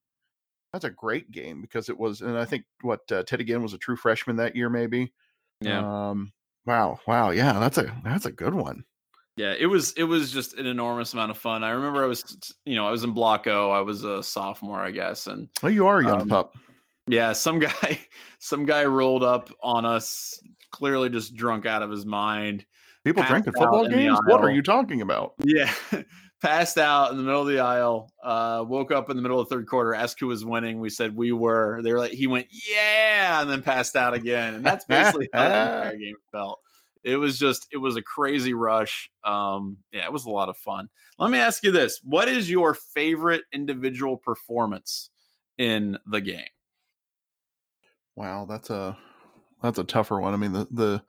That's 0.73 0.86
a 0.86 0.89
great 0.89 1.29
game 1.31 1.62
because 1.62 1.89
it 1.89 1.97
was, 1.99 2.21
and 2.21 2.38
I 2.38 2.45
think 2.45 2.63
what 2.81 3.01
uh, 3.12 3.23
Ted 3.23 3.45
Ginn 3.45 3.62
was 3.62 3.73
a 3.73 3.77
true 3.77 3.95
freshman 3.95 4.38
that 4.38 4.55
year, 4.55 4.69
maybe. 4.69 5.12
Yeah. 5.62 6.09
Um, 6.09 6.31
Wow, 6.65 6.99
wow, 7.07 7.31
yeah, 7.31 7.59
that's 7.59 7.77
a 7.77 7.93
that's 8.05 8.25
a 8.25 8.31
good 8.31 8.53
one. 8.53 8.86
Yeah, 9.35 9.55
it 9.57 9.65
was 9.65 9.93
it 9.93 10.03
was 10.03 10.31
just 10.31 10.53
an 10.55 10.67
enormous 10.67 11.13
amount 11.13 11.31
of 11.31 11.37
fun. 11.37 11.63
I 11.63 11.71
remember 11.71 12.03
I 12.03 12.07
was 12.07 12.53
you 12.65 12.75
know 12.75 12.87
I 12.87 12.91
was 12.91 13.03
in 13.03 13.13
Block 13.13 13.47
O. 13.47 13.71
I 13.71 13.81
was 13.81 14.03
a 14.03 14.21
sophomore, 14.21 14.79
I 14.79 14.91
guess, 14.91 15.27
and 15.27 15.49
oh, 15.63 15.67
you 15.67 15.87
are 15.87 15.99
a 15.99 16.03
young 16.03 16.21
um, 16.21 16.29
pup. 16.29 16.55
Yeah, 17.07 17.33
some 17.33 17.59
guy 17.59 17.99
some 18.39 18.65
guy 18.65 18.85
rolled 18.85 19.23
up 19.23 19.49
on 19.61 19.85
us, 19.85 20.39
clearly 20.71 21.09
just 21.09 21.35
drunk 21.35 21.65
out 21.65 21.81
of 21.81 21.89
his 21.89 22.05
mind. 22.05 22.65
People 23.03 23.23
drinking 23.23 23.53
football 23.53 23.87
games? 23.87 24.19
What 24.25 24.41
are 24.41 24.51
you 24.51 24.61
talking 24.61 25.01
about? 25.01 25.33
Yeah, 25.43 25.73
passed 26.41 26.77
out 26.77 27.11
in 27.11 27.17
the 27.17 27.23
middle 27.23 27.41
of 27.41 27.47
the 27.47 27.59
aisle. 27.59 28.11
Uh, 28.23 28.63
woke 28.65 28.91
up 28.91 29.09
in 29.09 29.17
the 29.17 29.21
middle 29.21 29.39
of 29.39 29.49
the 29.49 29.55
third 29.55 29.67
quarter. 29.67 29.93
Asked 29.93 30.19
who 30.19 30.27
was 30.27 30.45
winning. 30.45 30.79
We 30.79 30.89
said 30.89 31.15
we 31.15 31.31
were. 31.31 31.81
They 31.81 31.91
were 31.91 31.99
like, 31.99 32.11
he 32.11 32.27
went, 32.27 32.47
yeah, 32.51 33.41
and 33.41 33.49
then 33.49 33.61
passed 33.61 33.95
out 33.95 34.13
again. 34.13 34.53
And 34.53 34.65
that's 34.65 34.85
basically 34.85 35.27
how 35.33 35.49
the 35.49 35.55
entire 35.55 35.97
game 35.97 36.15
felt. 36.31 36.59
It 37.03 37.17
was 37.17 37.37
just, 37.37 37.67
it 37.71 37.77
was 37.77 37.95
a 37.95 38.01
crazy 38.01 38.53
rush. 38.53 39.09
Um, 39.23 39.77
yeah, 39.91 40.05
it 40.05 40.13
was 40.13 40.25
a 40.25 40.29
lot 40.29 40.49
of 40.49 40.57
fun. 40.57 40.89
Let 41.19 41.31
me 41.31 41.37
ask 41.37 41.63
you 41.63 41.71
this: 41.71 41.99
What 42.03 42.27
is 42.27 42.49
your 42.49 42.73
favorite 42.73 43.43
individual 43.53 44.17
performance 44.17 45.09
in 45.57 45.97
the 46.05 46.21
game? 46.21 46.45
Wow, 48.15 48.45
that's 48.49 48.69
a 48.69 48.97
that's 49.61 49.79
a 49.79 49.83
tougher 49.83 50.19
one. 50.19 50.33
I 50.33 50.37
mean, 50.37 50.53
the 50.53 50.67
the 50.71 51.03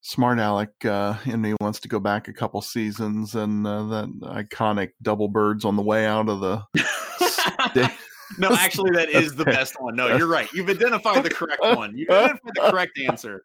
smart 0.00 0.38
aleck 0.38 0.84
uh, 0.84 1.18
in 1.26 1.40
me 1.40 1.54
wants 1.60 1.80
to 1.80 1.88
go 1.88 1.98
back 1.98 2.28
a 2.28 2.32
couple 2.32 2.60
seasons 2.60 3.34
and 3.34 3.66
uh, 3.66 3.84
that 3.84 4.08
iconic 4.22 4.90
double 5.02 5.28
birds 5.28 5.64
on 5.64 5.76
the 5.76 5.82
way 5.82 6.06
out 6.06 6.28
of 6.28 6.40
the. 6.40 6.62
no, 8.38 8.52
actually, 8.52 8.92
that 8.92 9.08
is 9.12 9.34
the 9.34 9.44
best 9.44 9.80
one. 9.80 9.96
No, 9.96 10.16
you're 10.16 10.26
right. 10.26 10.48
You've 10.52 10.68
identified 10.68 11.22
the 11.24 11.30
correct 11.30 11.62
one. 11.62 11.96
You've 11.96 12.10
identified 12.10 12.52
the 12.54 12.70
correct 12.70 12.98
answer. 12.98 13.40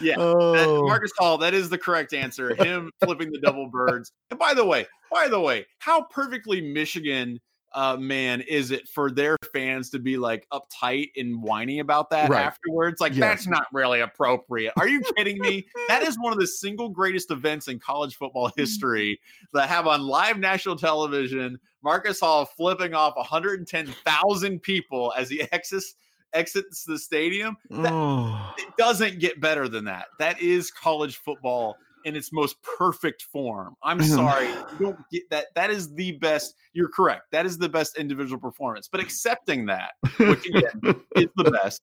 Yeah, 0.00 0.16
oh. 0.18 0.52
that, 0.52 0.86
Marcus 0.86 1.12
Hall. 1.18 1.38
That 1.38 1.54
is 1.54 1.68
the 1.68 1.78
correct 1.78 2.12
answer. 2.12 2.54
Him 2.54 2.90
flipping 3.02 3.30
the 3.32 3.40
double 3.40 3.68
birds. 3.68 4.12
And 4.30 4.38
by 4.38 4.54
the 4.54 4.64
way, 4.64 4.86
by 5.10 5.28
the 5.28 5.40
way, 5.40 5.66
how 5.78 6.02
perfectly 6.04 6.60
Michigan 6.60 7.40
uh, 7.74 7.96
man 7.96 8.40
is 8.40 8.70
it 8.70 8.88
for 8.88 9.10
their 9.10 9.36
fans 9.52 9.90
to 9.90 9.98
be 9.98 10.16
like 10.16 10.46
uptight 10.50 11.10
and 11.16 11.42
whiny 11.42 11.80
about 11.80 12.10
that 12.10 12.30
right. 12.30 12.44
afterwards? 12.44 13.00
Like, 13.00 13.12
yes. 13.12 13.20
that's 13.20 13.46
not 13.46 13.66
really 13.72 14.00
appropriate. 14.00 14.72
Are 14.78 14.88
you 14.88 15.02
kidding 15.16 15.38
me? 15.38 15.66
that 15.88 16.02
is 16.02 16.18
one 16.18 16.32
of 16.32 16.38
the 16.38 16.46
single 16.46 16.88
greatest 16.88 17.30
events 17.30 17.68
in 17.68 17.78
college 17.78 18.16
football 18.16 18.50
history 18.56 19.20
that 19.52 19.68
have 19.68 19.86
on 19.86 20.02
live 20.02 20.38
national 20.38 20.76
television 20.76 21.58
Marcus 21.86 22.18
Hall 22.18 22.44
flipping 22.44 22.94
off 22.94 23.16
110,000 23.16 24.60
people 24.60 25.12
as 25.16 25.30
he 25.30 25.42
exits 25.52 25.94
exits 26.32 26.84
the 26.84 26.98
stadium. 26.98 27.56
That, 27.70 27.92
oh. 27.92 28.54
It 28.58 28.76
doesn't 28.76 29.18
get 29.18 29.40
better 29.40 29.68
than 29.68 29.84
that. 29.86 30.06
That 30.18 30.40
is 30.40 30.70
college 30.70 31.16
football 31.16 31.76
in 32.04 32.14
its 32.14 32.32
most 32.32 32.56
perfect 32.62 33.22
form. 33.22 33.74
I'm 33.82 34.00
sorry, 34.00 34.46
you 34.46 34.78
don't 34.78 34.98
get 35.10 35.28
that. 35.30 35.46
That 35.56 35.70
is 35.70 35.92
the 35.92 36.12
best. 36.12 36.54
You're 36.72 36.88
correct. 36.88 37.32
That 37.32 37.46
is 37.46 37.58
the 37.58 37.68
best 37.68 37.98
individual 37.98 38.40
performance. 38.40 38.88
But 38.88 39.00
accepting 39.00 39.66
that, 39.66 39.92
which 40.18 40.46
again 40.46 41.02
is 41.16 41.26
the 41.36 41.50
best. 41.50 41.82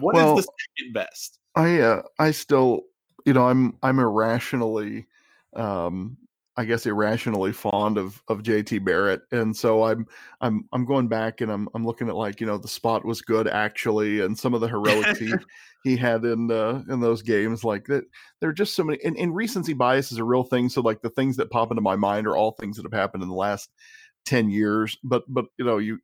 What 0.00 0.16
well, 0.16 0.36
is 0.36 0.44
the 0.44 0.52
second 0.76 0.92
best? 0.92 1.38
I 1.54 1.78
uh, 1.78 2.02
I 2.18 2.32
still, 2.32 2.80
you 3.24 3.32
know, 3.32 3.48
I'm 3.48 3.76
I'm 3.82 4.00
irrationally 4.00 5.06
um 5.54 6.16
I 6.56 6.64
guess 6.64 6.86
irrationally 6.86 7.52
fond 7.52 7.98
of 7.98 8.22
of 8.28 8.42
JT 8.42 8.84
Barrett, 8.84 9.22
and 9.32 9.56
so 9.56 9.84
I'm 9.84 10.06
I'm 10.40 10.68
I'm 10.72 10.84
going 10.84 11.08
back 11.08 11.40
and 11.40 11.50
I'm 11.50 11.68
I'm 11.74 11.84
looking 11.84 12.08
at 12.08 12.14
like 12.14 12.40
you 12.40 12.46
know 12.46 12.58
the 12.58 12.68
spot 12.68 13.04
was 13.04 13.20
good 13.20 13.48
actually, 13.48 14.20
and 14.20 14.38
some 14.38 14.54
of 14.54 14.60
the 14.60 14.68
heroics 14.68 15.18
he 15.18 15.34
he 15.82 15.96
had 15.96 16.24
in 16.24 16.50
uh, 16.50 16.82
in 16.88 17.00
those 17.00 17.22
games 17.22 17.64
like 17.64 17.86
that. 17.86 18.04
There 18.40 18.50
are 18.50 18.54
just 18.54 18.74
so 18.74 18.84
many, 18.84 19.02
and, 19.04 19.16
and 19.16 19.34
recency 19.34 19.72
bias 19.72 20.12
is 20.12 20.18
a 20.18 20.24
real 20.24 20.44
thing. 20.44 20.68
So 20.68 20.80
like 20.80 21.02
the 21.02 21.10
things 21.10 21.36
that 21.38 21.50
pop 21.50 21.72
into 21.72 21.82
my 21.82 21.96
mind 21.96 22.26
are 22.28 22.36
all 22.36 22.52
things 22.52 22.76
that 22.76 22.84
have 22.84 22.98
happened 22.98 23.24
in 23.24 23.28
the 23.28 23.34
last 23.34 23.70
ten 24.24 24.48
years. 24.48 24.96
But 25.02 25.24
but 25.26 25.46
you 25.58 25.64
know 25.64 25.78
you 25.78 25.98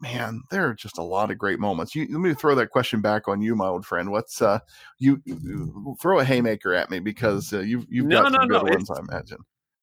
man, 0.00 0.42
there 0.50 0.68
are 0.68 0.74
just 0.74 0.98
a 0.98 1.02
lot 1.02 1.30
of 1.30 1.38
great 1.38 1.58
moments. 1.58 1.94
You, 1.94 2.06
let 2.10 2.20
me 2.20 2.34
throw 2.34 2.54
that 2.54 2.70
question 2.70 3.00
back 3.02 3.28
on 3.28 3.42
you, 3.42 3.54
my 3.56 3.66
old 3.66 3.84
friend. 3.84 4.10
What's 4.10 4.40
uh, 4.40 4.58
you, 4.98 5.20
you 5.24 5.96
throw 6.00 6.18
a 6.18 6.24
haymaker 6.24 6.74
at 6.74 6.90
me 6.90 6.98
because 6.98 7.52
uh, 7.52 7.60
you've 7.60 7.86
you've 7.90 8.06
no, 8.06 8.22
got 8.22 8.32
no, 8.32 8.38
some 8.38 8.48
no, 8.48 8.60
good 8.60 8.70
ones, 8.74 8.90
I 8.90 9.00
imagine 9.00 9.38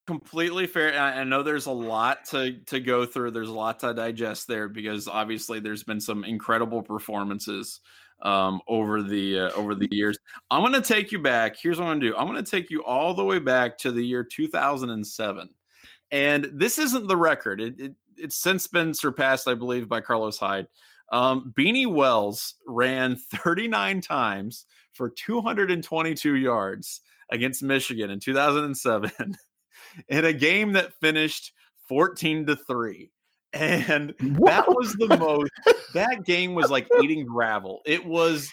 completely 0.06 0.68
fair 0.68 1.00
i 1.00 1.24
know 1.24 1.42
there's 1.42 1.68
a 1.68 1.72
lot 1.72 2.26
to 2.26 2.58
to 2.66 2.82
go 2.82 3.06
through 3.06 3.32
there's 3.32 3.50
a 3.50 3.54
lot 3.54 3.80
to 3.80 3.94
digest 3.94 4.48
there 4.48 4.68
because 4.68 5.08
obviously 5.08 5.62
there's 5.62 5.84
been 5.84 6.02
some 6.02 6.26
incredible 6.26 6.82
performances 6.82 7.80
um, 8.22 8.62
over 8.68 9.04
the 9.04 9.39
uh, 9.39 9.52
over 9.52 9.76
the 9.76 9.88
years. 9.92 10.18
I'm 10.50 10.62
going 10.62 10.74
to 10.74 10.82
take 10.82 11.12
you 11.12 11.20
back 11.20 11.56
here's 11.58 11.80
what 11.80 11.86
i'm 11.86 12.00
going 12.00 12.02
to 12.02 12.10
do 12.10 12.18
i'm 12.18 12.28
going 12.28 12.44
to 12.44 12.50
take 12.50 12.70
you 12.70 12.84
all 12.84 13.13
the 13.13 13.24
way 13.24 13.39
back 13.39 13.78
to 13.80 13.92
the 13.92 14.06
year 14.06 14.24
2007 14.24 15.50
and 16.12 16.50
this 16.54 16.80
isn't 16.80 17.08
the 17.08 17.18
record 17.18 17.62
it, 17.62 17.80
it 17.80 17.96
it's 18.18 18.36
since 18.36 18.68
been 18.68 18.94
surpassed 18.94 19.48
i 19.48 19.54
believe 19.54 19.88
by 19.88 20.02
carlos 20.02 20.38
hyde. 20.38 20.68
Um, 21.12 21.54
beanie 21.58 21.92
wells 21.92 22.56
ran 22.68 23.16
39 23.16 24.02
times 24.02 24.66
for 24.94 25.10
222 25.10 26.36
yards 26.36 27.02
against 27.30 27.63
michigan 27.63 28.10
in 28.10 28.20
2007 28.20 29.12
in 30.08 30.26
a 30.26 30.34
game 30.34 30.74
that 30.74 30.93
finished 31.00 31.54
14 31.88 32.46
to 32.48 32.56
3 32.56 33.12
and 33.54 34.13
what? 34.38 34.50
that 34.50 34.67
was 34.67 34.93
the 34.93 35.17
most 35.17 35.52
that 35.93 36.26
game 36.26 36.56
was 36.56 36.69
like 36.69 36.88
eating 37.02 37.26
gravel 37.26 37.82
it 37.86 38.04
was 38.06 38.52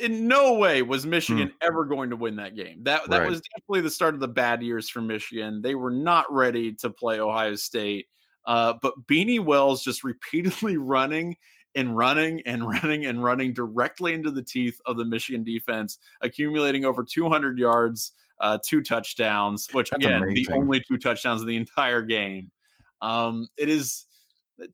in 0.00 0.28
no 0.28 0.54
way 0.54 0.82
was 0.82 1.04
hmm. 1.04 1.10
michigan 1.10 1.48
hmm. 1.48 1.54
ever 1.66 1.84
going 1.84 2.10
to 2.10 2.16
win 2.16 2.36
that 2.36 2.54
game 2.54 2.82
that 2.82 3.08
that 3.08 3.20
right. 3.20 3.28
was 3.28 3.40
definitely 3.40 3.80
the 3.80 3.90
start 3.90 4.14
of 4.14 4.20
the 4.20 4.28
bad 4.28 4.62
years 4.62 4.88
for 4.88 5.00
michigan 5.00 5.62
they 5.62 5.74
were 5.74 5.90
not 5.90 6.30
ready 6.32 6.72
to 6.72 6.90
play 6.90 7.20
ohio 7.20 7.54
state 7.54 8.06
uh, 8.46 8.74
but 8.80 8.94
beanie 9.06 9.44
wells 9.44 9.82
just 9.82 10.04
repeatedly 10.04 10.76
running 10.76 11.36
and 11.74 11.96
running 11.96 12.40
and 12.46 12.66
running 12.66 13.06
and 13.06 13.22
running 13.22 13.52
directly 13.52 14.14
into 14.14 14.30
the 14.30 14.42
teeth 14.42 14.80
of 14.86 14.96
the 14.96 15.04
michigan 15.04 15.44
defense 15.44 15.98
accumulating 16.20 16.84
over 16.84 17.04
200 17.04 17.58
yards 17.58 18.12
uh, 18.40 18.58
two 18.64 18.82
touchdowns, 18.82 19.68
which 19.72 19.90
That's 19.90 20.04
again, 20.04 20.22
amazing. 20.22 20.44
the 20.48 20.52
only 20.54 20.82
two 20.86 20.98
touchdowns 20.98 21.40
of 21.40 21.46
the 21.46 21.56
entire 21.56 22.02
game. 22.02 22.50
Um, 23.02 23.48
it 23.56 23.68
is 23.68 24.06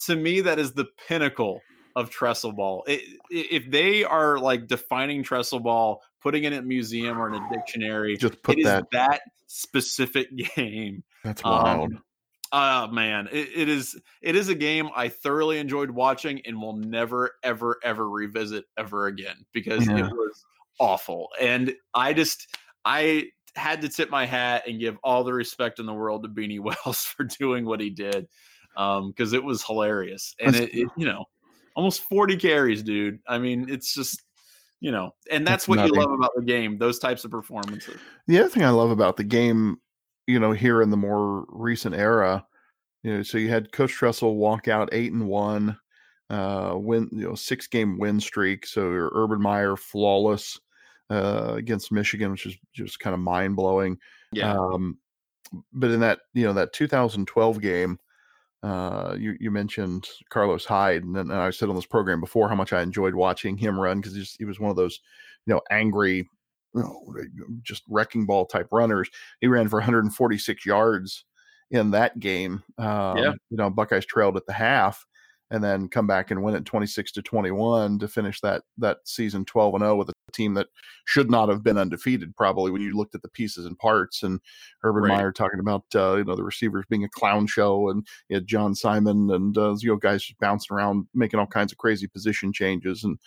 to 0.07 0.17
me 0.17 0.41
that 0.43 0.59
is 0.59 0.73
the 0.73 0.87
pinnacle 1.09 1.61
of 1.97 2.11
Tressel 2.11 2.53
ball. 2.53 2.85
It, 2.87 3.03
if 3.31 3.71
they 3.71 4.05
are 4.05 4.39
like 4.39 4.67
defining 4.67 5.23
Tressel 5.23 5.61
ball, 5.61 6.03
putting 6.23 6.45
it 6.45 6.53
in 6.53 6.61
a 6.61 6.63
museum 6.63 7.21
or 7.21 7.29
in 7.29 7.35
a 7.35 7.49
dictionary, 7.53 8.17
just 8.17 8.43
put 8.43 8.59
that 8.65 8.87
that 8.93 9.23
specific 9.47 10.29
game. 10.57 11.03
That's 11.25 11.43
wild. 11.43 11.93
Um, 11.93 12.03
Oh 12.55 12.87
man, 12.89 13.31
it, 13.33 13.49
it 13.57 13.69
is 13.71 13.99
it 14.21 14.37
is 14.37 14.51
a 14.51 14.55
game 14.55 14.91
I 14.95 15.09
thoroughly 15.09 15.59
enjoyed 15.59 15.91
watching 15.91 16.43
and 16.45 16.61
will 16.61 16.77
never 16.77 17.31
ever 17.43 17.79
ever 17.83 18.09
revisit 18.09 18.67
ever 18.77 19.07
again 19.07 19.47
because 19.53 19.87
yeah. 19.87 20.07
it 20.07 20.13
was 20.13 20.45
awful. 20.79 21.31
And 21.41 21.75
I 21.95 22.13
just 22.13 22.55
I 22.85 23.29
had 23.55 23.83
to 23.83 23.89
tip 23.89 24.11
my 24.11 24.27
hat 24.27 24.65
and 24.67 24.81
give 24.81 24.97
all 25.05 25.25
the 25.25 25.33
respect 25.33 25.79
in 25.79 25.87
the 25.87 25.95
world 25.95 26.23
to 26.23 26.29
Beanie 26.29 26.61
Wells 26.87 27.03
for 27.05 27.25
doing 27.25 27.65
what 27.65 27.81
he 27.81 27.91
did 27.91 28.29
because 28.75 29.33
um, 29.33 29.35
it 29.35 29.45
was 29.45 29.65
hilarious. 29.65 30.35
And 30.41 30.57
it, 30.57 30.75
it, 30.75 30.89
you 30.97 31.07
know 31.07 31.25
almost 31.75 32.03
40 32.03 32.37
carries 32.37 32.83
dude. 32.83 33.19
I 33.27 33.39
mean 33.39 33.67
it's 33.69 33.95
just 33.95 34.23
you 34.81 34.91
know 34.91 35.15
and 35.31 35.47
that's, 35.47 35.65
that's 35.65 35.69
what 35.69 35.77
nothing. 35.77 35.95
you 35.95 36.01
love 36.01 36.13
about 36.13 36.33
the 36.37 36.43
game 36.43 36.79
those 36.79 36.99
types 36.99 37.25
of 37.25 37.31
performances. 37.31 37.97
The 38.27 38.41
other 38.41 38.49
thing 38.49 38.65
i 38.65 38.71
love 38.71 38.91
about 38.91 39.17
the 39.17 39.25
game 39.25 39.77
you 40.27 40.39
know 40.39 40.53
here 40.53 40.83
in 40.83 40.91
the 40.91 40.97
more 40.97 41.47
recent 41.49 41.95
era 41.95 42.45
you 43.03 43.15
know 43.15 43.23
so 43.23 43.39
you 43.39 43.49
had 43.49 43.73
coach 43.73 43.93
tressel 43.93 44.37
walk 44.37 44.69
out 44.69 44.89
eight 44.93 45.13
and 45.13 45.27
one 45.29 45.77
uh 46.31 46.73
win 46.75 47.09
you 47.13 47.29
know 47.29 47.35
six 47.35 47.67
game 47.67 47.99
win 47.99 48.19
streak. 48.19 48.67
So 48.67 48.91
your 48.91 49.11
urban 49.15 49.41
meyer 49.41 49.77
flawless 49.77 50.59
uh, 51.13 51.55
against 51.57 51.93
Michigan, 51.93 52.31
which 52.31 52.47
is 52.47 52.57
just 52.73 52.99
kind 52.99 53.13
of 53.13 53.21
mind 53.21 53.55
blowing. 53.55 53.99
Yeah. 54.33 54.55
Um, 54.55 54.99
but 55.73 55.91
in 55.91 56.01
that 56.01 56.21
you 56.33 56.45
know 56.45 56.55
that 56.55 56.73
2012 56.73 57.61
game, 57.61 57.99
uh, 58.63 59.15
you 59.19 59.37
you 59.39 59.51
mentioned 59.51 60.09
Carlos 60.31 60.65
Hyde, 60.65 61.05
and, 61.05 61.17
and 61.17 61.33
I 61.33 61.51
said 61.51 61.69
on 61.69 61.75
this 61.75 61.87
program 61.87 62.21
before 62.21 62.49
how 62.49 62.55
much 62.55 62.73
I 62.73 62.81
enjoyed 62.81 63.15
watching 63.15 63.59
him 63.59 63.79
run 63.79 64.01
because 64.01 64.15
he, 64.15 64.27
he 64.39 64.45
was 64.47 64.59
one 64.59 64.71
of 64.71 64.77
those 64.77 65.01
you 65.47 65.53
know 65.53 65.61
angry, 65.71 66.29
you 66.75 66.81
know, 66.81 67.05
just 67.63 67.83
wrecking 67.89 68.25
ball 68.25 68.47
type 68.47 68.69
runners. 68.73 69.11
He 69.41 69.49
ran 69.49 69.69
for 69.69 69.77
146 69.81 70.65
yards 70.65 71.27
in 71.71 71.91
that 71.91 72.19
game. 72.21 72.63
Um, 72.79 73.19
yeah. 73.19 73.33
You 73.51 73.57
know, 73.59 73.69
Buckeyes 73.69 74.07
trailed 74.07 74.39
at 74.39 74.47
the 74.47 74.53
half 74.55 75.05
and 75.51 75.63
then 75.63 75.89
come 75.89 76.07
back 76.07 76.31
and 76.31 76.43
win 76.43 76.55
it 76.55 76.65
26 76.65 77.13
to 77.13 77.23
21 77.23 77.99
to 77.99 78.09
finish 78.09 78.41
that 78.41 78.63
that 78.79 78.99
season 79.05 79.45
12 79.45 79.75
and 79.75 79.83
0 79.83 79.97
with 79.97 80.09
a 80.09 80.13
team 80.33 80.55
that 80.55 80.69
should 81.05 81.31
not 81.31 81.49
have 81.49 81.63
been 81.63 81.79
undefeated 81.79 82.37
probably 82.37 82.71
when 82.71 82.83
you 82.83 82.97
looked 82.97 83.15
at 83.15 83.23
the 83.23 83.29
pieces 83.29 83.67
and 83.67 83.79
parts 83.79 84.23
and 84.23 84.41
Urban 84.83 85.05
right. 85.05 85.17
Meyer 85.17 85.33
talking 85.33 85.61
about 85.61 85.85
uh, 85.95 86.17
you 86.17 86.25
know 86.25 86.37
the 86.37 86.45
receivers 86.45 86.85
being 86.89 87.05
a 87.05 87.09
clown 87.09 87.47
show 87.47 87.91
and 87.91 88.07
you 88.29 88.37
had 88.37 88.47
John 88.47 88.75
Simon 88.75 89.31
and 89.31 89.57
uh, 89.57 89.75
you 89.79 89.89
know 89.89 89.97
guys 89.97 90.23
just 90.23 90.39
bouncing 90.41 90.75
around 90.75 91.07
making 91.15 91.41
all 91.41 91.47
kinds 91.47 91.73
of 91.73 91.79
crazy 91.79 92.07
position 92.07 92.53
changes 92.53 93.05
and 93.05 93.19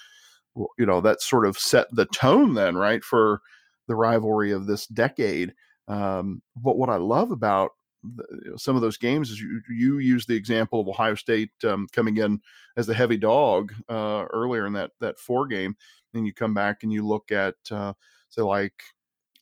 you 0.78 0.86
know 0.86 1.01
that 1.01 1.22
sort 1.22 1.45
of 1.45 1.58
set 1.58 1.88
the 1.91 2.06
tone 2.08 2.53
then 2.53 2.76
right 2.76 3.03
for 3.03 3.41
the 3.88 3.95
rivalry 3.95 4.51
of 4.51 4.66
this 4.68 4.88
decade. 4.88 5.53
Um, 5.88 6.41
but 6.56 6.78
what 6.78 6.89
I 6.89 6.95
love 6.95 7.32
about 7.32 7.72
the, 8.03 8.26
you 8.43 8.51
know, 8.51 8.58
some 8.58 8.76
of 8.76 8.82
those 8.82 8.97
games 8.97 9.30
is 9.30 9.39
you, 9.39 9.62
you 9.70 9.99
use 9.99 10.26
the 10.26 10.36
example 10.36 10.80
of 10.80 10.88
Ohio 10.88 11.16
State 11.16 11.51
um, 11.64 11.88
coming 11.91 12.18
in 12.18 12.41
as 12.78 12.88
the 12.88 12.93
heavy 12.93 13.18
dog 13.18 13.74
uh, 13.89 14.26
earlier 14.32 14.66
in 14.68 14.74
that 14.74 14.91
that 15.01 15.20
four 15.20 15.47
game, 15.47 15.76
and 16.16 16.26
you 16.26 16.34
come 16.34 16.53
back 16.53 16.84
and 16.84 16.91
you 16.91 17.05
look 17.05 17.32
at 17.32 17.55
uh, 17.72 17.93
say 18.30 18.41
like 18.41 18.82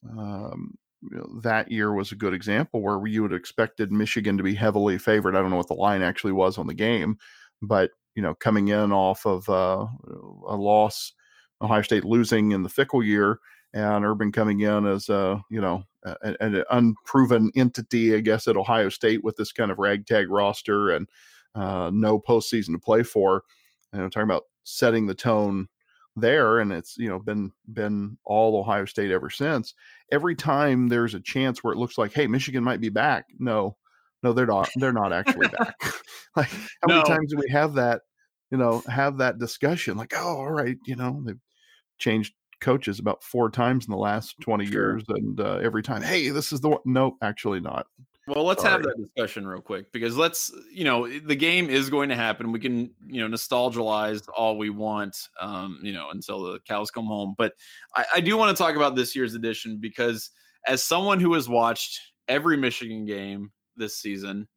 um, 0.10 0.76
you 1.12 1.18
know, 1.18 1.40
that 1.42 1.72
year 1.72 1.94
was 1.94 2.12
a 2.12 2.16
good 2.16 2.34
example 2.34 2.82
where 2.82 3.06
you 3.08 3.22
would 3.22 3.32
have 3.32 3.40
expected 3.40 3.92
Michigan 3.92 4.38
to 4.38 4.44
be 4.44 4.56
heavily 4.56 4.98
favored. 4.98 5.36
I 5.36 5.42
don't 5.42 5.50
know 5.50 5.58
what 5.58 5.68
the 5.68 5.74
line 5.74 6.02
actually 6.02 6.34
was 6.34 6.58
on 6.58 6.68
the 6.68 6.74
game, 6.74 7.18
but 7.62 7.92
you 8.16 8.22
know, 8.22 8.36
coming 8.36 8.70
in 8.70 8.92
off 8.92 9.26
of 9.26 9.50
uh, 9.50 9.86
a 10.48 10.56
loss, 10.56 11.14
Ohio 11.62 11.82
State 11.82 12.06
losing 12.06 12.52
in 12.52 12.64
the 12.64 12.70
Fickell 12.70 13.06
year, 13.06 13.40
and 13.74 14.06
Urban 14.06 14.32
coming 14.32 14.62
in 14.62 14.86
as 14.86 15.10
a 15.10 15.42
you 15.50 15.60
know 15.60 15.84
an, 16.22 16.38
an 16.40 16.64
unproven 16.70 17.52
entity, 17.56 18.16
I 18.16 18.20
guess, 18.20 18.48
at 18.48 18.58
Ohio 18.58 18.90
State 18.90 19.24
with 19.24 19.36
this 19.36 19.52
kind 19.52 19.72
of 19.72 19.80
ragtag 19.80 20.30
roster 20.30 20.92
and 20.92 21.10
uh, 21.56 21.90
no 21.94 22.20
postseason 22.20 22.74
to 22.74 22.80
play 22.80 23.04
for. 23.04 23.44
And 23.92 24.02
I'm 24.02 24.10
talking 24.10 24.30
about 24.30 24.44
setting 24.64 25.08
the 25.08 25.16
tone 25.16 25.68
there, 26.16 26.60
and 26.60 26.72
it's 26.72 26.98
you 26.98 27.10
know 27.10 27.20
been 27.20 27.52
been 27.72 28.18
all 28.24 28.58
Ohio 28.58 28.86
State 28.86 29.12
ever 29.12 29.30
since. 29.30 29.74
Every 30.12 30.36
time 30.36 30.88
there's 30.88 31.14
a 31.14 31.20
chance 31.20 31.64
where 31.64 31.74
it 31.74 31.80
looks 31.80 31.98
like, 31.98 32.14
hey, 32.14 32.28
Michigan 32.28 32.64
might 32.64 32.82
be 32.82 32.90
back. 32.90 33.26
No, 33.40 33.78
no, 34.22 34.34
they're 34.34 34.46
not. 34.46 34.70
They're 34.76 34.94
not 34.94 35.14
actually 35.14 35.48
back. 35.48 35.76
like 36.36 36.50
how 36.50 36.88
no. 36.88 36.96
many 36.96 37.04
times 37.04 37.32
do 37.32 37.38
we 37.38 37.52
have 37.52 37.74
that? 37.76 38.02
You 38.52 38.58
know, 38.58 38.84
have 38.88 39.18
that 39.18 39.40
discussion? 39.40 39.98
Like, 39.98 40.14
oh, 40.16 40.38
all 40.38 40.52
right, 40.52 40.78
you 40.86 40.96
know, 40.96 41.22
they've 41.26 41.40
changed 41.98 42.34
coaches 42.62 43.00
about 43.00 43.24
four 43.24 43.50
times 43.50 43.86
in 43.86 43.92
the 43.92 43.98
last 43.98 44.36
20 44.42 44.66
sure. 44.66 44.74
years 44.74 45.04
and 45.10 45.42
uh, 45.42 45.60
every 45.62 45.84
time 45.84 46.02
hey 46.02 46.30
this 46.30 46.54
is 46.54 46.62
the 46.62 46.70
one 46.70 46.80
no 46.86 47.18
actually 47.22 47.60
not 47.60 47.88
well 48.28 48.46
let's 48.46 48.62
Sorry. 48.62 48.74
have 48.74 48.84
that 48.84 48.96
discussion 48.98 49.46
real 49.48 49.62
quick 49.62 49.92
because 49.92 50.16
let's 50.16 50.52
you 50.72 50.84
know 50.84 51.08
the 51.08 51.36
game 51.36 51.70
is 51.70 51.90
going 51.90 52.10
to 52.10 52.16
happen 52.16 52.52
we 52.52 52.60
can 52.60 52.92
you 53.08 53.22
know 53.22 53.34
nostalgize 53.34 54.24
all 54.36 54.58
we 54.58 54.70
want 54.70 55.16
um 55.42 55.80
you 55.82 55.94
know 55.94 56.10
until 56.12 56.44
the 56.44 56.60
cows 56.68 56.92
come 56.92 57.06
home 57.06 57.36
but 57.38 57.54
i, 57.96 58.06
I 58.16 58.20
do 58.22 58.38
want 58.38 58.56
to 58.56 58.62
talk 58.62 58.76
about 58.76 58.96
this 58.96 59.16
year's 59.16 59.36
edition 59.36 59.78
because 59.80 60.32
as 60.68 60.84
someone 60.84 61.20
who 61.20 61.34
has 61.34 61.50
watched 61.50 62.00
every 62.28 62.58
michigan 62.58 63.06
game 63.06 63.52
this 63.76 63.98
season 63.98 64.48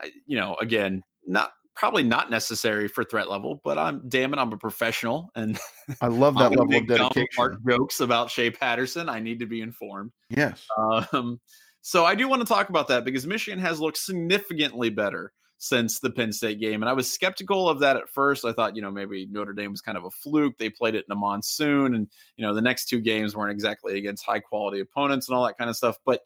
I, 0.00 0.10
you 0.26 0.38
know 0.38 0.56
again 0.60 1.02
not 1.26 1.52
probably 1.74 2.02
not 2.02 2.30
necessary 2.30 2.88
for 2.88 3.04
threat 3.04 3.30
level, 3.30 3.60
but 3.64 3.78
I'm 3.78 4.02
damn 4.08 4.32
it, 4.32 4.38
I'm 4.38 4.52
a 4.52 4.58
professional 4.58 5.30
and 5.34 5.58
I 6.00 6.08
love 6.08 6.34
that 6.38 6.50
level 6.50 6.74
of 6.74 6.86
dedication. 6.86 7.58
Jokes 7.68 8.00
about 8.00 8.30
Shea 8.30 8.50
Patterson. 8.50 9.08
I 9.08 9.20
need 9.20 9.38
to 9.40 9.46
be 9.46 9.60
informed. 9.60 10.12
Yes. 10.28 10.66
Um, 10.78 11.40
so 11.82 12.04
I 12.04 12.14
do 12.14 12.28
want 12.28 12.40
to 12.40 12.46
talk 12.46 12.68
about 12.68 12.88
that 12.88 13.04
because 13.04 13.26
Michigan 13.26 13.58
has 13.58 13.80
looked 13.80 13.98
significantly 13.98 14.88
better 14.88 15.32
since 15.58 15.98
the 15.98 16.10
Penn 16.10 16.32
State 16.32 16.60
game. 16.60 16.82
And 16.82 16.88
I 16.88 16.92
was 16.92 17.12
skeptical 17.12 17.68
of 17.68 17.80
that 17.80 17.96
at 17.96 18.08
first. 18.08 18.44
I 18.44 18.52
thought, 18.52 18.74
you 18.74 18.82
know, 18.82 18.90
maybe 18.90 19.26
Notre 19.30 19.52
Dame 19.52 19.72
was 19.72 19.80
kind 19.80 19.98
of 19.98 20.04
a 20.04 20.10
fluke. 20.10 20.58
They 20.58 20.70
played 20.70 20.94
it 20.94 21.04
in 21.08 21.12
a 21.12 21.16
monsoon 21.16 21.94
and, 21.94 22.08
you 22.36 22.46
know, 22.46 22.54
the 22.54 22.62
next 22.62 22.86
two 22.86 23.00
games 23.00 23.36
weren't 23.36 23.52
exactly 23.52 23.98
against 23.98 24.24
high 24.24 24.40
quality 24.40 24.80
opponents 24.80 25.28
and 25.28 25.36
all 25.36 25.44
that 25.44 25.58
kind 25.58 25.70
of 25.70 25.76
stuff. 25.76 25.98
But 26.04 26.20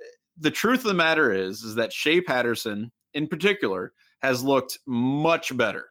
eh, 0.00 0.04
the 0.38 0.50
truth 0.50 0.80
of 0.80 0.86
the 0.86 0.94
matter 0.94 1.32
is, 1.32 1.62
is 1.62 1.76
that 1.76 1.92
Shea 1.92 2.20
Patterson 2.20 2.90
in 3.14 3.28
particular 3.28 3.92
has 4.22 4.42
looked 4.42 4.78
much 4.86 5.56
better 5.56 5.86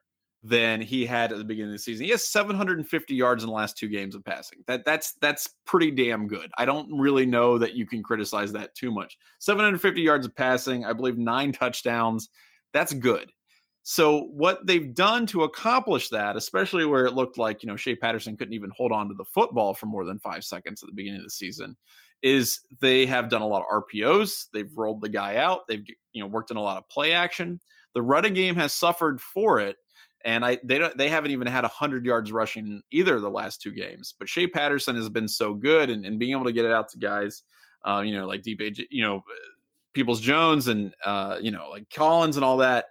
than 0.46 0.80
he 0.80 1.08
had 1.08 1.32
at 1.32 1.40
the 1.40 1.44
beginning 1.44 1.72
of 1.72 1.78
the 1.78 1.80
season. 1.80 2.06
He 2.06 2.12
has 2.12 2.28
750 2.28 3.16
yards 3.16 3.44
in 3.44 3.50
the 3.50 3.56
last 3.56 3.78
two 3.78 3.88
games 3.88 4.14
of 4.14 4.24
passing. 4.24 4.60
That 4.68 4.86
that's 4.86 5.14
that's 5.14 5.50
pretty 5.66 5.90
damn 5.90 6.28
good. 6.28 6.52
I 6.58 6.66
don't 6.66 6.88
really 6.92 7.26
know 7.26 7.58
that 7.58 7.74
you 7.74 7.88
can 7.88 8.04
criticize 8.04 8.52
that 8.54 8.76
too 8.76 8.92
much. 8.92 9.18
750 9.40 10.02
yards 10.02 10.28
of 10.28 10.36
passing, 10.36 10.86
I 10.86 10.94
believe 10.94 11.18
9 11.18 11.52
touchdowns. 11.52 12.30
That's 12.74 12.94
good. 12.94 13.32
So 13.82 14.26
what 14.34 14.66
they've 14.68 14.94
done 14.94 15.26
to 15.28 15.44
accomplish 15.44 16.10
that, 16.10 16.36
especially 16.36 16.86
where 16.86 17.06
it 17.06 17.14
looked 17.14 17.40
like, 17.40 17.64
you 17.64 17.68
know, 17.68 17.76
Shea 17.76 17.96
Patterson 17.96 18.38
couldn't 18.38 18.54
even 18.54 18.72
hold 18.76 18.92
on 18.92 19.08
to 19.08 19.16
the 19.16 19.26
football 19.26 19.74
for 19.74 19.88
more 19.88 20.06
than 20.06 20.20
5 20.20 20.44
seconds 20.44 20.84
at 20.84 20.88
the 20.88 20.96
beginning 20.96 21.22
of 21.22 21.26
the 21.26 21.32
season, 21.32 21.76
is 22.22 22.62
they 22.82 23.08
have 23.08 23.30
done 23.30 23.42
a 23.42 23.48
lot 23.48 23.64
of 23.64 23.84
RPOs, 23.84 24.46
they've 24.54 24.72
rolled 24.76 25.02
the 25.02 25.10
guy 25.10 25.38
out, 25.38 25.68
they've 25.68 25.86
you 26.14 26.22
know, 26.22 26.28
worked 26.28 26.52
in 26.52 26.58
a 26.58 26.62
lot 26.62 26.78
of 26.78 26.88
play 26.88 27.14
action 27.14 27.60
the 27.96 28.02
running 28.02 28.34
game 28.34 28.56
has 28.56 28.74
suffered 28.74 29.20
for 29.20 29.60
it, 29.60 29.78
and 30.26 30.44
I 30.44 30.58
they 30.64 30.80
don't 30.80 30.98
they 30.98 31.08
haven't 31.08 31.32
even 31.32 31.48
had 31.48 31.64
hundred 31.66 32.06
yards 32.06 32.32
rushing 32.32 32.82
either 32.92 33.20
the 33.20 33.30
last 33.30 33.62
two 33.62 33.72
games. 33.72 34.16
But 34.18 34.28
Shea 34.28 34.48
Patterson 34.48 34.96
has 34.96 35.08
been 35.08 35.28
so 35.28 35.54
good, 35.54 35.90
and, 35.90 36.06
and 36.06 36.20
being 36.20 36.32
able 36.32 36.46
to 36.46 36.52
get 36.52 36.66
it 36.66 36.72
out 36.72 36.90
to 36.90 36.98
guys, 36.98 37.44
uh, 37.88 38.02
you 38.04 38.18
know, 38.18 38.28
like 38.28 38.42
Deep 38.42 38.60
you 38.90 39.04
know, 39.04 39.24
Peoples 39.94 40.20
Jones 40.20 40.68
and 40.68 40.94
uh, 41.06 41.38
you 41.40 41.52
know, 41.52 41.70
like 41.70 41.90
Collins 41.92 42.36
and 42.36 42.44
all 42.44 42.58
that. 42.58 42.86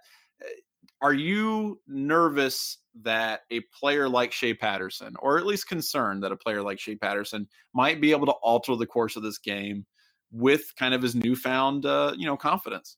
Are 1.01 1.13
you 1.13 1.81
nervous 1.87 2.77
that 3.01 3.41
a 3.51 3.59
player 3.77 4.07
like 4.07 4.31
Shea 4.31 4.53
Patterson, 4.53 5.15
or 5.19 5.37
at 5.37 5.45
least 5.45 5.67
concerned 5.67 6.23
that 6.23 6.31
a 6.31 6.37
player 6.37 6.61
like 6.61 6.79
Shea 6.79 6.95
Patterson 6.95 7.47
might 7.73 7.99
be 7.99 8.11
able 8.11 8.25
to 8.27 8.31
alter 8.31 8.77
the 8.77 8.87
course 8.87 9.17
of 9.17 9.21
this 9.21 9.37
game 9.37 9.85
with 10.31 10.73
kind 10.79 10.93
of 10.93 11.01
his 11.01 11.13
newfound, 11.13 11.85
uh, 11.85 12.13
you 12.17 12.25
know, 12.25 12.37
confidence? 12.37 12.95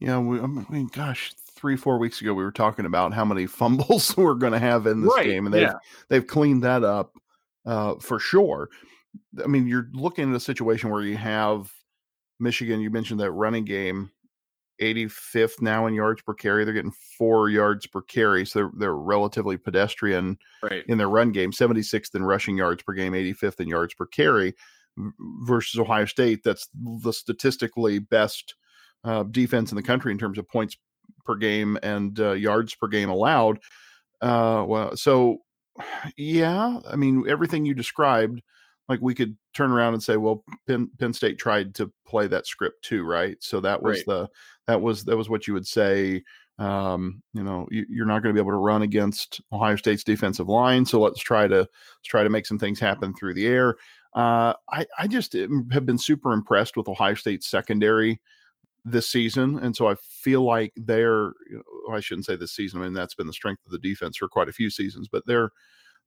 Yeah, 0.00 0.18
we, 0.18 0.40
I 0.40 0.46
mean, 0.46 0.88
gosh, 0.92 1.32
three 1.64 1.76
four 1.76 1.96
weeks 1.96 2.20
ago 2.20 2.34
we 2.34 2.44
were 2.44 2.52
talking 2.52 2.84
about 2.84 3.14
how 3.14 3.24
many 3.24 3.46
fumbles 3.60 4.14
we're 4.18 4.34
going 4.34 4.52
to 4.52 4.58
have 4.58 4.86
in 4.86 5.00
this 5.00 5.14
right, 5.16 5.24
game, 5.24 5.46
and 5.46 5.54
they've 5.54 5.62
yeah. 5.62 5.78
they've 6.10 6.26
cleaned 6.26 6.62
that 6.62 6.84
up 6.84 7.14
uh, 7.64 7.94
for 8.00 8.18
sure. 8.18 8.68
I 9.42 9.46
mean, 9.46 9.66
you're 9.66 9.88
looking 9.94 10.28
at 10.28 10.36
a 10.36 10.40
situation 10.40 10.90
where 10.90 11.00
you 11.00 11.16
have 11.16 11.72
Michigan. 12.38 12.80
You 12.80 12.90
mentioned 12.90 13.20
that 13.20 13.30
running 13.30 13.64
game, 13.64 14.10
85th 14.82 15.62
now 15.62 15.86
in 15.86 15.94
yards 15.94 16.20
per 16.20 16.34
carry. 16.34 16.66
They're 16.66 16.74
getting 16.74 16.92
four 17.16 17.48
yards 17.48 17.86
per 17.86 18.02
carry, 18.02 18.44
so 18.44 18.58
they're 18.58 18.70
they're 18.76 18.96
relatively 18.96 19.56
pedestrian 19.56 20.36
right. 20.62 20.84
in 20.86 20.98
their 20.98 21.08
run 21.08 21.32
game. 21.32 21.50
76th 21.50 22.14
in 22.14 22.24
rushing 22.24 22.58
yards 22.58 22.82
per 22.82 22.92
game, 22.92 23.14
85th 23.14 23.60
in 23.60 23.68
yards 23.68 23.94
per 23.94 24.04
carry 24.04 24.54
versus 25.46 25.80
Ohio 25.80 26.04
State. 26.04 26.42
That's 26.44 26.68
the 26.74 27.12
statistically 27.12 28.00
best 28.00 28.54
uh, 29.04 29.22
defense 29.22 29.72
in 29.72 29.76
the 29.76 29.82
country 29.82 30.12
in 30.12 30.18
terms 30.18 30.36
of 30.36 30.46
points 30.46 30.76
per 31.24 31.34
game 31.34 31.78
and 31.82 32.18
uh, 32.20 32.32
yards 32.32 32.74
per 32.74 32.88
game 32.88 33.08
allowed. 33.08 33.58
Uh, 34.20 34.64
well, 34.66 34.96
so 34.96 35.38
yeah, 36.16 36.80
I 36.88 36.96
mean 36.96 37.24
everything 37.28 37.64
you 37.64 37.74
described, 37.74 38.42
like 38.88 39.00
we 39.00 39.14
could 39.14 39.36
turn 39.54 39.70
around 39.70 39.94
and 39.94 40.02
say, 40.02 40.16
well, 40.16 40.44
Penn, 40.66 40.90
Penn 40.98 41.12
State 41.12 41.38
tried 41.38 41.74
to 41.76 41.92
play 42.06 42.26
that 42.28 42.46
script 42.46 42.84
too, 42.84 43.04
right? 43.04 43.36
So 43.40 43.60
that 43.60 43.82
was 43.82 43.98
right. 43.98 44.06
the 44.06 44.28
that 44.66 44.80
was 44.80 45.04
that 45.04 45.16
was 45.16 45.28
what 45.28 45.46
you 45.46 45.54
would 45.54 45.66
say. 45.66 46.22
Um, 46.56 47.20
you 47.32 47.42
know, 47.42 47.66
you, 47.70 47.84
are 48.00 48.06
not 48.06 48.22
going 48.22 48.32
to 48.32 48.40
be 48.40 48.42
able 48.42 48.52
to 48.52 48.64
run 48.64 48.82
against 48.82 49.40
Ohio 49.52 49.74
State's 49.74 50.04
defensive 50.04 50.48
line, 50.48 50.86
so 50.86 51.00
let's 51.00 51.20
try 51.20 51.48
to 51.48 51.56
let's 51.56 52.08
try 52.08 52.22
to 52.22 52.30
make 52.30 52.46
some 52.46 52.58
things 52.58 52.78
happen 52.78 53.12
through 53.14 53.34
the 53.34 53.46
air. 53.46 53.76
Uh, 54.14 54.54
I 54.70 54.86
I 54.98 55.08
just 55.08 55.32
have 55.32 55.84
been 55.84 55.98
super 55.98 56.32
impressed 56.32 56.76
with 56.76 56.88
Ohio 56.88 57.14
State's 57.14 57.48
secondary 57.48 58.20
this 58.84 59.08
season, 59.08 59.58
and 59.58 59.74
so 59.74 59.88
I 59.88 59.94
feel 59.96 60.42
like 60.42 60.72
they're. 60.76 61.32
You 61.50 61.62
know, 61.88 61.94
I 61.94 62.00
shouldn't 62.00 62.26
say 62.26 62.36
this 62.36 62.52
season. 62.52 62.80
I 62.80 62.84
mean, 62.84 62.92
that's 62.92 63.14
been 63.14 63.26
the 63.26 63.32
strength 63.32 63.62
of 63.66 63.72
the 63.72 63.78
defense 63.78 64.16
for 64.16 64.28
quite 64.28 64.48
a 64.48 64.52
few 64.52 64.70
seasons, 64.70 65.08
but 65.10 65.24
they're 65.26 65.50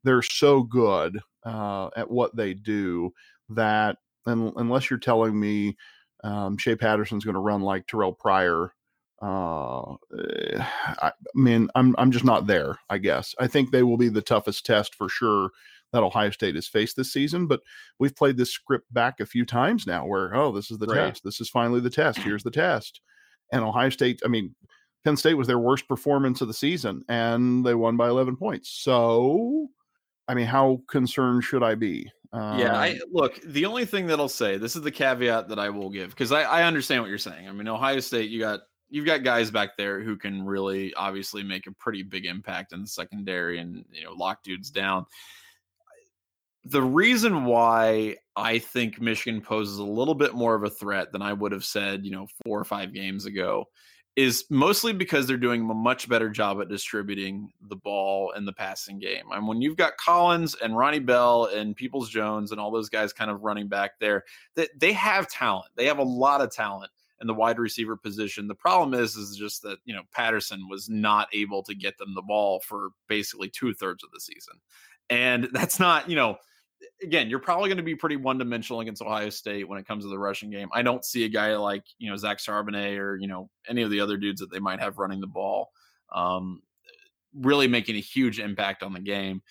they're 0.03 0.21
so 0.21 0.63
good 0.63 1.19
uh, 1.45 1.89
at 1.95 2.09
what 2.09 2.35
they 2.35 2.53
do 2.53 3.11
that, 3.49 3.97
and, 4.25 4.53
unless 4.55 4.89
you're 4.89 4.99
telling 4.99 5.39
me 5.39 5.75
um, 6.23 6.57
Shea 6.57 6.75
Patterson's 6.75 7.25
going 7.25 7.35
to 7.35 7.39
run 7.41 7.61
like 7.61 7.87
Terrell 7.87 8.13
Pryor, 8.13 8.73
uh, 9.21 9.93
eh, 9.93 10.57
I, 10.57 11.07
I 11.07 11.11
mean, 11.33 11.69
I'm 11.75 11.95
I'm 11.97 12.11
just 12.11 12.25
not 12.25 12.47
there. 12.47 12.77
I 12.89 12.97
guess 12.99 13.33
I 13.39 13.47
think 13.47 13.71
they 13.71 13.83
will 13.83 13.97
be 13.97 14.09
the 14.09 14.21
toughest 14.21 14.65
test 14.65 14.95
for 14.95 15.09
sure 15.09 15.49
that 15.93 16.03
Ohio 16.03 16.29
State 16.29 16.55
has 16.55 16.67
faced 16.67 16.95
this 16.95 17.13
season. 17.13 17.47
But 17.47 17.61
we've 17.99 18.15
played 18.15 18.37
this 18.37 18.51
script 18.51 18.91
back 18.93 19.19
a 19.19 19.25
few 19.25 19.45
times 19.45 19.87
now 19.87 20.05
where, 20.05 20.35
oh, 20.35 20.51
this 20.51 20.71
is 20.71 20.77
the 20.77 20.87
right. 20.87 21.09
test. 21.09 21.23
This 21.23 21.41
is 21.41 21.49
finally 21.49 21.79
the 21.79 21.89
test. 21.89 22.19
Here's 22.19 22.43
the 22.43 22.51
test. 22.51 23.01
And 23.51 23.63
Ohio 23.63 23.89
State, 23.89 24.21
I 24.25 24.27
mean, 24.27 24.53
Penn 25.03 25.17
State 25.17 25.35
was 25.35 25.47
their 25.47 25.59
worst 25.59 25.87
performance 25.87 26.41
of 26.41 26.47
the 26.47 26.53
season 26.53 27.03
and 27.07 27.65
they 27.65 27.75
won 27.75 27.95
by 27.95 28.09
11 28.09 28.35
points. 28.35 28.69
So, 28.69 29.67
I 30.27 30.33
mean, 30.33 30.47
how 30.47 30.81
concerned 30.89 31.43
should 31.43 31.63
I 31.63 31.75
be? 31.75 32.11
Um, 32.33 32.59
yeah, 32.59 32.77
I 32.77 32.91
um 32.91 32.99
look. 33.13 33.41
The 33.41 33.65
only 33.65 33.85
thing 33.85 34.07
that 34.07 34.19
I'll 34.19 34.27
say, 34.27 34.57
this 34.57 34.75
is 34.75 34.81
the 34.81 34.91
caveat 34.91 35.47
that 35.47 35.59
I 35.59 35.69
will 35.69 35.89
give, 35.89 36.09
because 36.09 36.33
I, 36.33 36.41
I 36.41 36.63
understand 36.63 37.01
what 37.01 37.07
you're 37.07 37.17
saying. 37.17 37.47
I 37.47 37.53
mean, 37.53 37.69
Ohio 37.69 38.01
State, 38.01 38.29
you 38.29 38.41
got 38.41 38.59
you've 38.89 39.05
got 39.05 39.23
guys 39.23 39.51
back 39.51 39.77
there 39.77 40.01
who 40.01 40.17
can 40.17 40.45
really 40.45 40.93
obviously 40.95 41.43
make 41.43 41.67
a 41.67 41.71
pretty 41.73 42.03
big 42.03 42.25
impact 42.25 42.73
in 42.73 42.81
the 42.81 42.87
secondary 42.87 43.59
and 43.59 43.83
you 43.91 44.03
know 44.03 44.13
lock 44.13 44.43
dudes 44.43 44.69
down 44.69 45.05
the 46.69 46.81
reason 46.81 47.45
why 47.45 48.17
I 48.35 48.59
think 48.59 48.99
Michigan 48.99 49.41
poses 49.41 49.79
a 49.79 49.83
little 49.83 50.15
bit 50.15 50.33
more 50.33 50.55
of 50.55 50.63
a 50.63 50.69
threat 50.69 51.11
than 51.11 51.21
I 51.21 51.33
would 51.33 51.51
have 51.51 51.65
said, 51.65 52.05
you 52.05 52.11
know, 52.11 52.27
four 52.45 52.59
or 52.59 52.65
five 52.65 52.93
games 52.93 53.25
ago 53.25 53.65
is 54.17 54.45
mostly 54.49 54.93
because 54.93 55.27
they're 55.27 55.37
doing 55.37 55.61
a 55.61 55.73
much 55.73 56.09
better 56.09 56.29
job 56.29 56.59
at 56.59 56.67
distributing 56.67 57.51
the 57.69 57.75
ball 57.75 58.31
in 58.31 58.45
the 58.45 58.51
passing 58.51 58.97
game. 58.97 59.25
And 59.31 59.47
when 59.47 59.61
you've 59.61 59.77
got 59.77 59.95
Collins 59.97 60.55
and 60.55 60.75
Ronnie 60.75 60.99
Bell 60.99 61.45
and 61.53 61.75
Peoples 61.75 62.09
Jones 62.09 62.51
and 62.51 62.59
all 62.59 62.71
those 62.71 62.89
guys 62.89 63.13
kind 63.13 63.29
of 63.29 63.43
running 63.43 63.67
back 63.67 63.99
there, 63.99 64.23
that 64.55 64.69
they 64.77 64.91
have 64.93 65.29
talent. 65.29 65.67
They 65.75 65.85
have 65.85 65.99
a 65.99 66.03
lot 66.03 66.41
of 66.41 66.51
talent 66.51 66.91
in 67.21 67.27
the 67.27 67.33
wide 67.33 67.59
receiver 67.59 67.95
position. 67.95 68.47
The 68.47 68.55
problem 68.55 68.99
is, 68.99 69.15
is 69.15 69.37
just 69.37 69.61
that 69.63 69.77
you 69.85 69.93
know 69.93 70.03
Patterson 70.11 70.67
was 70.67 70.89
not 70.89 71.27
able 71.31 71.63
to 71.63 71.75
get 71.75 71.97
them 71.97 72.13
the 72.15 72.21
ball 72.21 72.59
for 72.59 72.89
basically 73.07 73.49
two 73.49 73.73
thirds 73.73 74.03
of 74.03 74.11
the 74.11 74.19
season, 74.19 74.55
and 75.09 75.47
that's 75.51 75.79
not 75.79 76.09
you 76.09 76.15
know 76.15 76.37
again, 77.01 77.29
you're 77.29 77.39
probably 77.39 77.69
going 77.69 77.77
to 77.77 77.83
be 77.83 77.95
pretty 77.95 78.15
one 78.15 78.37
dimensional 78.37 78.81
against 78.81 79.01
Ohio 79.01 79.29
State 79.29 79.67
when 79.67 79.79
it 79.79 79.87
comes 79.87 80.03
to 80.03 80.09
the 80.09 80.19
rushing 80.19 80.49
game. 80.49 80.69
I 80.73 80.81
don't 80.81 81.05
see 81.05 81.25
a 81.25 81.29
guy 81.29 81.55
like, 81.55 81.83
you 81.97 82.09
know, 82.09 82.17
Zach 82.17 82.37
Charbonnet 82.39 82.97
or, 82.97 83.17
you 83.17 83.27
know, 83.27 83.49
any 83.67 83.81
of 83.81 83.91
the 83.91 83.99
other 83.99 84.17
dudes 84.17 84.41
that 84.41 84.51
they 84.51 84.59
might 84.59 84.79
have 84.79 84.97
running 84.97 85.21
the 85.21 85.27
ball 85.27 85.69
um, 86.13 86.61
really 87.35 87.67
making 87.67 87.95
a 87.95 88.01
huge 88.01 88.39
impact 88.39 88.83
on 88.83 88.93
the 88.93 88.99
game. 88.99 89.41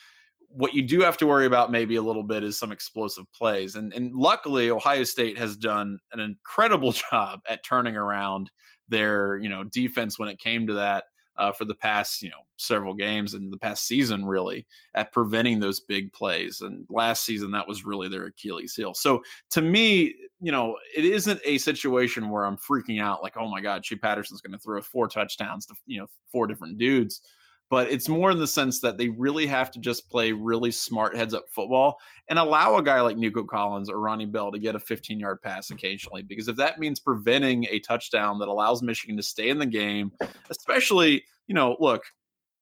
What 0.49 0.75
you 0.75 0.83
do 0.83 1.01
have 1.01 1.19
to 1.19 1.27
worry 1.27 1.47
about 1.47 1.71
maybe 1.71 1.97
a 1.97 2.03
little 2.03 2.23
bit 2.23 2.43
is 2.43 2.59
some 2.59 2.73
explosive 2.73 3.31
plays. 3.33 3.75
And, 3.75 3.93
and 3.93 4.15
luckily, 4.15 4.71
Ohio 4.71 5.05
State 5.05 5.39
has 5.39 5.57
done 5.57 5.99
an 6.13 6.21
incredible 6.21 6.93
job 7.11 7.41
at 7.49 7.65
turning 7.65 7.97
around 7.97 8.51
their, 8.89 9.37
you 9.39 9.49
know, 9.49 9.65
defense 9.65 10.19
when 10.19 10.29
it 10.29 10.39
came 10.39 10.67
to 10.69 10.75
that 10.75 11.05
uh, 11.39 11.53
for 11.53 11.65
the 11.65 11.75
past 11.75 12.23
you 12.23 12.31
know 12.31 12.43
several 12.57 12.95
games 12.95 13.35
and 13.35 13.53
the 13.53 13.59
past 13.59 13.87
season 13.87 14.25
really 14.25 14.67
at 14.95 15.13
preventing 15.13 15.61
those 15.61 15.81
big 15.81 16.13
plays. 16.13 16.61
And 16.63 16.87
last 16.89 17.25
season 17.25 17.51
that 17.53 17.69
was 17.69 17.85
really 17.85 18.09
their 18.09 18.27
achilles 18.27 18.75
heel. 18.75 18.95
So 18.95 19.23
to 19.51 19.63
me 19.63 20.15
you 20.41 20.53
know 20.53 20.77
it 20.97 21.05
isn't 21.05 21.41
a 21.45 21.57
situation 21.59 22.29
where 22.29 22.45
i'm 22.45 22.59
freaking 22.59 23.01
out 23.01 23.23
like 23.23 23.37
oh 23.39 23.49
my 23.49 23.61
god 23.61 23.85
Shea 23.85 23.97
patterson's 23.97 24.43
going 24.43 24.53
to 24.53 24.59
throw 24.59 24.83
four 24.83 25.09
touchdowns 25.09 25.65
to 25.67 25.75
you 25.87 25.99
know 25.99 26.07
four 26.31 26.47
different 26.47 26.77
dudes 26.77 27.23
but 27.69 27.91
it's 27.91 28.09
more 28.09 28.31
in 28.31 28.39
the 28.39 28.47
sense 28.47 28.81
that 28.81 28.97
they 28.97 29.09
really 29.09 29.47
have 29.47 29.71
to 29.73 29.81
just 29.81 30.09
play 30.09 30.33
really 30.33 30.71
smart 30.71 31.17
heads 31.17 31.35
up 31.35 31.47
football 31.51 31.99
and 32.29 32.39
allow 32.39 32.77
a 32.77 32.83
guy 32.83 33.01
like 33.01 33.17
Nico 33.17 33.43
Collins 33.43 33.91
or 33.91 34.01
Ronnie 34.01 34.27
Bell 34.27 34.53
to 34.53 34.59
get 34.59 34.77
a 34.77 34.81
15 34.81 35.19
yard 35.19 35.43
pass 35.43 35.71
occasionally. 35.71 36.23
Because 36.23 36.49
if 36.49 36.57
that 36.57 36.79
means 36.79 37.01
preventing 37.01 37.67
a 37.71 37.81
touchdown 37.81 38.39
that 38.39 38.49
allows 38.49 38.83
Michigan 38.83 39.17
to 39.17 39.23
stay 39.23 39.49
in 39.49 39.59
the 39.59 39.67
game, 39.67 40.13
especially, 40.49 41.25
you 41.49 41.55
know, 41.55 41.77
look, 41.81 42.05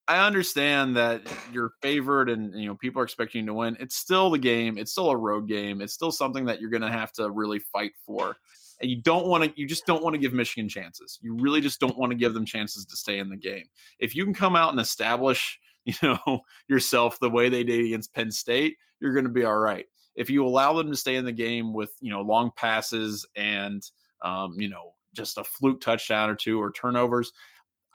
I 0.07 0.27
understand 0.27 0.97
that 0.97 1.23
you're 1.53 1.73
favored 1.81 2.29
and 2.29 2.59
you 2.59 2.67
know 2.67 2.75
people 2.75 3.01
are 3.01 3.05
expecting 3.05 3.43
you 3.43 3.47
to 3.47 3.55
win. 3.55 3.77
It's 3.81 3.97
still 3.97 4.31
the 4.31 4.39
game. 4.39 4.77
It's 4.77 4.93
still 4.93 5.11
a 5.11 5.17
road 5.17 5.49
game. 5.49 5.81
It's 5.81 5.95
still 5.95 6.13
something 6.13 6.45
that 6.47 6.61
you're 6.61 6.71
going 6.71 6.83
to 6.83 6.91
have 6.91 7.13
to 7.15 7.31
really 7.31 7.59
fight 7.59 7.93
for 8.05 8.37
and 8.81 8.91
you 8.91 9.01
don't 9.01 9.27
want 9.27 9.45
to 9.45 9.53
you 9.61 9.67
just 9.67 9.87
don't 9.87 10.03
want 10.03 10.15
to 10.15 10.21
give 10.21 10.33
michigan 10.33 10.69
chances. 10.69 11.19
You 11.23 11.37
really 11.39 11.61
just 11.61 11.81
don't 11.81 11.99
want 11.99 12.11
to 12.13 12.17
give 12.17 12.35
them 12.35 12.47
chances 12.47 12.85
to 12.87 12.97
stay 12.97 13.19
in 13.19 13.29
the 13.29 13.37
game. 13.37 13.65
If 13.99 14.15
you 14.15 14.25
can 14.25 14.35
come 14.35 14.57
out 14.57 14.73
and 14.73 14.81
establish 14.81 15.59
you 15.85 15.95
know 16.03 16.41
yourself 16.67 17.19
the 17.21 17.29
way 17.29 17.51
they 17.51 17.63
did 17.63 17.85
against 17.85 18.15
penn 18.15 18.31
state 18.31 18.77
you're 19.01 19.13
going 19.13 19.27
to 19.27 19.31
be 19.31 19.45
all 19.45 19.57
right. 19.57 19.85
If 20.15 20.31
you 20.31 20.47
allow 20.47 20.73
them 20.73 20.91
to 20.91 20.97
stay 20.97 21.17
in 21.17 21.25
the 21.25 21.33
game 21.33 21.75
with 21.75 21.91
you 22.01 22.11
know 22.11 22.23
long 22.23 22.51
passes 22.57 23.27
and 23.37 23.83
um, 24.23 24.55
you 24.59 24.69
know 24.69 24.95
just 25.15 25.39
a 25.39 25.45
fluke 25.45 25.81
touchdown 25.81 26.31
or 26.31 26.35
two 26.35 26.61
or 26.61 26.73
turnovers 26.73 27.33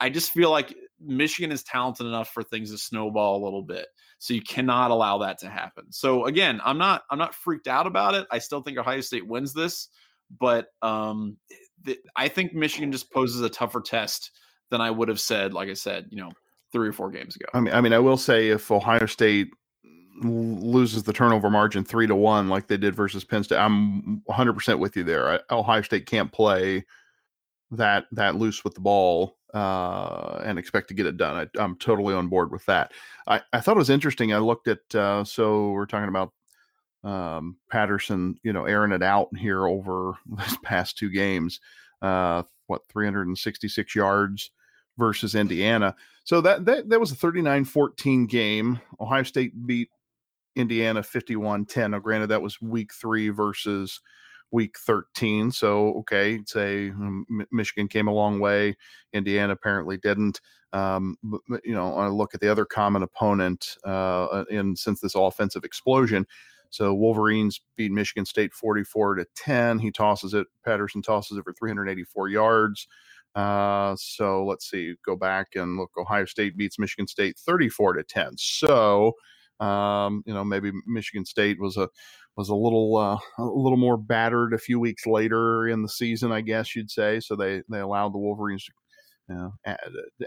i 0.00 0.08
just 0.08 0.32
feel 0.32 0.50
like 0.50 0.74
michigan 0.98 1.52
is 1.52 1.62
talented 1.62 2.06
enough 2.06 2.30
for 2.30 2.42
things 2.42 2.70
to 2.70 2.78
snowball 2.78 3.42
a 3.42 3.44
little 3.44 3.62
bit. 3.62 3.86
So 4.18 4.34
you 4.34 4.42
cannot 4.42 4.90
allow 4.90 5.18
that 5.18 5.38
to 5.40 5.50
happen. 5.50 5.92
So 5.92 6.24
again 6.24 6.60
i'm 6.64 6.78
not 6.78 7.02
i'm 7.10 7.18
not 7.18 7.34
freaked 7.34 7.68
out 7.68 7.86
about 7.86 8.14
it. 8.14 8.26
I 8.30 8.38
still 8.38 8.62
think 8.62 8.78
ohio 8.78 9.00
state 9.00 9.26
wins 9.26 9.52
this 9.52 9.88
but 10.38 10.68
um, 10.82 11.36
I 12.16 12.28
think 12.28 12.54
Michigan 12.54 12.92
just 12.92 13.12
poses 13.12 13.40
a 13.40 13.48
tougher 13.48 13.80
test 13.80 14.30
than 14.70 14.80
I 14.80 14.90
would 14.90 15.08
have 15.08 15.20
said, 15.20 15.52
like 15.52 15.68
I 15.68 15.74
said, 15.74 16.06
you 16.10 16.18
know, 16.18 16.30
three 16.72 16.88
or 16.88 16.92
four 16.92 17.10
games 17.10 17.36
ago. 17.36 17.46
I 17.52 17.60
mean, 17.60 17.74
I 17.74 17.80
mean, 17.80 17.92
I 17.92 17.98
will 17.98 18.16
say 18.16 18.48
if 18.48 18.70
Ohio 18.70 19.06
State 19.06 19.50
loses 20.22 21.02
the 21.02 21.12
turnover 21.12 21.48
margin 21.48 21.82
three 21.82 22.06
to 22.06 22.14
one 22.14 22.48
like 22.48 22.66
they 22.68 22.76
did 22.76 22.94
versus 22.94 23.24
Penn 23.24 23.42
State, 23.42 23.58
I'm 23.58 24.22
100 24.26 24.52
percent 24.52 24.78
with 24.78 24.96
you 24.96 25.04
there. 25.04 25.40
Ohio 25.50 25.82
State 25.82 26.06
can't 26.06 26.30
play 26.30 26.84
that 27.72 28.06
that 28.12 28.36
loose 28.36 28.64
with 28.64 28.74
the 28.74 28.80
ball 28.80 29.36
uh, 29.54 30.40
and 30.44 30.58
expect 30.58 30.88
to 30.88 30.94
get 30.94 31.06
it 31.06 31.16
done. 31.16 31.48
I, 31.58 31.62
am 31.62 31.76
totally 31.76 32.14
on 32.14 32.28
board 32.28 32.52
with 32.52 32.64
that. 32.66 32.92
I, 33.26 33.40
I 33.52 33.60
thought 33.60 33.76
it 33.76 33.78
was 33.78 33.90
interesting. 33.90 34.32
I 34.32 34.38
looked 34.38 34.68
at 34.68 34.94
uh, 34.94 35.24
so 35.24 35.70
we're 35.70 35.86
talking 35.86 36.08
about 36.08 36.32
um, 37.04 37.56
Patterson, 37.70 38.38
you 38.42 38.52
know, 38.52 38.64
airing 38.64 38.92
it 38.92 39.02
out 39.02 39.28
here 39.36 39.66
over 39.66 40.14
this 40.36 40.56
past 40.62 40.98
two 40.98 41.10
games. 41.10 41.60
Uh, 42.02 42.42
what 42.66 42.82
366 42.88 43.94
yards 43.94 44.52
versus 44.96 45.34
Indiana. 45.34 45.94
So 46.24 46.40
that 46.42 46.64
that, 46.66 46.88
that 46.88 47.00
was 47.00 47.12
a 47.12 47.16
39-14 47.16 48.28
game. 48.28 48.80
Ohio 49.00 49.24
State 49.24 49.66
beat 49.66 49.90
Indiana 50.56 51.02
51-10. 51.02 51.90
Now, 51.90 51.98
granted, 51.98 52.28
that 52.28 52.42
was 52.42 52.60
week 52.60 52.92
three 52.94 53.28
versus 53.28 54.00
week 54.52 54.76
13. 54.78 55.50
So, 55.50 55.94
okay, 55.98 56.40
say 56.46 56.90
um, 56.90 57.26
Michigan 57.52 57.88
came 57.88 58.08
a 58.08 58.14
long 58.14 58.40
way. 58.40 58.76
Indiana 59.12 59.52
apparently 59.52 59.96
didn't. 59.96 60.40
Um, 60.72 61.16
but, 61.22 61.40
you 61.64 61.74
know, 61.74 61.96
I 61.96 62.08
look 62.08 62.34
at 62.34 62.40
the 62.40 62.50
other 62.50 62.64
common 62.64 63.02
opponent 63.02 63.76
uh, 63.84 64.44
in 64.50 64.76
since 64.76 65.00
this 65.00 65.14
offensive 65.16 65.64
explosion, 65.64 66.26
so 66.70 66.94
Wolverines 66.94 67.60
beat 67.76 67.92
Michigan 67.92 68.26
State 68.26 68.52
44 68.54 69.16
to 69.16 69.26
10. 69.36 69.80
He 69.80 69.92
tosses 69.92 70.34
it. 70.34 70.46
Patterson 70.64 71.02
tosses 71.02 71.38
it 71.38 71.44
for 71.44 71.54
384 71.54 72.30
yards. 72.30 72.88
Uh, 73.34 73.96
so 73.98 74.44
let's 74.46 74.70
see, 74.70 74.94
go 75.06 75.16
back 75.16 75.48
and 75.56 75.78
look. 75.78 75.90
Ohio 75.98 76.26
State 76.26 76.56
beats 76.56 76.78
Michigan 76.78 77.08
State 77.08 77.38
34 77.38 77.94
to 77.94 78.04
10. 78.04 78.32
So, 78.38 79.14
um, 79.60 80.22
you 80.26 80.34
know, 80.34 80.44
maybe 80.44 80.72
Michigan 80.86 81.24
State 81.26 81.60
was 81.60 81.76
a 81.76 81.88
was 82.36 82.48
a 82.50 82.54
little 82.56 82.96
uh, 82.96 83.18
a 83.38 83.44
little 83.44 83.78
more 83.78 83.98
battered 83.98 84.54
a 84.54 84.58
few 84.58 84.80
weeks 84.80 85.06
later 85.06 85.68
in 85.68 85.82
the 85.82 85.88
season, 85.88 86.32
I 86.32 86.42
guess 86.42 86.76
you'd 86.76 86.90
say. 86.90 87.20
So 87.20 87.36
they 87.36 87.62
they 87.70 87.80
allowed 87.80 88.14
the 88.14 88.18
Wolverines 88.18 88.64
to 88.66 88.72
you 89.28 89.34
know, 89.36 89.54
add, 89.64 89.78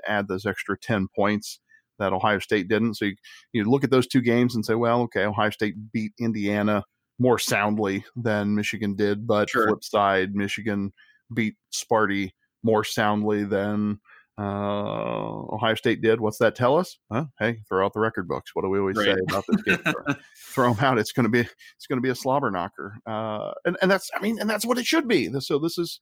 add 0.07 0.27
those 0.27 0.45
extra 0.45 0.77
10 0.77 1.07
points 1.15 1.59
that 1.99 2.13
Ohio 2.13 2.39
State 2.39 2.67
didn't. 2.67 2.95
So 2.95 3.05
you, 3.05 3.15
you 3.53 3.63
look 3.65 3.83
at 3.83 3.91
those 3.91 4.07
two 4.07 4.21
games 4.21 4.55
and 4.55 4.65
say, 4.65 4.75
well, 4.75 5.01
okay, 5.03 5.23
Ohio 5.23 5.49
State 5.49 5.75
beat 5.91 6.13
Indiana 6.19 6.83
more 7.19 7.39
soundly 7.39 8.03
than 8.15 8.55
Michigan 8.55 8.95
did, 8.95 9.27
but 9.27 9.49
sure. 9.49 9.67
flip 9.67 9.83
side, 9.83 10.35
Michigan 10.35 10.91
beat 11.33 11.55
Sparty 11.73 12.31
more 12.63 12.83
soundly 12.83 13.43
than 13.43 13.99
uh, 14.37 15.53
Ohio 15.53 15.75
State 15.75 16.01
did. 16.01 16.19
What's 16.19 16.39
that 16.39 16.55
tell 16.55 16.77
us? 16.77 16.97
Huh? 17.11 17.25
Hey, 17.39 17.59
throw 17.69 17.85
out 17.85 17.93
the 17.93 17.99
record 17.99 18.27
books. 18.27 18.51
What 18.53 18.63
do 18.63 18.69
we 18.69 18.79
always 18.79 18.97
right. 18.97 19.15
say 19.15 19.21
about 19.29 19.45
this 19.47 19.61
game? 19.61 19.77
throw, 19.83 20.15
throw 20.35 20.73
them 20.73 20.83
out. 20.83 20.97
It's 20.97 21.11
going 21.11 21.25
to 21.25 21.29
be 21.29 21.41
it's 21.41 21.87
going 21.87 21.97
to 21.97 22.01
be 22.01 22.09
a 22.09 22.15
slobber 22.15 22.49
knocker. 22.49 22.97
Uh, 23.05 23.51
and 23.65 23.77
and 23.81 23.91
that's 23.91 24.09
I 24.15 24.21
mean, 24.21 24.39
and 24.39 24.49
that's 24.49 24.65
what 24.65 24.79
it 24.79 24.85
should 24.85 25.07
be. 25.07 25.31
So 25.39 25.59
this 25.59 25.77
is 25.77 25.99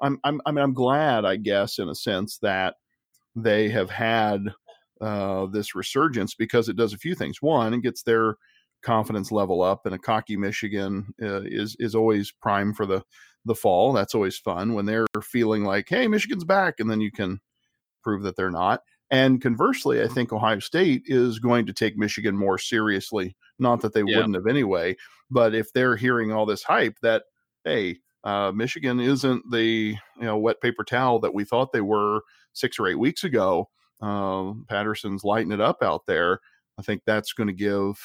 I'm 0.00 0.20
I'm 0.22 0.40
I 0.46 0.52
mean 0.52 0.62
I'm 0.62 0.74
glad 0.74 1.24
I 1.24 1.36
guess 1.36 1.78
in 1.78 1.88
a 1.88 1.94
sense 1.94 2.38
that 2.38 2.76
they 3.34 3.68
have 3.70 3.90
had 3.90 4.44
uh, 5.02 5.46
this 5.46 5.74
resurgence 5.74 6.34
because 6.34 6.68
it 6.68 6.76
does 6.76 6.94
a 6.94 6.98
few 6.98 7.14
things. 7.14 7.42
One, 7.42 7.74
it 7.74 7.82
gets 7.82 8.02
their 8.02 8.36
confidence 8.82 9.32
level 9.32 9.62
up, 9.62 9.84
and 9.84 9.94
a 9.94 9.98
cocky 9.98 10.36
Michigan 10.36 11.12
uh, 11.20 11.42
is 11.44 11.76
is 11.78 11.94
always 11.94 12.30
prime 12.30 12.72
for 12.72 12.86
the 12.86 13.02
the 13.44 13.54
fall. 13.54 13.92
That's 13.92 14.14
always 14.14 14.38
fun 14.38 14.74
when 14.74 14.86
they're 14.86 15.06
feeling 15.22 15.64
like, 15.64 15.88
"Hey, 15.88 16.06
Michigan's 16.06 16.44
back," 16.44 16.76
and 16.78 16.90
then 16.90 17.00
you 17.00 17.10
can 17.10 17.40
prove 18.02 18.22
that 18.22 18.36
they're 18.36 18.50
not. 18.50 18.82
And 19.10 19.42
conversely, 19.42 20.02
I 20.02 20.08
think 20.08 20.32
Ohio 20.32 20.58
State 20.60 21.02
is 21.06 21.38
going 21.38 21.66
to 21.66 21.72
take 21.72 21.98
Michigan 21.98 22.36
more 22.36 22.56
seriously. 22.56 23.36
Not 23.58 23.82
that 23.82 23.92
they 23.92 24.02
yeah. 24.06 24.16
wouldn't 24.16 24.36
have 24.36 24.46
anyway, 24.46 24.96
but 25.30 25.54
if 25.54 25.72
they're 25.72 25.96
hearing 25.96 26.32
all 26.32 26.46
this 26.46 26.62
hype 26.62 26.96
that, 27.02 27.24
hey, 27.64 27.98
uh, 28.24 28.52
Michigan 28.54 29.00
isn't 29.00 29.42
the 29.50 29.96
you 30.16 30.24
know 30.24 30.38
wet 30.38 30.60
paper 30.60 30.84
towel 30.84 31.18
that 31.20 31.34
we 31.34 31.44
thought 31.44 31.72
they 31.72 31.80
were 31.80 32.20
six 32.52 32.78
or 32.78 32.86
eight 32.86 32.98
weeks 32.98 33.24
ago, 33.24 33.68
uh, 34.02 34.52
Patterson's 34.68 35.24
lighting 35.24 35.52
it 35.52 35.60
up 35.60 35.82
out 35.82 36.02
there. 36.06 36.40
I 36.78 36.82
think 36.82 37.02
that's 37.06 37.32
going 37.32 37.46
to 37.46 37.52
give 37.52 37.98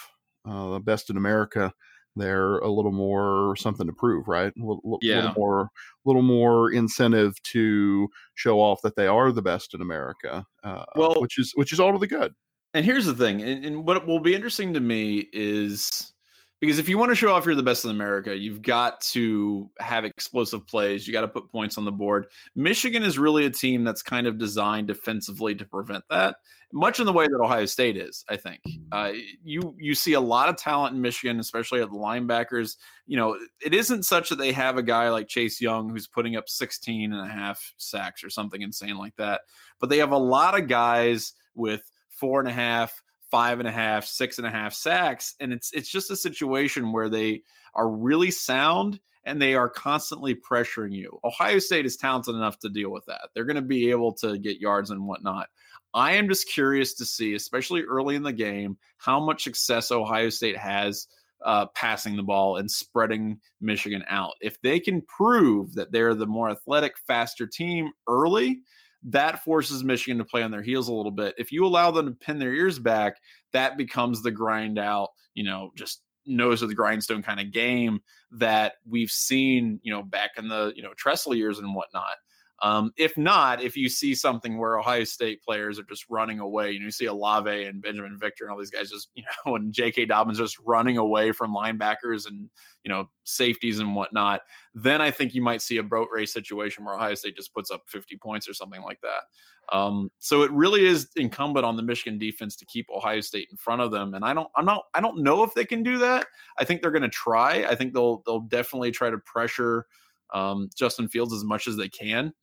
uh, 0.48 0.74
the 0.74 0.80
best 0.80 1.10
in 1.10 1.18
America 1.18 1.74
there 2.16 2.58
a 2.60 2.70
little 2.70 2.92
more 2.92 3.56
something 3.56 3.88
to 3.88 3.94
prove, 3.94 4.28
right? 4.28 4.52
A 4.56 4.60
little, 4.60 5.00
yeah. 5.02 5.18
little 5.18 5.34
more, 5.36 5.70
little 6.06 6.22
more 6.22 6.72
incentive 6.72 7.42
to 7.44 8.08
show 8.36 8.60
off 8.60 8.82
that 8.84 8.96
they 8.96 9.08
are 9.08 9.32
the 9.32 9.42
best 9.42 9.74
in 9.74 9.82
America. 9.82 10.46
Uh, 10.64 10.84
well, 10.96 11.16
which 11.22 11.38
is 11.38 11.52
which 11.56 11.72
is 11.72 11.80
all 11.80 11.94
to 11.94 12.00
the 12.00 12.08
good. 12.08 12.34
And 12.74 12.86
here's 12.86 13.06
the 13.06 13.14
thing, 13.14 13.42
and, 13.42 13.66
and 13.66 13.86
what 13.86 14.06
will 14.06 14.20
be 14.20 14.36
interesting 14.36 14.74
to 14.74 14.80
me 14.80 15.30
is 15.32 16.14
because 16.60 16.80
if 16.80 16.90
you 16.90 16.98
want 16.98 17.12
to 17.12 17.16
show 17.16 17.32
off 17.32 17.46
you're 17.46 17.56
the 17.56 17.64
best 17.64 17.86
in 17.86 17.92
America, 17.92 18.36
you've 18.36 18.62
got 18.62 19.00
to 19.02 19.70
have 19.80 20.06
explosive 20.06 20.66
plays. 20.66 21.06
You 21.06 21.14
got 21.14 21.22
to 21.22 21.28
put 21.28 21.52
points 21.52 21.78
on 21.78 21.86
the 21.86 21.92
board. 21.92 22.28
Michigan 22.56 23.04
is 23.04 23.20
really 23.20 23.46
a 23.46 23.50
team 23.50 23.84
that's 23.84 24.02
kind 24.02 24.26
of 24.26 24.40
designed 24.40 24.88
defensively 24.88 25.54
to 25.54 25.66
prevent 25.66 26.04
that, 26.10 26.38
much 26.74 27.00
in 27.00 27.06
the 27.06 27.14
way 27.14 27.28
that 27.28 27.40
Ohio 27.40 27.66
State 27.66 27.96
is. 27.96 28.26
I 28.28 28.38
think 28.38 28.62
uh, 28.92 29.12
you 29.44 29.76
you 29.78 29.94
see 29.94 30.14
a 30.14 30.22
lot 30.22 30.50
of 30.50 30.58
talent 30.58 30.96
in 30.96 31.02
Michigan, 31.02 31.40
especially 31.40 31.82
at 31.82 31.90
the 31.90 31.96
linebackers. 31.96 32.78
You 33.06 33.18
know, 33.18 33.38
it 33.64 33.76
isn't 33.76 34.04
such 34.04 34.30
that 34.30 34.38
they 34.38 34.52
have 34.52 34.78
a 34.78 34.84
guy 34.84 35.10
like 35.10 35.28
Chase 35.28 35.62
Young 35.62 35.90
who's 35.90 36.08
putting 36.08 36.36
up 36.36 36.50
16 36.50 37.14
and 37.14 37.30
a 37.30 37.32
half 37.32 37.74
sacks 37.78 38.24
or 38.24 38.32
something 38.32 38.62
insane 38.62 38.98
like 38.98 39.16
that, 39.18 39.42
but 39.80 39.90
they 39.90 40.00
have 40.00 40.12
a 40.12 40.18
lot 40.18 40.60
of 40.60 40.68
guys 40.68 41.34
with 41.54 41.84
four 42.10 42.40
and 42.40 42.50
a 42.50 42.54
half 42.54 43.04
five 43.32 43.60
and 43.60 43.68
a 43.68 43.72
half, 43.72 44.06
six 44.06 44.38
and 44.38 44.48
a 44.48 44.52
half 44.52 44.74
sacks. 44.74 45.36
And 45.40 45.52
it's 45.54 45.72
it's 45.74 45.90
just 45.90 46.12
a 46.12 46.16
situation 46.16 46.92
where 46.92 47.10
they 47.10 47.44
are 47.74 47.90
really 47.90 48.32
sound 48.32 49.00
and 49.24 49.42
they 49.42 49.56
are 49.56 49.70
constantly 49.70 50.36
pressuring 50.36 50.94
you. 50.94 51.20
Ohio 51.24 51.60
State 51.60 51.86
is 51.86 51.98
talented 51.98 52.36
enough 52.36 52.58
to 52.60 52.70
deal 52.70 52.90
with 52.90 53.06
that. 53.08 53.30
They're 53.34 53.44
going 53.44 53.58
to 53.58 53.62
be 53.62 53.92
able 53.92 54.14
to 54.14 54.38
get 54.38 54.62
yards 54.62 54.90
and 54.90 55.06
whatnot. 55.06 55.48
I 55.94 56.14
am 56.14 56.30
just 56.30 56.50
curious 56.50 56.94
to 56.96 57.06
see, 57.06 57.34
especially 57.34 57.84
early 57.84 58.16
in 58.16 58.24
the 58.24 58.32
game, 58.32 58.78
how 58.98 59.20
much 59.20 59.44
success 59.44 59.92
Ohio 59.92 60.30
State 60.30 60.58
has 60.58 61.08
uh, 61.44 61.66
passing 61.68 62.16
the 62.16 62.24
ball 62.24 62.58
and 62.58 62.70
spreading 62.70 63.40
Michigan 63.62 64.04
out. 64.10 64.34
If 64.42 64.62
they 64.62 64.80
can 64.80 65.02
prove 65.02 65.74
that 65.76 65.92
they're 65.92 66.16
the 66.16 66.26
more 66.26 66.50
athletic, 66.50 66.98
faster 67.06 67.46
team 67.46 67.92
early, 68.08 68.62
that 69.04 69.44
forces 69.44 69.84
Michigan 69.84 70.18
to 70.18 70.26
play 70.26 70.44
on 70.44 70.52
their 70.52 70.62
heels 70.62 70.88
a 70.88 70.94
little 70.94 71.12
bit. 71.12 71.36
If 71.38 71.52
you 71.52 71.66
allow 71.66 71.92
them 71.92 72.08
to 72.08 72.12
pin 72.12 72.40
their 72.40 72.54
ears 72.54 72.80
back, 72.80 73.18
that 73.54 73.78
becomes 73.78 74.22
the 74.22 74.32
grind 74.32 74.80
out, 74.80 75.10
you 75.34 75.44
know, 75.44 75.72
just 75.76 76.02
nose 76.26 76.62
of 76.62 76.70
the 76.70 76.76
grindstone 76.76 77.24
kind 77.24 77.40
of 77.40 77.52
game 77.54 78.00
that 78.32 78.74
we've 78.88 79.12
seen, 79.12 79.80
you 79.84 79.94
know, 79.94 80.04
back 80.04 80.32
in 80.38 80.50
the, 80.50 80.74
you 80.76 80.84
know, 80.84 80.94
Tressel 80.98 81.36
years 81.36 81.60
and 81.60 81.74
whatnot. 81.74 82.16
Um, 82.64 82.92
if 82.98 83.16
not, 83.18 83.62
if 83.62 83.78
you 83.78 83.88
see 83.88 84.16
something 84.16 84.58
where 84.58 84.80
Ohio 84.80 85.04
State 85.04 85.44
players 85.44 85.78
are 85.78 85.84
just 85.84 86.06
running 86.10 86.40
away, 86.40 86.72
you 86.72 86.88
you 86.88 86.92
see 86.92 87.06
Olave 87.06 87.66
and 87.66 87.84
Binjimen 87.84 88.20
Victor 88.20 88.46
and 88.46 88.52
all 88.52 88.58
these 88.58 88.72
guys 88.72 88.90
just, 88.90 89.10
you 89.16 89.24
know, 89.46 89.56
and 89.56 89.72
J.K. 89.72 90.06
Dobbins 90.06 90.40
just 90.40 90.58
running 90.66 90.98
away 90.98 91.32
from 91.32 91.54
linebackers 91.54 92.28
and, 92.28 92.50
you 92.84 92.90
know, 92.90 93.10
safeties 93.26 93.80
and 93.80 93.96
whatnot, 93.96 94.42
then 94.74 95.02
I 95.02 95.12
think 95.12 95.36
you 95.36 95.42
might 95.42 95.62
see 95.62 95.78
a 95.78 95.84
boat 95.84 96.08
race 96.12 96.34
situation 96.34 96.84
where 96.84 96.96
Ohio 96.96 97.14
State 97.14 97.36
just 97.36 97.54
puts 97.54 97.70
up 97.70 97.84
50 97.88 98.18
points 98.18 98.50
or 98.50 98.54
something 98.54 98.82
like 98.82 99.00
that. 99.02 99.76
Um, 99.76 100.10
so 100.20 100.44
it 100.44 100.52
really 100.52 100.86
is 100.86 101.10
incumbent 101.18 101.66
on 101.66 101.76
the 101.76 101.84
Michigan 101.84 102.18
defense 102.18 102.56
to 102.56 102.66
keep 102.66 102.88
Ohio 102.90 103.20
State 103.20 103.50
in 103.52 103.58
front 103.58 103.82
of 103.82 103.92
them. 103.92 104.14
And 104.14 104.24
I 104.24 104.34
don't, 104.34 104.48
I'm 104.56 104.66
not, 104.66 104.84
I 104.94 105.02
don't 105.02 105.22
know 105.22 105.44
if 105.44 105.54
they 105.54 105.66
can 105.66 105.84
do 105.84 105.98
that. 106.00 106.26
I 106.58 106.64
think 106.64 106.82
they're 106.82 106.92
going 106.92 107.02
to 107.02 107.10
try. 107.10 107.66
I 107.70 107.76
think 107.76 107.94
they'll, 107.94 108.24
they'll 108.26 108.40
definitely 108.40 108.92
try 108.92 109.10
to 109.10 109.18
pressure 109.18 109.86
um, 110.34 110.70
Justin 110.76 111.10
Fields 111.10 111.34
as 111.34 111.44
much 111.44 111.68
as 111.68 111.76
they 111.76 111.90
can 111.90 112.34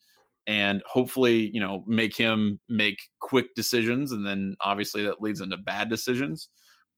and 0.46 0.82
hopefully 0.86 1.50
you 1.52 1.60
know 1.60 1.84
make 1.86 2.16
him 2.16 2.60
make 2.68 2.98
quick 3.20 3.46
decisions 3.54 4.12
and 4.12 4.26
then 4.26 4.56
obviously 4.60 5.04
that 5.04 5.20
leads 5.20 5.40
into 5.40 5.56
bad 5.56 5.88
decisions. 5.88 6.48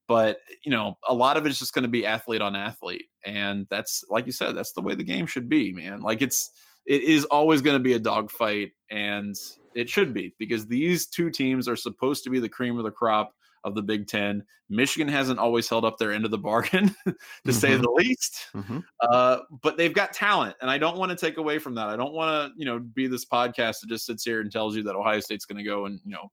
But 0.09 0.38
you 0.64 0.70
know 0.70 0.97
a 1.09 1.14
lot 1.14 1.36
of 1.36 1.47
it's 1.47 1.59
just 1.59 1.74
going 1.74 1.84
to 1.84 1.88
be 1.88 2.07
athlete 2.07 2.42
on 2.42 2.57
athlete 2.57 3.07
and 3.24 3.66
that's 3.70 4.05
like 4.09 4.26
you 4.26 4.32
said 4.32 4.57
that's 4.57 4.72
the 4.72 4.82
way 4.82 4.94
the 4.94 5.05
game 5.05 5.26
should 5.26 5.49
be 5.49 5.72
man. 5.72 6.01
Like 6.01 6.22
it's 6.22 6.51
it 6.86 7.03
is 7.03 7.24
always 7.26 7.62
going 7.62 7.76
to 7.76 7.82
be 7.82 7.94
a 7.94 7.99
dogfight 7.99 8.70
and 8.90 9.34
it 9.74 9.88
should 9.90 10.14
be 10.14 10.34
because 10.38 10.66
these 10.66 11.07
two 11.07 11.30
teams 11.30 11.68
are 11.68 11.76
supposed 11.76 12.24
to 12.24 12.30
be 12.30 12.38
the 12.38 12.49
cream 12.49 12.78
of 12.78 12.84
the 12.84 12.90
crop 12.90 13.32
of 13.67 13.75
the 13.75 13.83
Big 13.83 14.07
Ten. 14.07 14.45
Michigan 14.71 15.09
hasn't 15.09 15.41
always 15.41 15.69
held 15.69 15.85
up 15.85 15.99
their 15.99 16.12
end 16.12 16.25
of 16.25 16.31
the 16.31 16.39
bargain, 16.39 16.89
to 17.05 17.11
mm-hmm. 17.11 17.51
say 17.51 17.77
the 17.77 17.91
least. 17.91 18.47
Mm-hmm. 18.55 18.79
Uh, 19.03 19.39
but 19.61 19.77
they've 19.77 19.93
got 19.93 20.12
talent, 20.12 20.57
and 20.62 20.71
I 20.71 20.79
don't 20.79 20.97
want 20.97 21.11
to 21.11 21.17
take 21.17 21.37
away 21.37 21.59
from 21.59 21.75
that. 21.75 21.89
I 21.89 21.97
don't 21.97 22.14
want 22.14 22.53
to, 22.53 22.59
you 22.59 22.64
know, 22.64 22.79
be 22.79 23.09
this 23.09 23.27
podcast 23.27 23.81
that 23.81 23.89
just 23.89 24.07
sits 24.07 24.25
here 24.25 24.41
and 24.41 24.51
tells 24.51 24.77
you 24.77 24.85
that 24.85 24.95
Ohio 24.95 25.21
State's 25.21 25.45
going 25.45 25.59
to 25.59 25.69
go 25.69 25.87
and 25.87 26.01
you 26.05 26.12
know 26.12 26.31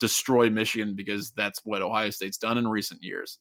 destroy 0.00 0.48
Michigan 0.48 0.96
because 0.96 1.30
that's 1.32 1.60
what 1.64 1.82
Ohio 1.82 2.10
State's 2.10 2.38
done 2.38 2.56
in 2.56 2.66
recent 2.66 3.02
years. 3.02 3.38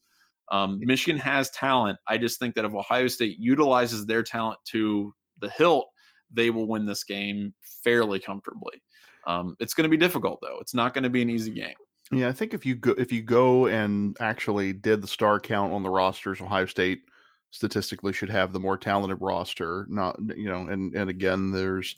Um, 0.52 0.80
Michigan 0.82 1.20
has 1.22 1.50
talent. 1.52 1.98
I 2.08 2.18
just 2.18 2.40
think 2.40 2.56
that 2.56 2.66
if 2.66 2.74
Ohio 2.74 3.08
State 3.08 3.38
utilizes 3.40 4.06
their 4.06 4.22
talent 4.22 4.60
to 4.72 5.14
the 5.40 5.50
hilt, 5.50 5.88
they 6.30 6.50
will 6.50 6.68
win 6.68 6.86
this 6.86 7.06
game 7.06 7.54
fairly 7.84 8.20
comfortably. 8.20 8.82
Um, 9.26 9.56
it's 9.60 9.74
going 9.74 9.84
to 9.84 9.90
be 9.90 9.98
difficult, 9.98 10.40
though. 10.42 10.58
It's 10.60 10.74
not 10.74 10.94
going 10.94 11.04
to 11.04 11.10
be 11.10 11.22
an 11.22 11.30
easy 11.30 11.52
game. 11.52 11.76
Yeah, 12.12 12.28
I 12.28 12.32
think 12.32 12.54
if 12.54 12.66
you 12.66 12.76
go 12.76 12.92
if 12.98 13.12
you 13.12 13.22
go 13.22 13.68
and 13.68 14.18
actually 14.20 14.74
did 14.74 15.02
the 15.02 15.08
star 15.08 15.40
count 15.40 15.74
on 15.74 15.84
the 15.84 15.90
rosters, 15.90 16.42
Ohio 16.42 16.66
State 16.66 17.04
statistically 17.52 18.14
should 18.14 18.30
have 18.30 18.52
the 18.52 18.60
more 18.60 18.78
talented 18.78 19.20
roster. 19.22 19.86
Not 19.90 20.20
you 20.36 20.50
know, 20.50 20.68
and 20.68 20.96
and 20.96 21.10
again, 21.10 21.52
there's 21.52 21.96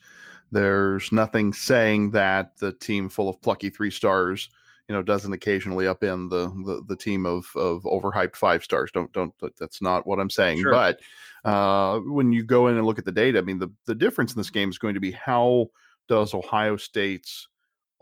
there's 0.52 1.12
nothing 1.14 1.54
saying 1.54 2.12
that 2.12 2.58
the 2.58 2.74
team 2.74 3.08
full 3.08 3.30
of 3.30 3.42
plucky 3.42 3.70
three 3.70 3.92
stars, 3.92 4.50
you 4.90 4.96
know, 4.96 5.02
doesn't 5.02 5.32
occasionally 5.32 5.88
up 5.88 6.04
in 6.04 6.28
the 6.28 6.48
the, 6.66 6.84
the 6.90 6.96
team 6.98 7.26
of 7.26 7.46
of 7.56 7.84
overhyped 7.84 8.36
five 8.36 8.66
stars. 8.66 8.92
Don't 8.92 9.12
don't 9.14 9.34
that's 9.58 9.82
not 9.82 10.06
what 10.06 10.20
I'm 10.20 10.30
saying. 10.30 10.60
Sure. 10.62 10.72
But 10.72 11.00
uh, 11.46 12.00
when 12.00 12.34
you 12.34 12.44
go 12.44 12.68
in 12.68 12.76
and 12.76 12.86
look 12.86 13.00
at 13.00 13.06
the 13.06 13.14
data, 13.14 13.40
I 13.40 13.44
mean, 13.44 13.60
the 13.60 13.72
the 13.86 13.96
difference 13.96 14.34
in 14.34 14.38
this 14.38 14.50
game 14.50 14.70
is 14.70 14.78
going 14.78 14.96
to 14.96 15.00
be 15.00 15.12
how 15.12 15.68
does 16.10 16.34
Ohio 16.34 16.76
State's 16.76 17.48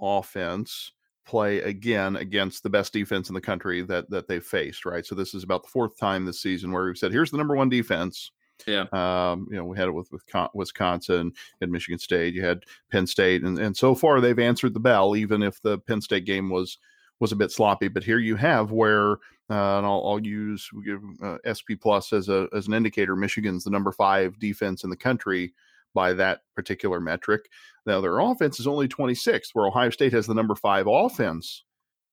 offense 0.01 0.91
play 1.29 1.61
again 1.61 2.15
against 2.15 2.63
the 2.63 2.69
best 2.69 2.91
defense 2.91 3.29
in 3.29 3.35
the 3.35 3.41
country 3.41 3.83
that 3.83 4.09
that 4.09 4.27
they've 4.27 4.43
faced, 4.43 4.83
right? 4.83 5.05
So 5.05 5.13
this 5.13 5.35
is 5.35 5.43
about 5.43 5.61
the 5.61 5.69
fourth 5.69 5.95
time 5.97 6.25
this 6.25 6.41
season 6.41 6.71
where 6.71 6.85
we've 6.85 6.97
said, 6.97 7.11
here's 7.11 7.29
the 7.29 7.37
number 7.37 7.55
one 7.55 7.69
defense. 7.69 8.31
Yeah. 8.65 8.85
Um, 8.91 9.47
you 9.49 9.55
know, 9.55 9.63
we 9.63 9.77
had 9.77 9.87
it 9.87 9.91
with, 9.91 10.11
with 10.11 10.23
Wisconsin 10.53 11.31
and 11.61 11.71
Michigan 11.71 11.99
State. 11.99 12.33
You 12.33 12.43
had 12.43 12.63
Penn 12.91 13.05
State, 13.07 13.43
and, 13.43 13.59
and 13.59 13.77
so 13.77 13.93
far 13.93 14.19
they've 14.19 14.39
answered 14.39 14.73
the 14.73 14.79
bell, 14.79 15.15
even 15.15 15.43
if 15.43 15.61
the 15.61 15.77
Penn 15.77 16.01
State 16.01 16.25
game 16.25 16.49
was 16.49 16.79
was 17.19 17.31
a 17.31 17.37
bit 17.37 17.51
sloppy. 17.51 17.89
But 17.89 18.03
here 18.03 18.17
you 18.17 18.35
have 18.35 18.71
where, 18.71 19.11
uh, 19.49 19.77
and 19.77 19.85
I'll, 19.85 20.03
I'll 20.05 20.19
use 20.19 20.67
give 20.83 21.01
uh, 21.21 21.37
SP 21.45 21.77
Plus 21.79 22.11
as 22.11 22.27
a 22.27 22.47
as 22.55 22.67
an 22.67 22.73
indicator. 22.73 23.15
Michigan's 23.15 23.65
the 23.65 23.69
number 23.69 23.91
five 23.91 24.39
defense 24.39 24.83
in 24.83 24.89
the 24.89 24.97
country 24.97 25.53
by 25.93 26.13
that 26.13 26.41
particular 26.55 26.99
metric. 26.99 27.49
Now, 27.85 28.01
their 28.01 28.19
offense 28.19 28.59
is 28.59 28.67
only 28.67 28.87
26th, 28.87 29.49
where 29.53 29.67
Ohio 29.67 29.89
State 29.89 30.13
has 30.13 30.27
the 30.27 30.33
number 30.33 30.55
five 30.55 30.87
offense 30.87 31.63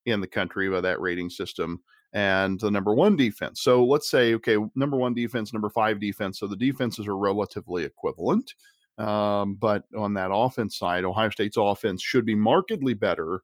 in 0.07 0.20
the 0.20 0.27
country 0.27 0.68
by 0.68 0.81
that 0.81 1.01
rating 1.01 1.31
system 1.31 1.81
and 2.12 2.59
the 2.61 2.70
number 2.70 2.95
one 2.95 3.16
defense. 3.16 3.61
So 3.61 3.85
let's 3.85 4.09
say, 4.09 4.35
okay, 4.35 4.57
number 4.74 4.97
one 4.97 5.12
defense, 5.12 5.53
number 5.53 5.68
five 5.68 6.01
defense. 6.01 6.39
So 6.39 6.47
the 6.47 6.57
defenses 6.57 7.07
are 7.07 7.16
relatively 7.16 7.85
equivalent. 7.85 8.55
Um, 8.99 9.57
but 9.57 9.85
on 9.97 10.14
that 10.14 10.31
offense 10.33 10.79
side, 10.79 11.05
Ohio 11.05 11.29
State's 11.29 11.59
offense 11.59 12.03
should 12.03 12.24
be 12.24 12.35
markedly 12.35 12.95
better 12.95 13.43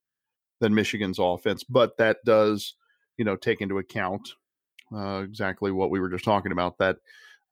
than 0.61 0.74
Michigan's 0.74 1.18
offense. 1.18 1.64
But 1.64 1.97
that 1.99 2.18
does, 2.24 2.74
you 3.18 3.24
know, 3.24 3.37
take 3.37 3.61
into 3.61 3.78
account 3.78 4.30
uh, 4.95 5.22
exactly 5.22 5.72
what 5.72 5.91
we 5.91 6.01
were 6.01 6.09
just 6.09 6.24
talking 6.24 6.53
about 6.53 6.78
that 6.78 6.97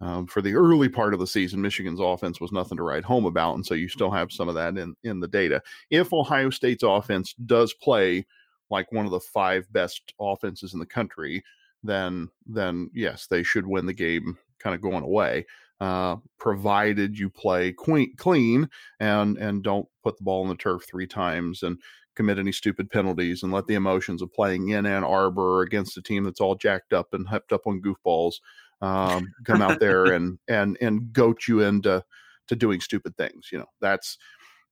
um, 0.00 0.26
for 0.26 0.40
the 0.40 0.54
early 0.54 0.88
part 0.88 1.12
of 1.12 1.20
the 1.20 1.26
season, 1.26 1.60
Michigan's 1.60 2.00
offense 2.00 2.40
was 2.40 2.52
nothing 2.52 2.78
to 2.78 2.82
write 2.82 3.04
home 3.04 3.26
about, 3.26 3.54
and 3.54 3.66
so 3.66 3.74
you 3.74 3.88
still 3.88 4.10
have 4.10 4.32
some 4.32 4.48
of 4.48 4.54
that 4.54 4.76
in 4.78 4.94
in 5.04 5.20
the 5.20 5.28
data. 5.28 5.62
If 5.90 6.12
Ohio 6.12 6.50
State's 6.50 6.82
offense 6.82 7.34
does 7.34 7.74
play 7.74 8.26
like 8.70 8.90
one 8.92 9.04
of 9.04 9.10
the 9.10 9.20
five 9.20 9.70
best 9.72 10.14
offenses 10.18 10.72
in 10.72 10.80
the 10.80 10.86
country, 10.86 11.44
then 11.82 12.28
then 12.46 12.90
yes, 12.94 13.26
they 13.26 13.42
should 13.42 13.66
win 13.66 13.86
the 13.86 13.92
game, 13.92 14.38
kind 14.58 14.74
of 14.74 14.80
going 14.80 15.04
away. 15.04 15.46
Uh, 15.80 16.16
provided 16.38 17.18
you 17.18 17.30
play 17.30 17.72
clean, 17.72 18.14
clean 18.16 18.68
and 19.00 19.38
and 19.38 19.62
don't 19.62 19.88
put 20.02 20.16
the 20.18 20.24
ball 20.24 20.42
on 20.42 20.48
the 20.48 20.54
turf 20.54 20.84
three 20.86 21.06
times 21.06 21.62
and 21.62 21.78
commit 22.16 22.38
any 22.38 22.52
stupid 22.52 22.90
penalties 22.90 23.42
and 23.42 23.50
let 23.50 23.66
the 23.66 23.74
emotions 23.74 24.20
of 24.20 24.32
playing 24.32 24.68
in 24.68 24.84
Ann 24.84 25.04
Arbor 25.04 25.62
against 25.62 25.96
a 25.96 26.02
team 26.02 26.24
that's 26.24 26.40
all 26.40 26.54
jacked 26.54 26.92
up 26.92 27.14
and 27.14 27.26
hyped 27.26 27.52
up 27.52 27.66
on 27.66 27.80
goofballs 27.80 28.40
um, 28.80 29.26
come 29.46 29.62
out 29.62 29.80
there 29.80 30.06
and 30.06 30.38
and 30.48 30.76
and 30.80 31.12
goat 31.12 31.48
you 31.48 31.60
into 31.60 32.02
to 32.48 32.56
doing 32.56 32.80
stupid 32.80 33.16
things. 33.16 33.48
You 33.52 33.58
know, 33.58 33.68
that's 33.80 34.18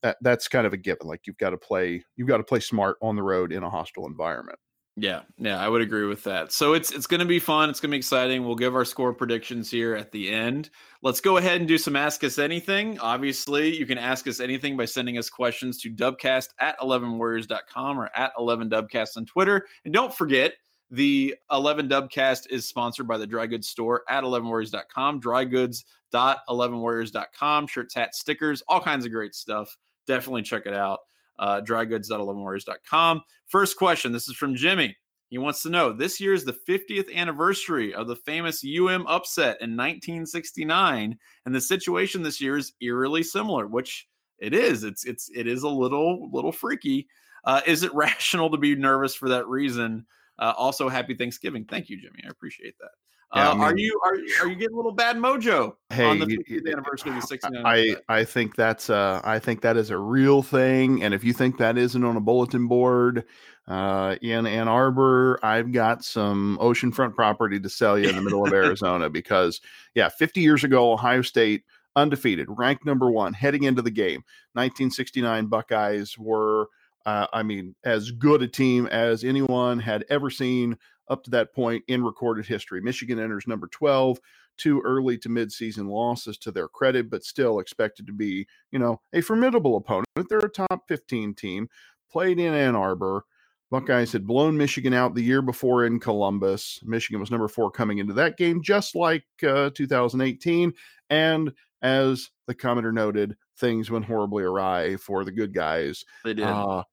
that 0.03 0.17
that's 0.21 0.49
kind 0.49 0.67
of 0.67 0.73
a 0.73 0.77
given. 0.77 1.07
Like 1.07 1.23
you've 1.27 1.39
got 1.39 1.51
to 1.51 1.59
play 1.59 2.03
you've 2.17 2.29
got 2.29 2.39
to 2.39 2.45
play 2.45 2.61
smart 2.61 2.97
on 3.03 3.17
the 3.17 3.23
road 3.23 3.53
in 3.53 3.63
a 3.63 3.71
hostile 3.71 4.07
environment. 4.07 4.59
Yeah, 5.01 5.21
yeah, 5.37 5.61
I 5.61 5.69
would 5.69 5.81
agree 5.81 6.07
with 6.07 6.25
that. 6.25 6.51
So 6.51 6.73
it's 6.73 6.91
it's 6.91 7.07
going 7.07 7.21
to 7.21 7.27
be 7.27 7.39
fun. 7.39 7.71
It's 7.71 7.79
going 7.79 7.91
to 7.91 7.95
be 7.95 7.99
exciting. 7.99 8.45
We'll 8.45 8.57
give 8.57 8.75
our 8.75 8.85
score 8.85 9.13
predictions 9.15 9.71
here 9.71 9.95
at 9.95 10.11
the 10.11 10.29
end. 10.29 10.71
Let's 11.03 11.21
go 11.21 11.37
ahead 11.37 11.61
and 11.61 11.69
do 11.69 11.79
some 11.79 11.95
Ask 11.95 12.25
Us 12.25 12.37
Anything. 12.37 12.99
Obviously, 12.99 13.77
you 13.77 13.87
can 13.87 13.97
ask 13.97 14.27
us 14.27 14.41
anything 14.41 14.77
by 14.77 14.87
sending 14.87 15.17
us 15.17 15.31
questions 15.31 15.79
to 15.83 15.91
dubcast 15.91 16.49
at 16.59 16.77
11warriors.com 16.81 18.01
or 18.01 18.11
at 18.17 18.33
11dubcast 18.37 19.17
on 19.17 19.25
Twitter. 19.25 19.67
And 19.85 19.95
don't 19.95 20.13
forget, 20.13 20.55
the 20.91 21.35
11 21.51 21.89
Dubcast 21.89 22.47
is 22.51 22.67
sponsored 22.67 23.07
by 23.07 23.19
the 23.19 23.27
Dry 23.27 23.47
Goods 23.47 23.69
Store 23.69 24.05
at 24.09 24.25
11warriors.com, 24.25 25.21
drygoods.11warriors.com, 25.21 27.67
shirts, 27.67 27.95
hats, 27.95 28.19
stickers, 28.19 28.63
all 28.69 28.81
kinds 28.81 29.05
of 29.05 29.13
great 29.13 29.35
stuff. 29.35 29.77
Definitely 30.07 30.41
check 30.43 30.65
it 30.67 30.75
out. 30.75 31.01
Uh, 31.39 31.61
drygoods.11warriors.com. 31.61 33.21
First 33.47 33.77
question 33.77 34.13
this 34.13 34.29
is 34.29 34.37
from 34.37 34.55
Jimmy. 34.55 34.97
He 35.29 35.37
wants 35.37 35.63
to 35.63 35.69
know 35.69 35.93
this 35.93 36.21
year 36.21 36.33
is 36.33 36.45
the 36.45 36.57
50th 36.67 37.15
anniversary 37.15 37.93
of 37.93 38.09
the 38.09 38.17
famous 38.17 38.65
UM 38.65 39.07
upset 39.07 39.59
in 39.61 39.77
1969, 39.77 41.19
and 41.45 41.55
the 41.55 41.61
situation 41.61 42.23
this 42.23 42.41
year 42.41 42.57
is 42.57 42.73
eerily 42.81 43.23
similar, 43.23 43.67
which 43.67 44.09
it 44.39 44.55
is. 44.55 44.85
It's 44.85 45.05
it's 45.05 45.31
it 45.35 45.47
is 45.47 45.65
a 45.65 45.69
little 45.69 46.31
little 46.33 46.53
freaky. 46.53 47.09
Uh, 47.45 47.61
is 47.67 47.83
it 47.83 47.93
rational 47.95 48.49
to 48.51 48.57
be 48.57 48.75
nervous 48.75 49.15
for 49.15 49.29
that 49.29 49.47
reason? 49.47 50.07
Uh, 50.39 50.53
also, 50.57 50.89
happy 50.89 51.15
Thanksgiving. 51.15 51.65
Thank 51.65 51.89
you, 51.89 52.01
Jimmy. 52.01 52.23
I 52.25 52.29
appreciate 52.29 52.79
that. 52.79 52.91
Yeah, 53.35 53.51
uh, 53.51 53.53
I 53.53 53.55
mean, 53.55 53.63
are 53.63 53.77
you 53.77 54.01
are 54.05 54.15
are 54.43 54.49
you 54.49 54.57
getting 54.57 54.73
a 54.73 54.77
little 54.77 54.93
bad 54.93 55.17
mojo 55.17 55.75
hey, 55.91 56.05
on 56.05 56.19
the 56.19 56.25
50th 56.25 56.73
anniversary 56.73 57.11
of 57.11 57.21
the 57.21 57.27
69? 57.27 57.63
I 57.67 57.97
I 58.09 58.25
think 58.25 58.57
that's 58.57 58.89
uh 58.89 59.21
I 59.23 59.39
think 59.39 59.61
that 59.63 59.77
is 59.77 59.91
a 59.91 59.99
real 59.99 60.43
thing, 60.43 61.03
and 61.03 61.13
if 61.13 61.23
you 61.25 61.35
think 61.35 61.59
that 61.59 61.77
isn't 61.77 62.03
on 62.03 62.17
a 62.17 62.21
bulletin 62.21 62.69
board 62.69 63.25
uh, 63.67 64.17
in 64.23 64.47
Ann 64.47 64.67
Arbor, 64.67 65.39
I've 65.43 65.73
got 65.73 66.03
some 66.03 66.57
oceanfront 66.59 67.15
property 67.15 67.61
to 67.61 67.69
sell 67.69 67.99
you 67.99 68.09
in 68.09 68.17
the 68.17 68.23
middle 68.23 68.47
of 68.47 68.53
Arizona 68.55 69.11
because 69.11 69.61
yeah, 69.95 70.09
50 70.09 70.41
years 70.41 70.65
ago, 70.65 70.91
Ohio 70.91 71.21
State 71.21 71.65
undefeated, 71.97 72.47
ranked 72.49 72.87
number 72.87 73.11
one, 73.11 73.35
heading 73.35 73.65
into 73.65 73.83
the 73.83 73.91
game. 73.91 74.23
1969 74.55 75.47
Buckeyes 75.47 76.17
were. 76.17 76.69
Uh, 77.07 77.27
I 77.33 77.43
mean, 77.43 77.75
as 77.85 78.11
good 78.11 78.43
a 78.43 78.49
team 78.49 78.87
as 78.87 79.25
anyone 79.25 79.79
had 79.79 80.05
ever 80.11 80.31
seen 80.31 80.77
up 81.09 81.25
to 81.25 81.31
that 81.31 81.55
point 81.55 81.85
in 81.89 82.05
recorded 82.05 82.47
history. 82.47 82.81
Michigan 82.81 83.19
enters 83.19 83.47
number 83.47 83.67
12, 83.69 84.21
two 84.57 84.81
early 84.85 85.17
to 85.19 85.29
midseason 85.29 85.89
losses 85.89 86.39
to 86.39 86.51
their 86.51 86.69
credit, 86.69 87.11
but 87.11 87.25
still 87.25 87.61
expected 87.61 88.07
to 88.07 88.13
be, 88.13 88.47
you 88.71 88.79
know, 88.79 89.01
a 89.13 89.21
formidable 89.21 89.77
opponent. 89.77 90.07
They're 90.29 90.39
a 90.39 90.51
top 90.51 90.85
15 90.89 91.35
team, 91.35 91.69
played 92.11 92.39
in 92.39 92.55
Ann 92.55 92.77
Arbor. 92.77 93.25
Buckeyes 93.71 94.13
had 94.13 94.27
blown 94.27 94.57
Michigan 94.57 94.95
out 94.95 95.15
the 95.15 95.23
year 95.23 95.43
before 95.43 95.85
in 95.85 96.01
Columbus. 96.01 96.81
Michigan 96.85 97.21
was 97.21 97.31
number 97.31 97.49
four 97.49 97.71
coming 97.71 97.99
into 97.99 98.15
that 98.15 98.39
game, 98.39 98.63
just 98.63 98.95
like 98.95 99.25
uh, 99.47 99.71
2018. 99.75 100.73
And 101.11 101.53
as 101.83 102.31
the 102.47 102.55
commenter 102.55 102.93
noted, 102.93 103.37
things 103.59 103.91
went 103.91 104.05
horribly 104.05 104.45
awry 104.45 104.97
for 104.97 105.25
the 105.25 105.33
good 105.33 105.55
guys. 105.55 106.05
They 106.25 106.35
did. 106.35 106.45
Uh, 106.45 106.85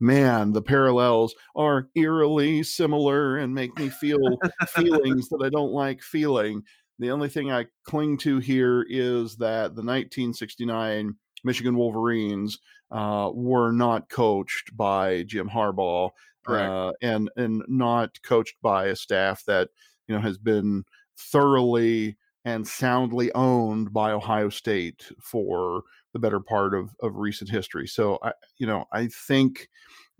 man, 0.00 0.52
the 0.52 0.62
parallels 0.62 1.34
are 1.54 1.88
eerily 1.94 2.62
similar 2.62 3.36
and 3.36 3.54
make 3.54 3.78
me 3.78 3.88
feel 3.88 4.38
feelings 4.68 5.28
that 5.28 5.42
I 5.44 5.50
don't 5.50 5.72
like 5.72 6.02
feeling. 6.02 6.62
The 6.98 7.10
only 7.10 7.28
thing 7.28 7.50
I 7.50 7.66
cling 7.84 8.18
to 8.18 8.38
here 8.38 8.84
is 8.88 9.36
that 9.36 9.74
the 9.74 9.82
1969 9.82 11.14
Michigan 11.44 11.76
Wolverines 11.76 12.58
uh, 12.90 13.30
were 13.32 13.72
not 13.72 14.10
coached 14.10 14.76
by 14.76 15.22
Jim 15.22 15.48
Harbaugh, 15.48 16.10
uh, 16.46 16.92
and 17.00 17.30
and 17.36 17.62
not 17.68 18.20
coached 18.22 18.56
by 18.62 18.86
a 18.86 18.96
staff 18.96 19.44
that 19.46 19.70
you 20.08 20.14
know 20.14 20.20
has 20.20 20.36
been 20.38 20.84
thoroughly 21.16 22.16
and 22.44 22.66
soundly 22.66 23.32
owned 23.34 23.92
by 23.92 24.12
Ohio 24.12 24.48
State 24.48 25.10
for 25.20 25.82
the 26.12 26.18
better 26.18 26.40
part 26.40 26.74
of, 26.74 26.90
of 27.02 27.16
recent 27.16 27.50
history. 27.50 27.86
So 27.86 28.18
I, 28.22 28.32
you 28.56 28.66
know, 28.66 28.86
I 28.92 29.08
think, 29.08 29.68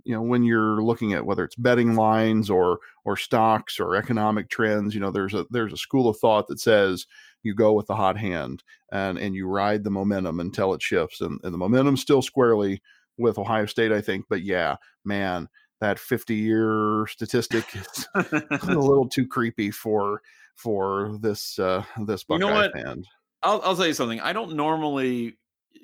you 0.05 0.15
know, 0.15 0.23
when 0.23 0.45
you're 0.45 0.83
looking 0.83 1.13
at 1.13 1.25
whether 1.25 1.45
it's 1.45 1.57
betting 1.57 1.95
lines 1.95 2.51
or 2.51 2.79
or 3.05 3.17
stocks 3.17 3.81
or 3.81 3.97
economic 3.97 4.49
trends, 4.49 4.95
you 4.95 5.01
know, 5.01 5.11
there's 5.11 5.35
a 5.35 5.47
there's 5.51 5.73
a 5.73 5.79
school 5.79 6.09
of 6.09 6.19
thought 6.19 6.49
that 6.49 6.61
says 6.61 7.07
you 7.43 7.55
go 7.55 7.73
with 7.73 7.87
the 7.87 7.97
hot 7.97 8.19
hand 8.19 8.63
and 8.93 9.19
and 9.19 9.35
you 9.35 9.47
ride 9.47 9.85
the 9.85 9.91
momentum 9.91 10.41
until 10.41 10.75
it 10.75 10.83
shifts. 10.83 11.21
And, 11.21 11.41
and 11.43 11.55
the 11.55 11.59
momentum's 11.59 12.03
still 12.03 12.23
squarely 12.23 12.83
with 13.19 13.39
Ohio 13.39 13.67
State, 13.67 13.93
I 13.93 14.01
think. 14.01 14.27
But 14.29 14.43
yeah, 14.43 14.77
man, 15.05 15.49
that 15.81 15.99
50 15.99 16.35
year 16.35 17.07
statistic 17.09 17.65
is 17.75 18.07
a 18.15 18.67
little 18.67 19.09
too 19.09 19.27
creepy 19.27 19.71
for 19.71 20.21
for 20.57 21.17
this 21.21 21.59
uh 21.59 21.83
this 22.05 22.25
Buckeye 22.25 22.45
you 22.45 22.51
know 22.51 22.55
what? 22.55 22.73
fan. 22.73 23.05
I'll, 23.43 23.61
I'll 23.63 23.77
tell 23.77 23.87
you 23.87 23.95
something. 23.95 24.21
I 24.21 24.33
don't 24.33 24.55
normally 24.55 25.37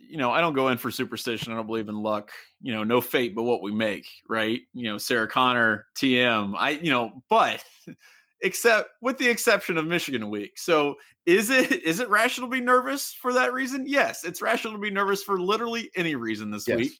you 0.08 0.18
know, 0.18 0.30
I 0.30 0.40
don't 0.40 0.54
go 0.54 0.68
in 0.68 0.78
for 0.78 0.90
superstition. 0.90 1.52
I 1.52 1.56
don't 1.56 1.66
believe 1.66 1.88
in 1.88 1.96
luck. 1.96 2.30
You 2.60 2.72
know, 2.72 2.84
no 2.84 3.00
fate 3.00 3.34
but 3.34 3.42
what 3.42 3.62
we 3.62 3.72
make, 3.72 4.06
right? 4.28 4.60
You 4.72 4.90
know, 4.90 4.98
Sarah 4.98 5.28
Connor, 5.28 5.86
TM. 5.96 6.54
I, 6.56 6.70
you 6.70 6.90
know, 6.90 7.22
but 7.28 7.64
except 8.42 8.90
with 9.00 9.18
the 9.18 9.28
exception 9.28 9.78
of 9.78 9.86
Michigan 9.86 10.30
week. 10.30 10.58
So 10.58 10.96
is 11.24 11.50
it 11.50 11.72
is 11.84 12.00
it 12.00 12.08
rational 12.08 12.48
to 12.48 12.56
be 12.56 12.60
nervous 12.60 13.12
for 13.12 13.32
that 13.32 13.52
reason? 13.52 13.84
Yes, 13.86 14.24
it's 14.24 14.42
rational 14.42 14.74
to 14.74 14.80
be 14.80 14.90
nervous 14.90 15.22
for 15.22 15.40
literally 15.40 15.90
any 15.96 16.14
reason 16.14 16.50
this 16.50 16.68
yes. 16.68 16.76
week. 16.76 16.92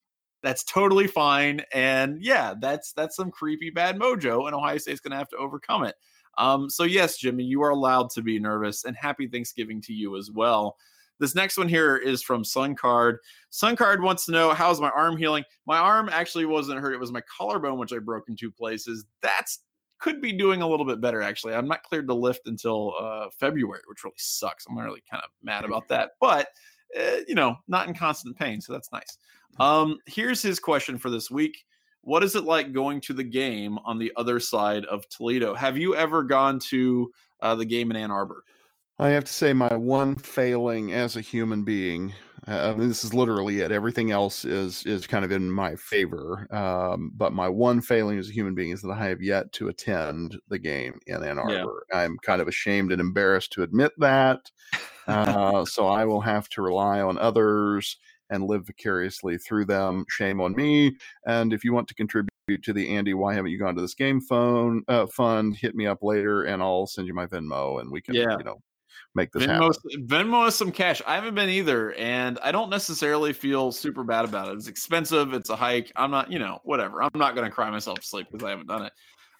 That's 0.43 0.64
totally 0.64 1.07
fine. 1.07 1.62
And 1.73 2.23
yeah, 2.23 2.55
that's 2.61 2.93
that's 2.93 3.17
some 3.17 3.31
creepy 3.31 3.71
bad 3.71 3.99
mojo, 3.99 4.47
and 4.47 4.55
Ohio 4.55 4.79
State's 4.79 5.01
gonna 5.01 5.17
have 5.17 5.29
to 5.31 5.37
overcome 5.37 5.85
it. 5.85 5.95
Um, 6.39 6.68
so 6.68 6.84
yes, 6.84 7.18
Jimmy, 7.18 7.45
you 7.45 7.62
are 7.62 7.70
allowed 7.70 8.11
to 8.11 8.22
be 8.22 8.39
nervous, 8.39 8.84
and 8.84 8.97
happy 8.97 9.26
Thanksgiving 9.26 9.80
to 9.82 9.93
you 9.93 10.16
as 10.16 10.30
well. 10.30 10.76
This 11.18 11.34
next 11.34 11.57
one 11.57 11.68
here 11.68 11.97
is 11.97 12.22
from 12.22 12.43
Suncard. 12.43 13.16
Suncard 13.51 14.03
wants 14.03 14.26
to 14.26 14.32
know 14.32 14.53
how's 14.53 14.80
my 14.80 14.91
arm 14.91 15.16
healing? 15.16 15.45
My 15.66 15.78
arm 15.78 16.11
actually 16.12 16.45
wasn't 16.45 16.80
hurt. 16.80 16.93
It 16.93 17.01
was 17.01 17.12
my 17.12 17.22
collarbone, 17.22 17.78
which 17.78 17.93
I 17.93 17.99
broke 17.99 18.28
in 18.28 18.37
two 18.37 18.51
places. 18.51 19.07
That's 19.22 19.61
could 19.99 20.20
be 20.20 20.32
doing 20.32 20.61
a 20.61 20.68
little 20.68 20.84
bit 20.84 21.01
better 21.01 21.22
actually. 21.22 21.55
I'm 21.55 21.68
not 21.68 21.82
cleared 21.82 22.07
to 22.09 22.14
lift 22.14 22.49
until 22.49 22.93
uh, 23.01 23.28
February, 23.30 23.80
which 23.87 24.05
really 24.05 24.16
sucks. 24.18 24.66
I'm 24.68 24.78
really 24.78 25.03
kind 25.11 25.22
of 25.24 25.30
mad 25.43 25.64
about 25.64 25.89
that, 25.89 26.12
but 26.20 26.49
uh, 26.99 27.18
you 27.26 27.34
know, 27.34 27.57
not 27.66 27.89
in 27.89 27.95
constant 27.95 28.37
pain, 28.37 28.61
so 28.61 28.72
that's 28.72 28.93
nice. 28.93 29.18
Um, 29.59 29.99
here's 30.07 30.43
his 30.43 30.61
question 30.61 30.99
for 30.99 31.11
this 31.11 31.30
week. 31.30 31.64
What 32.07 32.23
is 32.23 32.37
it 32.37 32.45
like 32.45 32.73
going 32.73 33.01
to 33.01 33.13
the 33.13 33.25
game 33.25 33.81
on 33.85 33.99
the 33.99 34.13
other 34.15 34.39
side 34.39 34.85
of 34.85 35.09
Toledo? 35.09 35.55
Have 35.55 35.77
you 35.77 35.97
ever 35.97 36.23
gone 36.23 36.61
to 36.71 37.11
uh, 37.41 37.57
the 37.57 37.65
game 37.65 37.91
in 37.91 37.97
Ann 37.97 38.13
Arbor? 38.13 38.45
I 39.01 39.09
have 39.09 39.25
to 39.25 39.33
say, 39.33 39.53
my 39.53 39.75
one 39.75 40.15
failing 40.15 40.93
as 40.93 41.17
a 41.17 41.21
human 41.21 41.65
being. 41.65 42.15
Uh, 42.47 42.73
I 42.73 42.79
mean, 42.79 42.87
this 42.87 43.03
is 43.03 43.13
literally 43.13 43.59
it. 43.59 43.73
Everything 43.73 44.13
else 44.13 44.45
is 44.45 44.87
is 44.87 45.09
kind 45.09 45.25
of 45.25 45.33
in 45.33 45.51
my 45.51 45.75
favor. 45.75 46.47
Um, 46.55 47.11
but 47.13 47.33
my 47.33 47.49
one 47.49 47.81
failing 47.81 48.21
as 48.21 48.29
a 48.29 48.33
human 48.33 48.55
being 48.55 48.71
is 48.71 48.83
that 48.83 48.93
I 48.93 49.09
have 49.09 49.21
yet 49.21 49.51
to 49.55 49.67
attend 49.67 50.39
the 50.47 50.61
game 50.61 51.01
in 51.09 51.25
Ann 51.25 51.41
Arbor. 51.41 51.87
Yeah. 51.93 51.99
I'm 51.99 52.19
kind 52.19 52.41
of 52.41 52.47
ashamed 52.47 52.93
and 52.93 53.01
embarrassed 53.01 53.53
to 53.55 53.65
admit 53.65 53.91
that. 53.99 54.49
Uh, 55.09 55.65
so 55.65 55.87
I 55.87 56.05
will 56.05 56.21
have 56.21 56.49
to 56.49 56.63
rely 56.63 57.01
on 57.01 57.17
others 57.17 57.97
and 58.31 58.45
live 58.45 58.66
vicariously 58.66 59.39
through 59.39 59.66
them. 59.66 60.05
Shame 60.09 60.41
on 60.41 60.55
me. 60.55 60.97
And 61.27 61.53
if 61.53 61.64
you 61.64 61.72
want 61.72 61.89
to 61.89 61.95
contribute 61.95 62.31
to 62.62 62.72
the 62.72 62.97
Andy, 62.97 63.14
why 63.14 63.35
haven't 63.35 63.51
you 63.51 63.59
gone 63.59 63.74
to 63.74 63.81
this 63.81 63.95
game 63.95 64.20
phone 64.20 64.83
uh, 64.89 65.07
fund? 65.07 65.57
Hit 65.57 65.74
me 65.74 65.87
up 65.87 66.03
later, 66.03 66.45
and 66.45 66.62
I'll 66.62 66.87
send 66.87 67.07
you 67.07 67.14
my 67.14 67.27
Venmo, 67.27 67.81
and 67.81 67.91
we 67.91 68.01
can, 68.01 68.14
yeah. 68.14 68.37
you 68.39 68.45
know, 68.45 68.61
make 69.14 69.33
this 69.33 69.45
happen. 69.45 69.72
Venmo 70.07 70.47
is 70.47 70.55
some 70.55 70.70
cash. 70.70 71.03
I 71.07 71.14
haven't 71.14 71.35
been 71.35 71.49
either, 71.49 71.95
and 71.95 72.39
I 72.43 72.53
don't 72.53 72.70
necessarily 72.70 73.33
feel 73.33 73.72
super 73.72 74.05
bad 74.05 74.24
about 74.24 74.49
it. 74.49 74.57
It's 74.57 74.68
expensive. 74.68 75.35
It's 75.35 75.51
a 75.51 75.57
hike. 75.57 75.91
I'm 75.97 76.11
not, 76.11 76.31
you 76.31 76.39
know, 76.39 76.61
whatever. 76.64 77.03
I'm 77.03 77.11
not 77.14 77.35
going 77.35 77.49
to 77.49 77.55
cry 77.55 77.70
myself 77.70 78.01
to 78.01 78.07
sleep 78.07 78.29
because 78.31 78.45
I 78.45 78.51
haven't 78.51 78.68
done 78.68 78.85
it. 78.85 78.93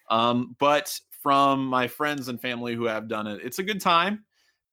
Um, 0.09 0.55
but 0.59 0.97
from 1.21 1.65
my 1.65 1.87
friends 1.87 2.27
and 2.27 2.41
family 2.41 2.75
who 2.75 2.85
have 2.85 3.07
done 3.07 3.27
it, 3.27 3.41
it's 3.43 3.59
a 3.59 3.63
good 3.63 3.81
time. 3.81 4.25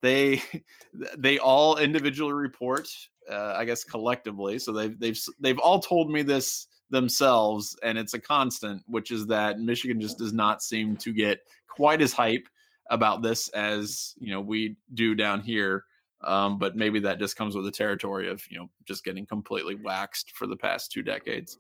They 0.03 0.43
they 1.19 1.39
all 1.39 1.77
individually 1.77 2.33
report, 2.33 2.89
uh, 3.31 3.55
I 3.57 3.65
guess 3.65 3.85
collectively. 3.85 4.59
So 4.59 4.73
they've 4.73 4.99
they've 4.99 5.19
they've 5.41 5.59
all 5.59 5.81
told 5.81 6.11
me 6.11 6.23
this 6.23 6.67
themselves, 6.91 7.77
and 7.83 7.99
it's 7.99 8.15
a 8.15 8.21
constant, 8.21 8.83
which 8.87 9.11
is 9.11 9.27
that 9.27 9.59
Michigan 9.61 10.01
just 10.01 10.19
does 10.19 10.33
not 10.33 10.63
seem 10.63 10.97
to 10.99 11.13
get 11.13 11.41
quite 11.69 12.01
as 12.01 12.13
hype 12.13 12.47
about 12.91 13.23
this 13.23 13.49
as 13.49 14.15
you 14.19 14.31
know 14.31 14.41
we 14.41 14.77
do 14.95 15.15
down 15.15 15.41
here. 15.41 15.85
Um, 16.23 16.59
but 16.59 16.75
maybe 16.75 17.01
that 17.01 17.19
just 17.19 17.37
comes 17.37 17.55
with 17.55 17.67
the 17.67 17.71
territory 17.71 18.31
of 18.31 18.43
you 18.51 18.59
know 18.59 18.71
just 18.87 19.05
getting 19.05 19.27
completely 19.27 19.75
waxed 19.75 20.33
for 20.33 20.47
the 20.47 20.57
past 20.57 20.93
two 20.93 21.03
decades. 21.03 21.59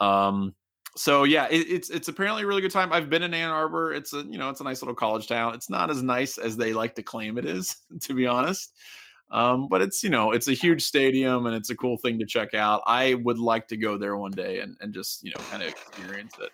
Um, 0.00 0.54
so 0.96 1.24
yeah, 1.24 1.46
it, 1.50 1.68
it's 1.68 1.90
it's 1.90 2.08
apparently 2.08 2.42
a 2.42 2.46
really 2.46 2.62
good 2.62 2.70
time. 2.70 2.92
I've 2.92 3.10
been 3.10 3.22
in 3.22 3.34
Ann 3.34 3.50
Arbor. 3.50 3.92
It's 3.92 4.14
a 4.14 4.22
you 4.22 4.38
know 4.38 4.48
it's 4.48 4.60
a 4.60 4.64
nice 4.64 4.80
little 4.80 4.94
college 4.94 5.26
town. 5.26 5.54
It's 5.54 5.68
not 5.68 5.90
as 5.90 6.02
nice 6.02 6.38
as 6.38 6.56
they 6.56 6.72
like 6.72 6.94
to 6.94 7.02
claim 7.02 7.36
it 7.38 7.44
is, 7.44 7.76
to 8.02 8.14
be 8.14 8.26
honest. 8.26 8.72
Um, 9.30 9.68
but 9.68 9.82
it's 9.82 10.04
you 10.04 10.10
know 10.10 10.32
it's 10.32 10.48
a 10.48 10.52
huge 10.52 10.84
stadium 10.84 11.46
and 11.46 11.54
it's 11.54 11.70
a 11.70 11.76
cool 11.76 11.96
thing 11.96 12.18
to 12.20 12.26
check 12.26 12.54
out. 12.54 12.82
I 12.86 13.14
would 13.14 13.38
like 13.38 13.68
to 13.68 13.76
go 13.76 13.98
there 13.98 14.16
one 14.16 14.30
day 14.30 14.60
and 14.60 14.76
and 14.80 14.94
just 14.94 15.24
you 15.24 15.30
know 15.30 15.42
kind 15.50 15.62
of 15.62 15.68
experience 15.68 16.34
it. 16.40 16.50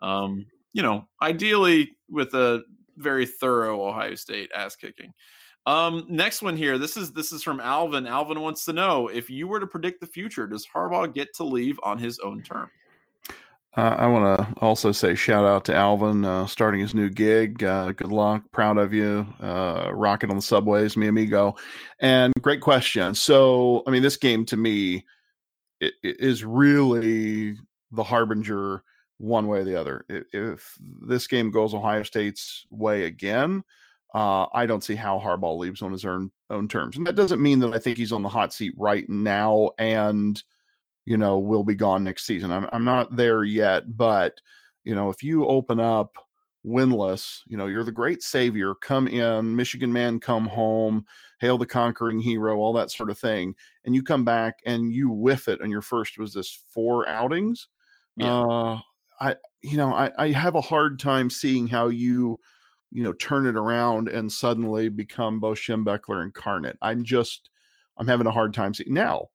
Um, 0.00 0.46
you 0.72 0.82
know, 0.82 1.06
ideally 1.20 1.96
with 2.08 2.34
a 2.34 2.62
very 2.96 3.26
thorough 3.26 3.86
Ohio 3.86 4.14
State 4.14 4.50
ass 4.54 4.76
kicking. 4.76 5.12
Um, 5.64 6.06
next 6.08 6.42
one 6.42 6.56
here. 6.56 6.78
This 6.78 6.96
is 6.96 7.12
this 7.12 7.32
is 7.32 7.42
from 7.42 7.60
Alvin. 7.60 8.06
Alvin 8.06 8.40
wants 8.40 8.64
to 8.64 8.72
know 8.72 9.08
if 9.08 9.30
you 9.30 9.46
were 9.46 9.60
to 9.60 9.66
predict 9.66 10.00
the 10.00 10.06
future, 10.06 10.46
does 10.46 10.66
Harbaugh 10.66 11.12
get 11.12 11.34
to 11.36 11.44
leave 11.44 11.78
on 11.82 11.98
his 11.98 12.18
own 12.18 12.42
term? 12.42 12.70
Uh, 13.74 13.96
I 13.98 14.06
want 14.06 14.38
to 14.38 14.60
also 14.60 14.92
say 14.92 15.14
shout 15.14 15.46
out 15.46 15.64
to 15.64 15.74
Alvin 15.74 16.24
uh, 16.26 16.46
starting 16.46 16.80
his 16.80 16.94
new 16.94 17.08
gig. 17.08 17.64
Uh, 17.64 17.92
good 17.92 18.12
luck, 18.12 18.42
proud 18.52 18.76
of 18.76 18.92
you, 18.92 19.26
uh, 19.40 19.90
rocking 19.92 20.28
on 20.28 20.36
the 20.36 20.42
subways, 20.42 20.94
mi 20.96 21.06
amigo. 21.06 21.56
And 21.98 22.34
great 22.42 22.60
question. 22.60 23.14
So, 23.14 23.82
I 23.86 23.90
mean, 23.90 24.02
this 24.02 24.18
game 24.18 24.44
to 24.46 24.58
me 24.58 25.06
it, 25.82 25.94
it 26.02 26.20
is 26.20 26.44
really 26.44 27.56
the 27.90 28.04
harbinger 28.04 28.82
one 29.18 29.48
way 29.48 29.60
or 29.60 29.64
the 29.64 29.78
other. 29.78 30.04
If, 30.08 30.24
if 30.32 30.78
this 31.00 31.26
game 31.26 31.50
goes 31.50 31.74
Ohio 31.74 32.04
State's 32.04 32.64
way 32.70 33.04
again, 33.04 33.64
uh, 34.14 34.46
I 34.52 34.66
don't 34.66 34.84
see 34.84 34.94
how 34.94 35.18
Harbaugh 35.18 35.58
leaves 35.58 35.82
on 35.82 35.92
his 35.92 36.04
own 36.04 36.30
own 36.50 36.68
terms, 36.68 36.96
and 36.96 37.06
that 37.06 37.16
doesn't 37.16 37.42
mean 37.42 37.58
that 37.60 37.72
I 37.72 37.78
think 37.78 37.96
he's 37.96 38.12
on 38.12 38.22
the 38.22 38.28
hot 38.28 38.52
seat 38.52 38.74
right 38.76 39.08
now 39.08 39.70
and 39.78 40.42
you 41.04 41.16
know 41.16 41.38
will 41.38 41.64
be 41.64 41.74
gone 41.74 42.04
next 42.04 42.26
season. 42.26 42.50
I'm 42.50 42.68
I'm 42.72 42.84
not 42.84 43.16
there 43.16 43.44
yet, 43.44 43.96
but 43.96 44.40
you 44.84 44.94
know 44.94 45.10
if 45.10 45.22
you 45.22 45.46
open 45.46 45.80
up 45.80 46.14
winless, 46.64 47.40
you 47.46 47.56
know 47.56 47.66
you're 47.66 47.84
the 47.84 47.92
great 47.92 48.22
savior. 48.22 48.74
Come 48.74 49.08
in, 49.08 49.54
Michigan 49.56 49.92
man, 49.92 50.20
come 50.20 50.46
home, 50.46 51.04
hail 51.40 51.58
the 51.58 51.66
conquering 51.66 52.20
hero, 52.20 52.58
all 52.58 52.72
that 52.74 52.90
sort 52.90 53.10
of 53.10 53.18
thing, 53.18 53.54
and 53.84 53.94
you 53.94 54.02
come 54.02 54.24
back 54.24 54.60
and 54.64 54.92
you 54.92 55.10
whiff 55.10 55.48
it. 55.48 55.60
And 55.60 55.70
your 55.70 55.82
first 55.82 56.18
was 56.18 56.32
this 56.32 56.62
four 56.72 57.08
outings. 57.08 57.68
Yeah. 58.16 58.40
Uh, 58.40 58.80
I 59.20 59.36
you 59.62 59.76
know 59.76 59.92
I, 59.92 60.10
I 60.18 60.30
have 60.30 60.54
a 60.54 60.60
hard 60.60 60.98
time 60.98 61.30
seeing 61.30 61.66
how 61.66 61.88
you 61.88 62.38
you 62.90 63.02
know 63.02 63.12
turn 63.14 63.46
it 63.46 63.56
around 63.56 64.08
and 64.08 64.30
suddenly 64.30 64.88
become 64.88 65.40
Bo 65.40 65.52
Schembechler 65.52 66.22
incarnate. 66.22 66.78
I'm 66.82 67.04
just 67.04 67.50
I'm 67.96 68.08
having 68.08 68.26
a 68.26 68.32
hard 68.32 68.54
time 68.54 68.74
seeing 68.74 68.94
now. 68.94 69.28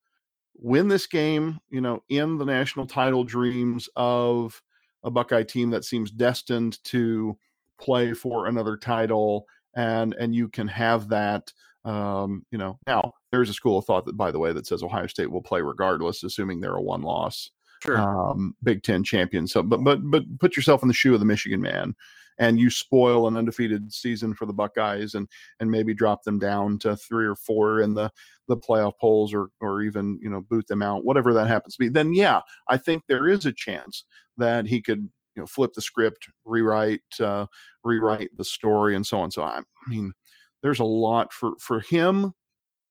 Win 0.59 0.87
this 0.87 1.07
game, 1.07 1.59
you 1.69 1.81
know, 1.81 2.03
in 2.09 2.37
the 2.37 2.45
national 2.45 2.87
title 2.87 3.23
dreams 3.23 3.89
of 3.95 4.61
a 5.03 5.11
Buckeye 5.11 5.43
team 5.43 5.69
that 5.69 5.85
seems 5.85 6.11
destined 6.11 6.83
to 6.85 7.37
play 7.79 8.13
for 8.13 8.47
another 8.47 8.75
title, 8.77 9.47
and 9.75 10.13
and 10.15 10.33
you 10.33 10.49
can 10.49 10.67
have 10.67 11.09
that. 11.09 11.53
Um, 11.85 12.45
you 12.51 12.57
know, 12.57 12.79
now 12.87 13.13
there's 13.31 13.49
a 13.49 13.53
school 13.53 13.77
of 13.77 13.85
thought 13.85 14.05
that, 14.05 14.17
by 14.17 14.31
the 14.31 14.39
way, 14.39 14.51
that 14.51 14.67
says 14.67 14.83
Ohio 14.83 15.07
State 15.07 15.31
will 15.31 15.41
play 15.41 15.61
regardless, 15.61 16.23
assuming 16.23 16.59
they're 16.59 16.75
a 16.75 16.81
one 16.81 17.01
loss 17.01 17.51
sure. 17.81 17.97
um, 17.97 18.55
Big 18.63 18.83
Ten 18.83 19.03
champion. 19.03 19.47
So, 19.47 19.63
but 19.63 19.83
but 19.83 19.99
but 20.03 20.23
put 20.39 20.55
yourself 20.55 20.81
in 20.81 20.87
the 20.87 20.93
shoe 20.93 21.13
of 21.13 21.19
the 21.19 21.25
Michigan 21.25 21.61
man, 21.61 21.95
and 22.39 22.59
you 22.59 22.69
spoil 22.69 23.27
an 23.27 23.37
undefeated 23.37 23.91
season 23.91 24.33
for 24.33 24.45
the 24.45 24.53
Buckeyes, 24.53 25.13
and 25.13 25.27
and 25.59 25.71
maybe 25.71 25.93
drop 25.93 26.23
them 26.23 26.39
down 26.39 26.79
to 26.79 26.95
three 26.95 27.25
or 27.25 27.35
four 27.35 27.81
in 27.81 27.93
the 27.93 28.11
the 28.47 28.57
playoff 28.57 28.93
polls, 28.99 29.33
or 29.33 29.49
or 29.61 29.81
even 29.81 30.19
you 30.21 30.29
know 30.29 30.41
boot 30.41 30.67
them 30.67 30.81
out, 30.81 31.05
whatever 31.05 31.33
that 31.33 31.47
happens 31.47 31.75
to 31.75 31.79
be. 31.79 31.89
Then 31.89 32.13
yeah, 32.13 32.41
I 32.69 32.77
think 32.77 33.03
there 33.07 33.27
is 33.27 33.45
a 33.45 33.53
chance 33.53 34.05
that 34.37 34.67
he 34.67 34.81
could 34.81 35.09
you 35.35 35.41
know 35.41 35.47
flip 35.47 35.73
the 35.73 35.81
script, 35.81 36.27
rewrite 36.45 37.01
uh, 37.19 37.47
rewrite 37.83 38.29
the 38.37 38.45
story, 38.45 38.95
and 38.95 39.05
so 39.05 39.19
on. 39.19 39.31
So 39.31 39.43
I, 39.43 39.59
I 39.59 39.89
mean, 39.89 40.13
there's 40.61 40.79
a 40.79 40.85
lot 40.85 41.33
for 41.33 41.53
for 41.59 41.79
him 41.81 42.33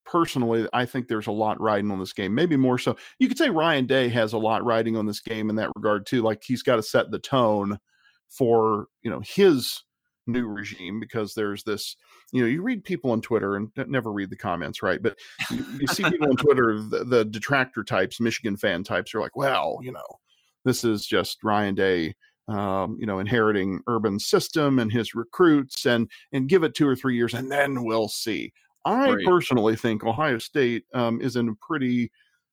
personally, 0.06 0.66
I 0.72 0.86
think 0.86 1.08
there's 1.08 1.26
a 1.26 1.32
lot 1.32 1.60
riding 1.60 1.90
on 1.90 1.98
this 1.98 2.12
game. 2.12 2.34
Maybe 2.34 2.56
more 2.56 2.78
so. 2.78 2.96
You 3.18 3.28
could 3.28 3.38
say 3.38 3.50
Ryan 3.50 3.86
Day 3.86 4.08
has 4.08 4.32
a 4.32 4.38
lot 4.38 4.64
riding 4.64 4.96
on 4.96 5.06
this 5.06 5.20
game 5.20 5.50
in 5.50 5.56
that 5.56 5.70
regard 5.76 6.06
too. 6.06 6.22
Like 6.22 6.42
he's 6.44 6.62
got 6.62 6.76
to 6.76 6.82
set 6.82 7.10
the 7.10 7.18
tone 7.18 7.78
for 8.28 8.86
you 9.02 9.10
know 9.10 9.20
his 9.24 9.82
new 10.26 10.46
regime 10.46 10.98
because 10.98 11.34
there's 11.34 11.62
this 11.62 11.96
you 12.32 12.42
know 12.42 12.48
you 12.48 12.60
read 12.60 12.82
people 12.84 13.12
on 13.12 13.20
twitter 13.20 13.54
and 13.54 13.70
never 13.86 14.12
read 14.12 14.28
the 14.28 14.36
comments 14.36 14.82
right 14.82 15.02
but 15.02 15.16
you, 15.50 15.64
you 15.80 15.86
see 15.86 16.02
people 16.10 16.28
on 16.28 16.36
twitter 16.36 16.80
the, 16.80 17.04
the, 17.04 17.24
detractor 17.24 17.84
types 17.84 18.20
michigan 18.20 18.56
fan 18.56 18.82
types 18.82 19.14
are 19.14 19.20
like 19.20 19.36
well 19.36 19.78
you 19.82 19.92
know 19.92 20.18
this 20.64 20.82
is 20.82 21.06
just 21.06 21.44
ryan 21.44 21.74
day 21.74 22.14
um, 22.48 22.96
you 22.98 23.06
know 23.06 23.20
inheriting 23.20 23.80
urban 23.86 24.18
system 24.18 24.80
and 24.80 24.92
his 24.92 25.14
recruits 25.14 25.86
and 25.86 26.10
and 26.32 26.48
give 26.48 26.64
it 26.64 26.74
two 26.74 26.88
or 26.88 26.96
three 26.96 27.16
years 27.16 27.34
and 27.34 27.50
then 27.50 27.84
we'll 27.84 28.08
see 28.08 28.52
I 28.86 29.10
right. 29.10 29.24
personally 29.26 29.74
think 29.74 30.04
Ohio 30.04 30.38
State 30.38 30.84
um, 30.94 31.20
is 31.20 31.34
in 31.34 31.48
a 31.48 31.54
pretty 31.54 32.12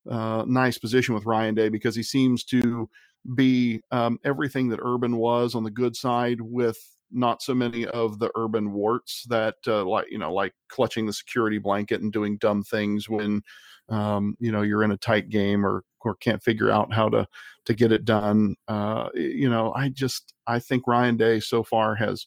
uh, 0.09 0.43
nice 0.47 0.79
position 0.79 1.13
with 1.13 1.27
Ryan 1.27 1.53
Day 1.53 1.69
because 1.69 1.95
he 1.95 2.01
seems 2.01 2.43
to 2.45 2.89
be 3.35 3.81
um, 3.91 4.19
everything 4.23 4.69
that 4.69 4.79
Urban 4.81 5.17
was 5.17 5.55
on 5.55 5.63
the 5.63 5.71
good 5.71 5.95
side 5.95 6.41
with 6.41 6.77
not 7.11 7.41
so 7.41 7.53
many 7.53 7.85
of 7.87 8.17
the 8.17 8.31
urban 8.35 8.73
warts 8.73 9.23
that 9.29 9.55
uh, 9.67 9.85
like 9.85 10.07
you 10.09 10.17
know 10.17 10.33
like 10.33 10.53
clutching 10.69 11.05
the 11.05 11.13
security 11.13 11.59
blanket 11.59 12.01
and 12.01 12.11
doing 12.11 12.37
dumb 12.37 12.63
things 12.63 13.07
when 13.07 13.41
um, 13.89 14.35
you 14.39 14.51
know 14.51 14.63
you're 14.63 14.83
in 14.83 14.91
a 14.91 14.97
tight 14.97 15.29
game 15.29 15.65
or 15.65 15.83
or 16.01 16.15
can't 16.15 16.41
figure 16.41 16.71
out 16.71 16.91
how 16.91 17.09
to 17.09 17.27
to 17.65 17.73
get 17.75 17.91
it 17.91 18.03
done 18.03 18.55
uh, 18.67 19.09
you 19.13 19.47
know 19.47 19.71
i 19.75 19.89
just 19.89 20.33
i 20.47 20.57
think 20.57 20.87
ryan 20.87 21.15
day 21.15 21.39
so 21.39 21.61
far 21.63 21.93
has 21.93 22.25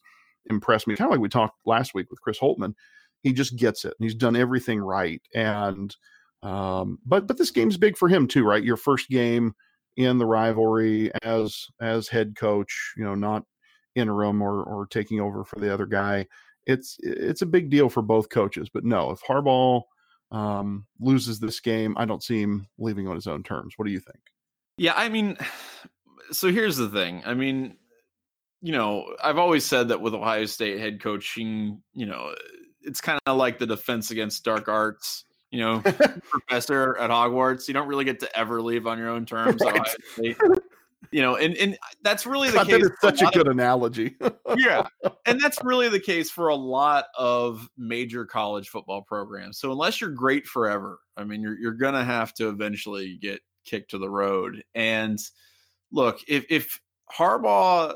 impressed 0.51 0.87
me 0.87 0.95
kind 0.95 1.09
of 1.09 1.11
like 1.11 1.21
we 1.21 1.29
talked 1.29 1.59
last 1.67 1.93
week 1.93 2.09
with 2.09 2.21
chris 2.21 2.39
Holtmann 2.39 2.75
he 3.27 3.33
just 3.33 3.57
gets 3.57 3.85
it. 3.85 3.95
And 3.99 4.05
he's 4.05 4.15
done 4.15 4.37
everything 4.37 4.79
right. 4.81 5.21
And 5.35 5.95
um, 6.45 6.99
but 7.05 7.27
but 7.27 7.39
this 7.39 7.51
game's 7.51 7.77
big 7.77 7.97
for 7.97 8.09
him 8.09 8.29
too, 8.29 8.45
right? 8.45 8.63
Your 8.63 8.77
first 8.77 9.09
game 9.09 9.55
in 9.97 10.19
the 10.19 10.27
rivalry 10.27 11.11
as 11.23 11.67
as 11.81 12.09
head 12.09 12.37
coach, 12.37 12.95
you 12.97 13.05
know, 13.05 13.15
not 13.15 13.45
interim 13.95 14.43
or 14.43 14.63
or 14.63 14.87
taking 14.87 15.21
over 15.21 15.45
for 15.45 15.59
the 15.59 15.73
other 15.73 15.87
guy. 15.87 16.27
It's 16.67 16.97
it's 17.01 17.43
a 17.43 17.47
big 17.47 17.71
deal 17.71 17.89
for 17.89 18.03
both 18.03 18.29
coaches. 18.29 18.69
But 18.73 18.85
no, 18.85 19.11
if 19.11 19.21
Harbaugh 19.23 19.83
um, 20.31 20.87
loses 21.01 21.41
this 21.41 21.61
game, 21.61 21.95
I 21.97 22.05
don't 22.05 22.23
see 22.23 22.41
him 22.41 22.69
leaving 22.79 23.09
on 23.09 23.15
his 23.15 23.27
own 23.27 23.43
terms. 23.43 23.75
What 23.77 23.87
do 23.87 23.93
you 23.93 24.01
think? 24.01 24.21
Yeah, 24.79 24.95
I 24.95 25.09
mean, 25.09 25.37
so 26.33 26.53
here's 26.53 26.77
the 26.77 26.89
thing. 26.89 27.23
I 27.25 27.35
mean, 27.35 27.77
you 28.61 28.73
know, 28.73 29.15
I've 29.23 29.39
always 29.39 29.65
said 29.65 29.89
that 29.89 30.01
with 30.01 30.15
Ohio 30.15 30.45
State 30.47 30.79
head 30.81 31.01
coaching, 31.01 31.83
you 31.95 32.07
know, 32.07 32.35
it's 32.83 33.01
kind 33.01 33.21
of 33.27 33.37
like 33.37 33.59
the 33.59 33.67
defense 33.67 34.11
against 34.11 34.45
dark 34.45 34.69
arts 34.69 35.25
you 35.51 35.61
know 35.61 35.81
professor 36.31 36.97
at 36.99 37.11
hogwarts 37.11 37.69
you 37.69 37.75
don't 37.75 37.89
really 37.89 38.05
get 38.05 38.21
to 38.21 38.39
ever 38.39 38.61
leave 38.61 38.87
on 38.87 38.99
your 38.99 39.09
own 39.09 39.25
terms 39.25 39.61
right. 39.63 40.37
you 41.13 41.23
know 41.23 41.37
and 41.37 41.57
and 41.57 41.79
that's 42.03 42.27
really 42.27 42.51
the 42.51 42.65
case 42.65 42.85
such 43.01 43.23
a, 43.23 43.29
a 43.29 43.31
good 43.31 43.47
of, 43.47 43.53
analogy. 43.53 44.17
Yeah 44.57 44.87
and 45.27 45.41
that's 45.41 45.63
really 45.63 45.89
the 45.89 46.01
case 46.01 46.31
for 46.31 46.49
a 46.49 46.57
lot 46.57 47.07
of 47.17 47.69
major 47.77 48.25
college 48.25 48.69
football 48.69 49.03
programs. 49.03 49.59
So 49.59 49.71
unless 49.71 50.01
you're 50.01 50.11
great 50.11 50.47
forever 50.47 50.99
i 51.17 51.25
mean 51.25 51.41
you're, 51.41 51.59
you're 51.59 51.73
gonna 51.73 52.05
have 52.05 52.33
to 52.35 52.49
eventually 52.49 53.19
get 53.21 53.41
kicked 53.67 53.91
to 53.91 53.99
the 53.99 54.09
road. 54.09 54.65
And 54.75 55.19
look 55.93 56.21
if 56.27 56.47
if 56.49 56.81
harbaugh 57.13 57.95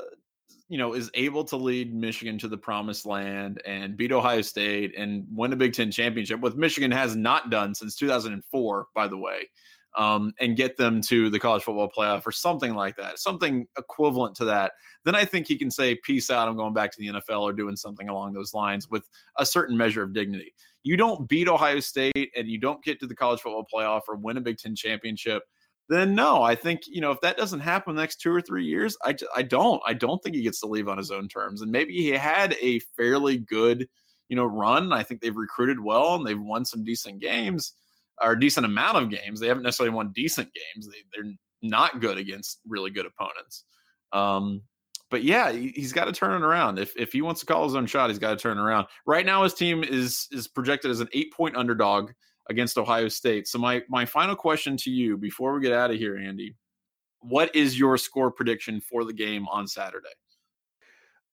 you 0.71 0.77
know, 0.77 0.93
is 0.93 1.11
able 1.15 1.43
to 1.43 1.57
lead 1.57 1.93
Michigan 1.93 2.37
to 2.37 2.47
the 2.47 2.57
promised 2.57 3.05
land 3.05 3.61
and 3.65 3.97
beat 3.97 4.13
Ohio 4.13 4.41
State 4.41 4.97
and 4.97 5.27
win 5.29 5.51
a 5.51 5.55
Big 5.57 5.73
Ten 5.73 5.91
championship, 5.91 6.39
what 6.39 6.55
Michigan 6.55 6.91
has 6.91 7.13
not 7.13 7.49
done 7.49 7.75
since 7.75 7.93
2004, 7.97 8.87
by 8.95 9.05
the 9.05 9.17
way, 9.17 9.49
um, 9.97 10.31
and 10.39 10.55
get 10.55 10.77
them 10.77 11.01
to 11.01 11.29
the 11.29 11.41
college 11.41 11.63
football 11.63 11.91
playoff 11.93 12.25
or 12.25 12.31
something 12.31 12.73
like 12.73 12.95
that, 12.95 13.19
something 13.19 13.67
equivalent 13.77 14.33
to 14.37 14.45
that, 14.45 14.71
then 15.03 15.13
I 15.13 15.25
think 15.25 15.45
he 15.45 15.57
can 15.57 15.69
say, 15.69 15.99
Peace 16.05 16.29
out, 16.29 16.47
I'm 16.47 16.55
going 16.55 16.73
back 16.73 16.93
to 16.93 16.99
the 16.99 17.19
NFL 17.19 17.41
or 17.41 17.51
doing 17.51 17.75
something 17.75 18.07
along 18.07 18.31
those 18.31 18.53
lines 18.53 18.89
with 18.89 19.09
a 19.37 19.45
certain 19.45 19.75
measure 19.75 20.03
of 20.03 20.13
dignity. 20.13 20.53
You 20.83 20.95
don't 20.95 21.27
beat 21.27 21.49
Ohio 21.49 21.81
State 21.81 22.31
and 22.33 22.47
you 22.47 22.57
don't 22.57 22.81
get 22.81 22.97
to 23.01 23.07
the 23.07 23.15
college 23.15 23.41
football 23.41 23.67
playoff 23.71 24.03
or 24.07 24.15
win 24.15 24.37
a 24.37 24.41
Big 24.41 24.57
Ten 24.57 24.77
championship 24.77 25.43
then 25.91 26.15
no, 26.15 26.41
I 26.41 26.55
think 26.55 26.81
you 26.87 27.01
know 27.01 27.11
if 27.11 27.21
that 27.21 27.37
doesn't 27.37 27.59
happen 27.59 27.95
the 27.95 28.01
next 28.01 28.21
two 28.21 28.31
or 28.31 28.41
three 28.41 28.65
years, 28.65 28.95
I 29.03 29.15
I 29.35 29.41
don't 29.41 29.81
I 29.85 29.93
don't 29.93 30.23
think 30.23 30.35
he 30.35 30.41
gets 30.41 30.59
to 30.61 30.67
leave 30.67 30.87
on 30.87 30.97
his 30.97 31.11
own 31.11 31.27
terms. 31.27 31.61
And 31.61 31.71
maybe 31.71 31.93
he 31.93 32.09
had 32.09 32.55
a 32.61 32.79
fairly 32.95 33.37
good 33.37 33.87
you 34.29 34.35
know 34.35 34.45
run. 34.45 34.93
I 34.93 35.03
think 35.03 35.21
they've 35.21 35.35
recruited 35.35 35.79
well 35.79 36.15
and 36.15 36.25
they've 36.25 36.39
won 36.39 36.65
some 36.65 36.83
decent 36.83 37.19
games 37.19 37.73
or 38.21 38.35
decent 38.35 38.65
amount 38.65 38.97
of 38.97 39.09
games. 39.09 39.39
They 39.39 39.47
haven't 39.47 39.63
necessarily 39.63 39.93
won 39.93 40.11
decent 40.13 40.49
games. 40.53 40.87
They, 40.87 40.97
they're 41.13 41.31
not 41.61 41.99
good 41.99 42.17
against 42.17 42.59
really 42.67 42.91
good 42.91 43.05
opponents. 43.05 43.65
Um, 44.13 44.61
but 45.09 45.23
yeah, 45.23 45.51
he, 45.51 45.73
has 45.81 45.91
got 45.91 46.05
to 46.05 46.13
turn 46.13 46.41
it 46.41 46.45
around. 46.45 46.79
If 46.79 46.95
if 46.95 47.11
he 47.11 47.21
wants 47.21 47.41
to 47.41 47.45
call 47.45 47.65
his 47.65 47.75
own 47.75 47.85
shot, 47.85 48.09
he's 48.09 48.19
got 48.19 48.31
to 48.31 48.37
turn 48.37 48.57
around. 48.57 48.87
Right 49.05 49.25
now, 49.25 49.43
his 49.43 49.53
team 49.53 49.83
is 49.83 50.27
is 50.31 50.47
projected 50.47 50.89
as 50.89 51.01
an 51.01 51.09
eight 51.11 51.33
point 51.33 51.57
underdog 51.57 52.11
against 52.51 52.77
Ohio 52.77 53.07
State. 53.07 53.47
So 53.47 53.57
my 53.57 53.81
my 53.89 54.05
final 54.05 54.35
question 54.35 54.77
to 54.77 54.91
you 54.91 55.17
before 55.17 55.53
we 55.53 55.61
get 55.61 55.73
out 55.73 55.89
of 55.89 55.97
here, 55.97 56.17
Andy, 56.17 56.55
what 57.21 57.55
is 57.55 57.79
your 57.79 57.97
score 57.97 58.29
prediction 58.29 58.79
for 58.81 59.03
the 59.03 59.13
game 59.13 59.47
on 59.47 59.67
Saturday? 59.67 60.09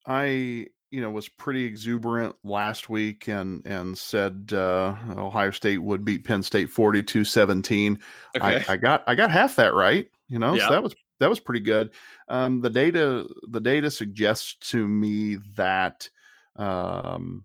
I 0.06 0.66
you 0.90 1.02
know 1.02 1.10
was 1.10 1.28
pretty 1.28 1.64
exuberant 1.64 2.34
last 2.44 2.88
week 2.88 3.28
and 3.28 3.66
and 3.66 3.98
said 3.98 4.52
uh, 4.54 4.94
Ohio 5.16 5.50
State 5.50 5.78
would 5.78 6.04
beat 6.04 6.24
Penn 6.24 6.42
State 6.42 6.70
42-17. 6.70 7.98
Okay. 8.36 8.64
I, 8.68 8.72
I 8.72 8.76
got 8.76 9.02
I 9.06 9.14
got 9.14 9.30
half 9.30 9.56
that 9.56 9.74
right, 9.74 10.08
you 10.28 10.38
know. 10.38 10.54
Yeah. 10.54 10.68
So 10.68 10.72
that 10.72 10.82
was 10.82 10.94
that 11.20 11.28
was 11.28 11.40
pretty 11.40 11.60
good. 11.60 11.90
Um, 12.28 12.60
the 12.60 12.70
data 12.70 13.26
the 13.48 13.60
data 13.60 13.90
suggests 13.90 14.54
to 14.70 14.86
me 14.86 15.38
that 15.56 16.08
um, 16.56 17.44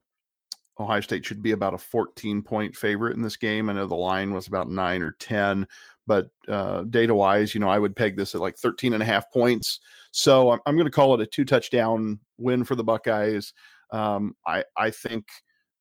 Ohio 0.84 1.02
State 1.02 1.26
should 1.26 1.42
be 1.42 1.52
about 1.52 1.74
a 1.74 1.78
14 1.78 2.42
point 2.42 2.76
favorite 2.76 3.16
in 3.16 3.22
this 3.22 3.38
game. 3.38 3.70
I 3.70 3.74
know 3.74 3.88
the 3.88 3.96
line 3.96 4.34
was 4.34 4.48
about 4.48 4.70
nine 4.70 5.02
or 5.02 5.16
10, 5.20 5.68
but 6.06 6.30
uh, 6.48 6.84
data 6.84 7.16
wise, 7.16 7.54
you 7.54 7.60
know, 7.60 7.70
I 7.70 7.80
would 7.80 7.96
peg 7.96 8.16
this 8.18 8.36
at 8.36 8.42
like 8.42 8.58
13 8.58 8.94
and 8.94 9.02
a 9.02 9.06
half 9.06 9.32
points. 9.32 9.80
So 10.12 10.52
I'm, 10.52 10.60
I'm 10.66 10.76
going 10.76 10.86
to 10.86 10.92
call 10.92 11.14
it 11.14 11.22
a 11.22 11.26
two 11.26 11.46
touchdown 11.46 12.20
win 12.38 12.64
for 12.64 12.76
the 12.76 12.84
Buckeyes. 12.84 13.54
Um, 13.92 14.36
I, 14.46 14.64
I 14.78 14.90
think 14.92 15.26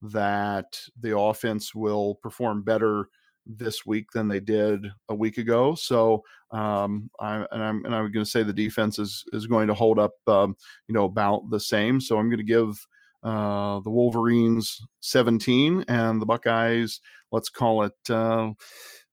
that 0.03 0.79
the 1.01 1.17
offense 1.17 1.75
will 1.75 2.17
perform 2.17 2.63
better 2.63 3.09
this 3.47 3.85
week 3.85 4.11
than 4.13 4.29
they 4.29 4.41
did 4.41 4.87
a 5.09 5.15
week 5.15 5.39
ago. 5.39 5.75
So, 5.75 6.23
um, 6.51 7.11
I, 7.19 7.45
and 7.51 7.63
I'm 7.63 7.85
and 7.85 7.95
I'm 7.95 8.13
going 8.13 8.25
to 8.25 8.31
say 8.31 8.43
the 8.43 8.53
defense 8.53 8.99
is 8.99 9.25
is 9.33 9.47
going 9.47 9.69
to 9.69 9.75
hold 9.75 9.99
up, 9.99 10.15
um, 10.27 10.57
you 10.87 10.95
know, 10.95 11.05
about 11.05 11.51
the 11.51 11.61
same. 11.61 12.01
So 12.01 12.19
I'm 12.19 12.29
going 12.29 12.39
to 12.39 12.45
give 12.45 12.87
uh, 13.23 13.81
the 13.81 13.91
Wolverines 13.91 14.81
17 15.01 15.85
and 15.89 16.21
the 16.21 16.27
Buckeyes, 16.27 17.01
let's 17.31 17.49
call 17.49 17.85
it. 17.85 17.93
Uh, 18.09 18.51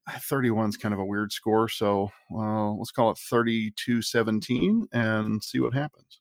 31 0.10 0.70
is 0.70 0.78
kind 0.78 0.94
of 0.94 1.00
a 1.00 1.06
weird 1.06 1.32
score. 1.32 1.70
So 1.70 2.10
uh, 2.34 2.72
let's 2.72 2.92
call 2.92 3.12
it 3.12 3.18
32 3.18 4.02
17 4.02 4.88
and 4.92 5.44
see 5.44 5.60
what 5.60 5.74
happens. 5.74 6.20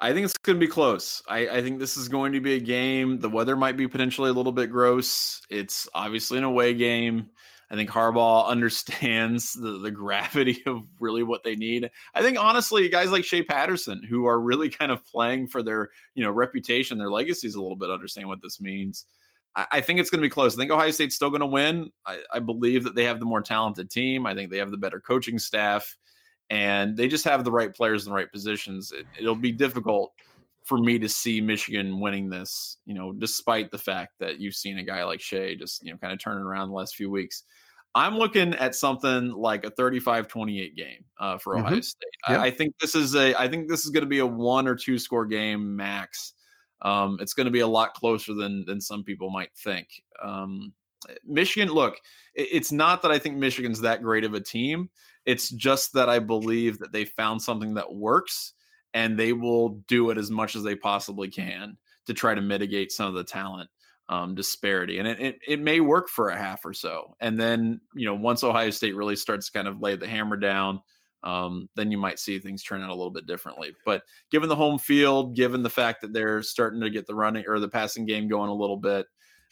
I 0.00 0.12
think 0.12 0.24
it's 0.24 0.36
going 0.38 0.58
to 0.58 0.66
be 0.66 0.70
close. 0.70 1.22
I, 1.28 1.48
I, 1.48 1.62
think 1.62 1.78
this 1.78 1.96
is 1.96 2.08
going 2.08 2.32
to 2.32 2.40
be 2.40 2.54
a 2.54 2.60
game. 2.60 3.20
The 3.20 3.28
weather 3.28 3.56
might 3.56 3.76
be 3.76 3.88
potentially 3.88 4.28
a 4.28 4.32
little 4.32 4.52
bit 4.52 4.70
gross. 4.70 5.40
It's 5.48 5.88
obviously 5.94 6.36
an 6.36 6.44
away 6.44 6.74
game. 6.74 7.30
I 7.74 7.76
think 7.76 7.90
Harbaugh 7.90 8.46
understands 8.48 9.52
the, 9.52 9.78
the 9.78 9.90
gravity 9.90 10.62
of 10.66 10.82
really 11.00 11.22
what 11.22 11.42
they 11.42 11.56
need. 11.56 11.90
I 12.14 12.22
think 12.22 12.38
honestly, 12.38 12.88
guys 12.88 13.10
like 13.10 13.24
Shea 13.24 13.42
Patterson, 13.42 14.02
who 14.02 14.26
are 14.26 14.40
really 14.40 14.68
kind 14.70 14.92
of 14.92 15.04
playing 15.04 15.48
for 15.48 15.62
their 15.62 15.90
you 16.14 16.24
know 16.24 16.30
reputation, 16.30 16.98
their 16.98 17.10
legacies 17.10 17.54
a 17.54 17.62
little 17.62 17.76
bit, 17.76 17.90
understand 17.90 18.28
what 18.28 18.42
this 18.42 18.60
means. 18.60 19.06
I, 19.56 19.66
I 19.72 19.80
think 19.80 19.98
it's 19.98 20.10
going 20.10 20.20
to 20.20 20.26
be 20.26 20.30
close. 20.30 20.54
I 20.54 20.58
think 20.58 20.70
Ohio 20.70 20.92
State's 20.92 21.16
still 21.16 21.30
going 21.30 21.40
to 21.40 21.46
win. 21.46 21.90
I, 22.06 22.20
I 22.32 22.38
believe 22.38 22.84
that 22.84 22.94
they 22.94 23.04
have 23.04 23.18
the 23.18 23.26
more 23.26 23.42
talented 23.42 23.90
team. 23.90 24.26
I 24.26 24.34
think 24.34 24.50
they 24.50 24.58
have 24.58 24.70
the 24.70 24.76
better 24.76 25.00
coaching 25.00 25.38
staff 25.38 25.96
and 26.50 26.96
they 26.96 27.08
just 27.08 27.24
have 27.24 27.44
the 27.44 27.50
right 27.50 27.74
players 27.74 28.06
in 28.06 28.10
the 28.10 28.16
right 28.16 28.30
positions. 28.30 28.92
It, 28.92 29.06
it'll 29.18 29.34
be 29.34 29.52
difficult 29.52 30.12
for 30.64 30.78
me 30.78 30.98
to 30.98 31.08
see 31.08 31.40
Michigan 31.40 32.00
winning 32.00 32.30
this, 32.30 32.78
you 32.86 32.94
know, 32.94 33.12
despite 33.12 33.70
the 33.70 33.78
fact 33.78 34.14
that 34.18 34.40
you've 34.40 34.54
seen 34.54 34.78
a 34.78 34.82
guy 34.82 35.04
like 35.04 35.20
Shea 35.20 35.56
just, 35.56 35.84
you 35.84 35.92
know, 35.92 35.98
kind 35.98 36.12
of 36.12 36.18
turning 36.18 36.42
around 36.42 36.68
the 36.68 36.74
last 36.74 36.96
few 36.96 37.10
weeks. 37.10 37.44
I'm 37.94 38.18
looking 38.18 38.54
at 38.54 38.74
something 38.74 39.30
like 39.30 39.64
a 39.64 39.70
35-28 39.70 40.76
game 40.76 41.04
uh, 41.20 41.38
for 41.38 41.56
Ohio 41.56 41.72
mm-hmm. 41.72 41.80
State. 41.80 42.10
Yeah. 42.28 42.40
I, 42.40 42.46
I, 42.46 42.50
think 42.50 42.74
this 42.80 42.94
is 42.94 43.14
a 43.14 43.38
I 43.40 43.48
think 43.48 43.68
this 43.68 43.84
is 43.84 43.90
going 43.90 44.02
to 44.02 44.08
be 44.08 44.18
a 44.18 44.26
one 44.26 44.66
or 44.66 44.74
two 44.74 44.98
score 44.98 45.26
game 45.26 45.76
max. 45.76 46.32
Um, 46.82 47.18
it's 47.20 47.34
going 47.34 47.46
to 47.46 47.52
be 47.52 47.60
a 47.60 47.66
lot 47.66 47.94
closer 47.94 48.34
than 48.34 48.64
than 48.66 48.80
some 48.80 49.04
people 49.04 49.30
might 49.30 49.54
think. 49.56 49.88
Um, 50.22 50.72
Michigan, 51.24 51.68
look, 51.68 51.96
it, 52.34 52.48
it's 52.50 52.72
not 52.72 53.02
that 53.02 53.12
I 53.12 53.18
think 53.18 53.36
Michigan's 53.36 53.80
that 53.82 54.02
great 54.02 54.24
of 54.24 54.34
a 54.34 54.40
team. 54.40 54.90
It's 55.24 55.48
just 55.50 55.92
that 55.94 56.08
I 56.08 56.18
believe 56.18 56.78
that 56.80 56.92
they 56.92 57.04
found 57.04 57.40
something 57.40 57.74
that 57.74 57.94
works 57.94 58.54
and 58.92 59.18
they 59.18 59.32
will 59.32 59.80
do 59.88 60.10
it 60.10 60.18
as 60.18 60.30
much 60.30 60.56
as 60.56 60.62
they 60.62 60.76
possibly 60.76 61.28
can 61.28 61.76
to 62.06 62.14
try 62.14 62.34
to 62.34 62.40
mitigate 62.40 62.92
some 62.92 63.08
of 63.08 63.14
the 63.14 63.24
talent 63.24 63.70
um, 64.08 64.34
disparity. 64.34 64.98
And 64.98 65.08
it, 65.08 65.20
it, 65.20 65.38
it, 65.46 65.60
may 65.60 65.80
work 65.80 66.08
for 66.08 66.28
a 66.28 66.36
half 66.36 66.64
or 66.64 66.74
so. 66.74 67.16
And 67.20 67.38
then, 67.38 67.80
you 67.94 68.06
know, 68.06 68.14
once 68.14 68.44
Ohio 68.44 68.70
State 68.70 68.94
really 68.94 69.16
starts 69.16 69.46
to 69.46 69.52
kind 69.52 69.66
of 69.66 69.80
lay 69.80 69.96
the 69.96 70.06
hammer 70.06 70.36
down, 70.36 70.80
um, 71.22 71.70
then 71.74 71.90
you 71.90 71.96
might 71.96 72.18
see 72.18 72.38
things 72.38 72.62
turn 72.62 72.82
out 72.82 72.90
a 72.90 72.94
little 72.94 73.10
bit 73.10 73.26
differently. 73.26 73.72
But 73.86 74.02
given 74.30 74.50
the 74.50 74.56
home 74.56 74.78
field, 74.78 75.34
given 75.34 75.62
the 75.62 75.70
fact 75.70 76.02
that 76.02 76.12
they're 76.12 76.42
starting 76.42 76.82
to 76.82 76.90
get 76.90 77.06
the 77.06 77.14
running 77.14 77.44
or 77.48 77.58
the 77.58 77.68
passing 77.68 78.04
game 78.04 78.28
going 78.28 78.50
a 78.50 78.54
little 78.54 78.76
bit, 78.76 79.06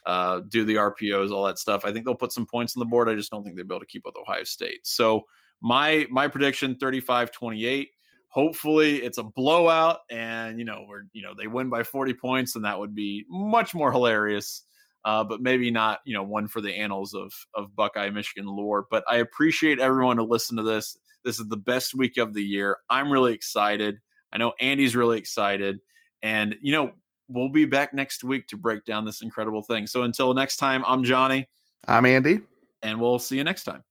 uh, 0.05 0.41
do 0.49 0.65
the 0.65 0.75
RPOs, 0.75 1.31
all 1.31 1.47
that 1.47 1.59
stuff, 1.59 1.85
I 1.85 1.93
think 1.93 2.05
they'll 2.05 2.15
put 2.15 2.33
some 2.33 2.45
points 2.45 2.77
on 2.77 2.81
the 2.81 2.87
board. 2.87 3.09
I 3.09 3.15
just 3.15 3.31
don't 3.31 3.43
think 3.43 3.57
they'll 3.57 3.65
be 3.65 3.75
able 3.75 3.81
to 3.81 3.87
keep 3.87 4.05
with 4.05 4.17
Ohio 4.17 4.45
State. 4.45 4.87
So, 4.87 5.23
my 5.65 6.07
my 6.11 6.27
prediction 6.27 6.75
35-28 6.75 7.87
hopefully 8.33 8.97
it's 8.97 9.19
a 9.19 9.23
blowout 9.23 10.01
and 10.11 10.59
you 10.59 10.65
know 10.65 10.85
we're 10.89 11.03
you 11.13 11.23
know 11.23 11.35
they 11.39 11.47
win 11.47 11.69
by 11.69 11.83
40 11.83 12.15
points 12.15 12.57
and 12.57 12.65
that 12.65 12.79
would 12.79 12.95
be 12.95 13.25
much 13.29 13.75
more 13.75 13.93
hilarious 13.93 14.65
uh, 15.05 15.23
but 15.23 15.41
maybe 15.41 15.71
not 15.71 16.01
you 16.05 16.15
know 16.15 16.23
one 16.23 16.49
for 16.49 16.61
the 16.61 16.73
annals 16.73 17.15
of 17.15 17.33
of 17.55 17.75
buckeye 17.77 18.11
michigan 18.11 18.47
lore 18.47 18.87
but 18.91 19.05
i 19.09 19.17
appreciate 19.17 19.79
everyone 19.79 20.17
to 20.17 20.25
listen 20.25 20.57
to 20.57 20.63
this. 20.63 20.97
This 21.25 21.39
is 21.39 21.47
the 21.47 21.57
best 21.57 21.95
week 21.95 22.17
of 22.17 22.35
the 22.35 22.43
year. 22.43 22.79
I'm 22.91 23.09
really 23.09 23.33
excited. 23.33 23.99
I 24.33 24.39
know 24.39 24.55
andy's 24.61 24.97
really 24.97 25.19
excited 25.19 25.79
and 26.23 26.57
you 26.63 26.73
know 26.73 26.93
we'll 27.29 27.51
be 27.51 27.67
back 27.67 27.95
next 27.95 28.25
week 28.25 28.49
to 28.49 28.57
break 28.57 28.85
down 28.85 29.05
this 29.05 29.23
incredible 29.23 29.63
thing. 29.63 29.87
So 29.87 30.03
until 30.03 30.33
next 30.35 30.57
time 30.57 30.85
i'm 30.87 31.05
johnny. 31.05 31.49
I'm 31.87 32.07
andy. 32.07 32.41
And 32.83 33.01
we'll 33.01 33.19
see 33.19 33.37
you 33.37 33.45
next 33.45 33.65
time 33.65 33.85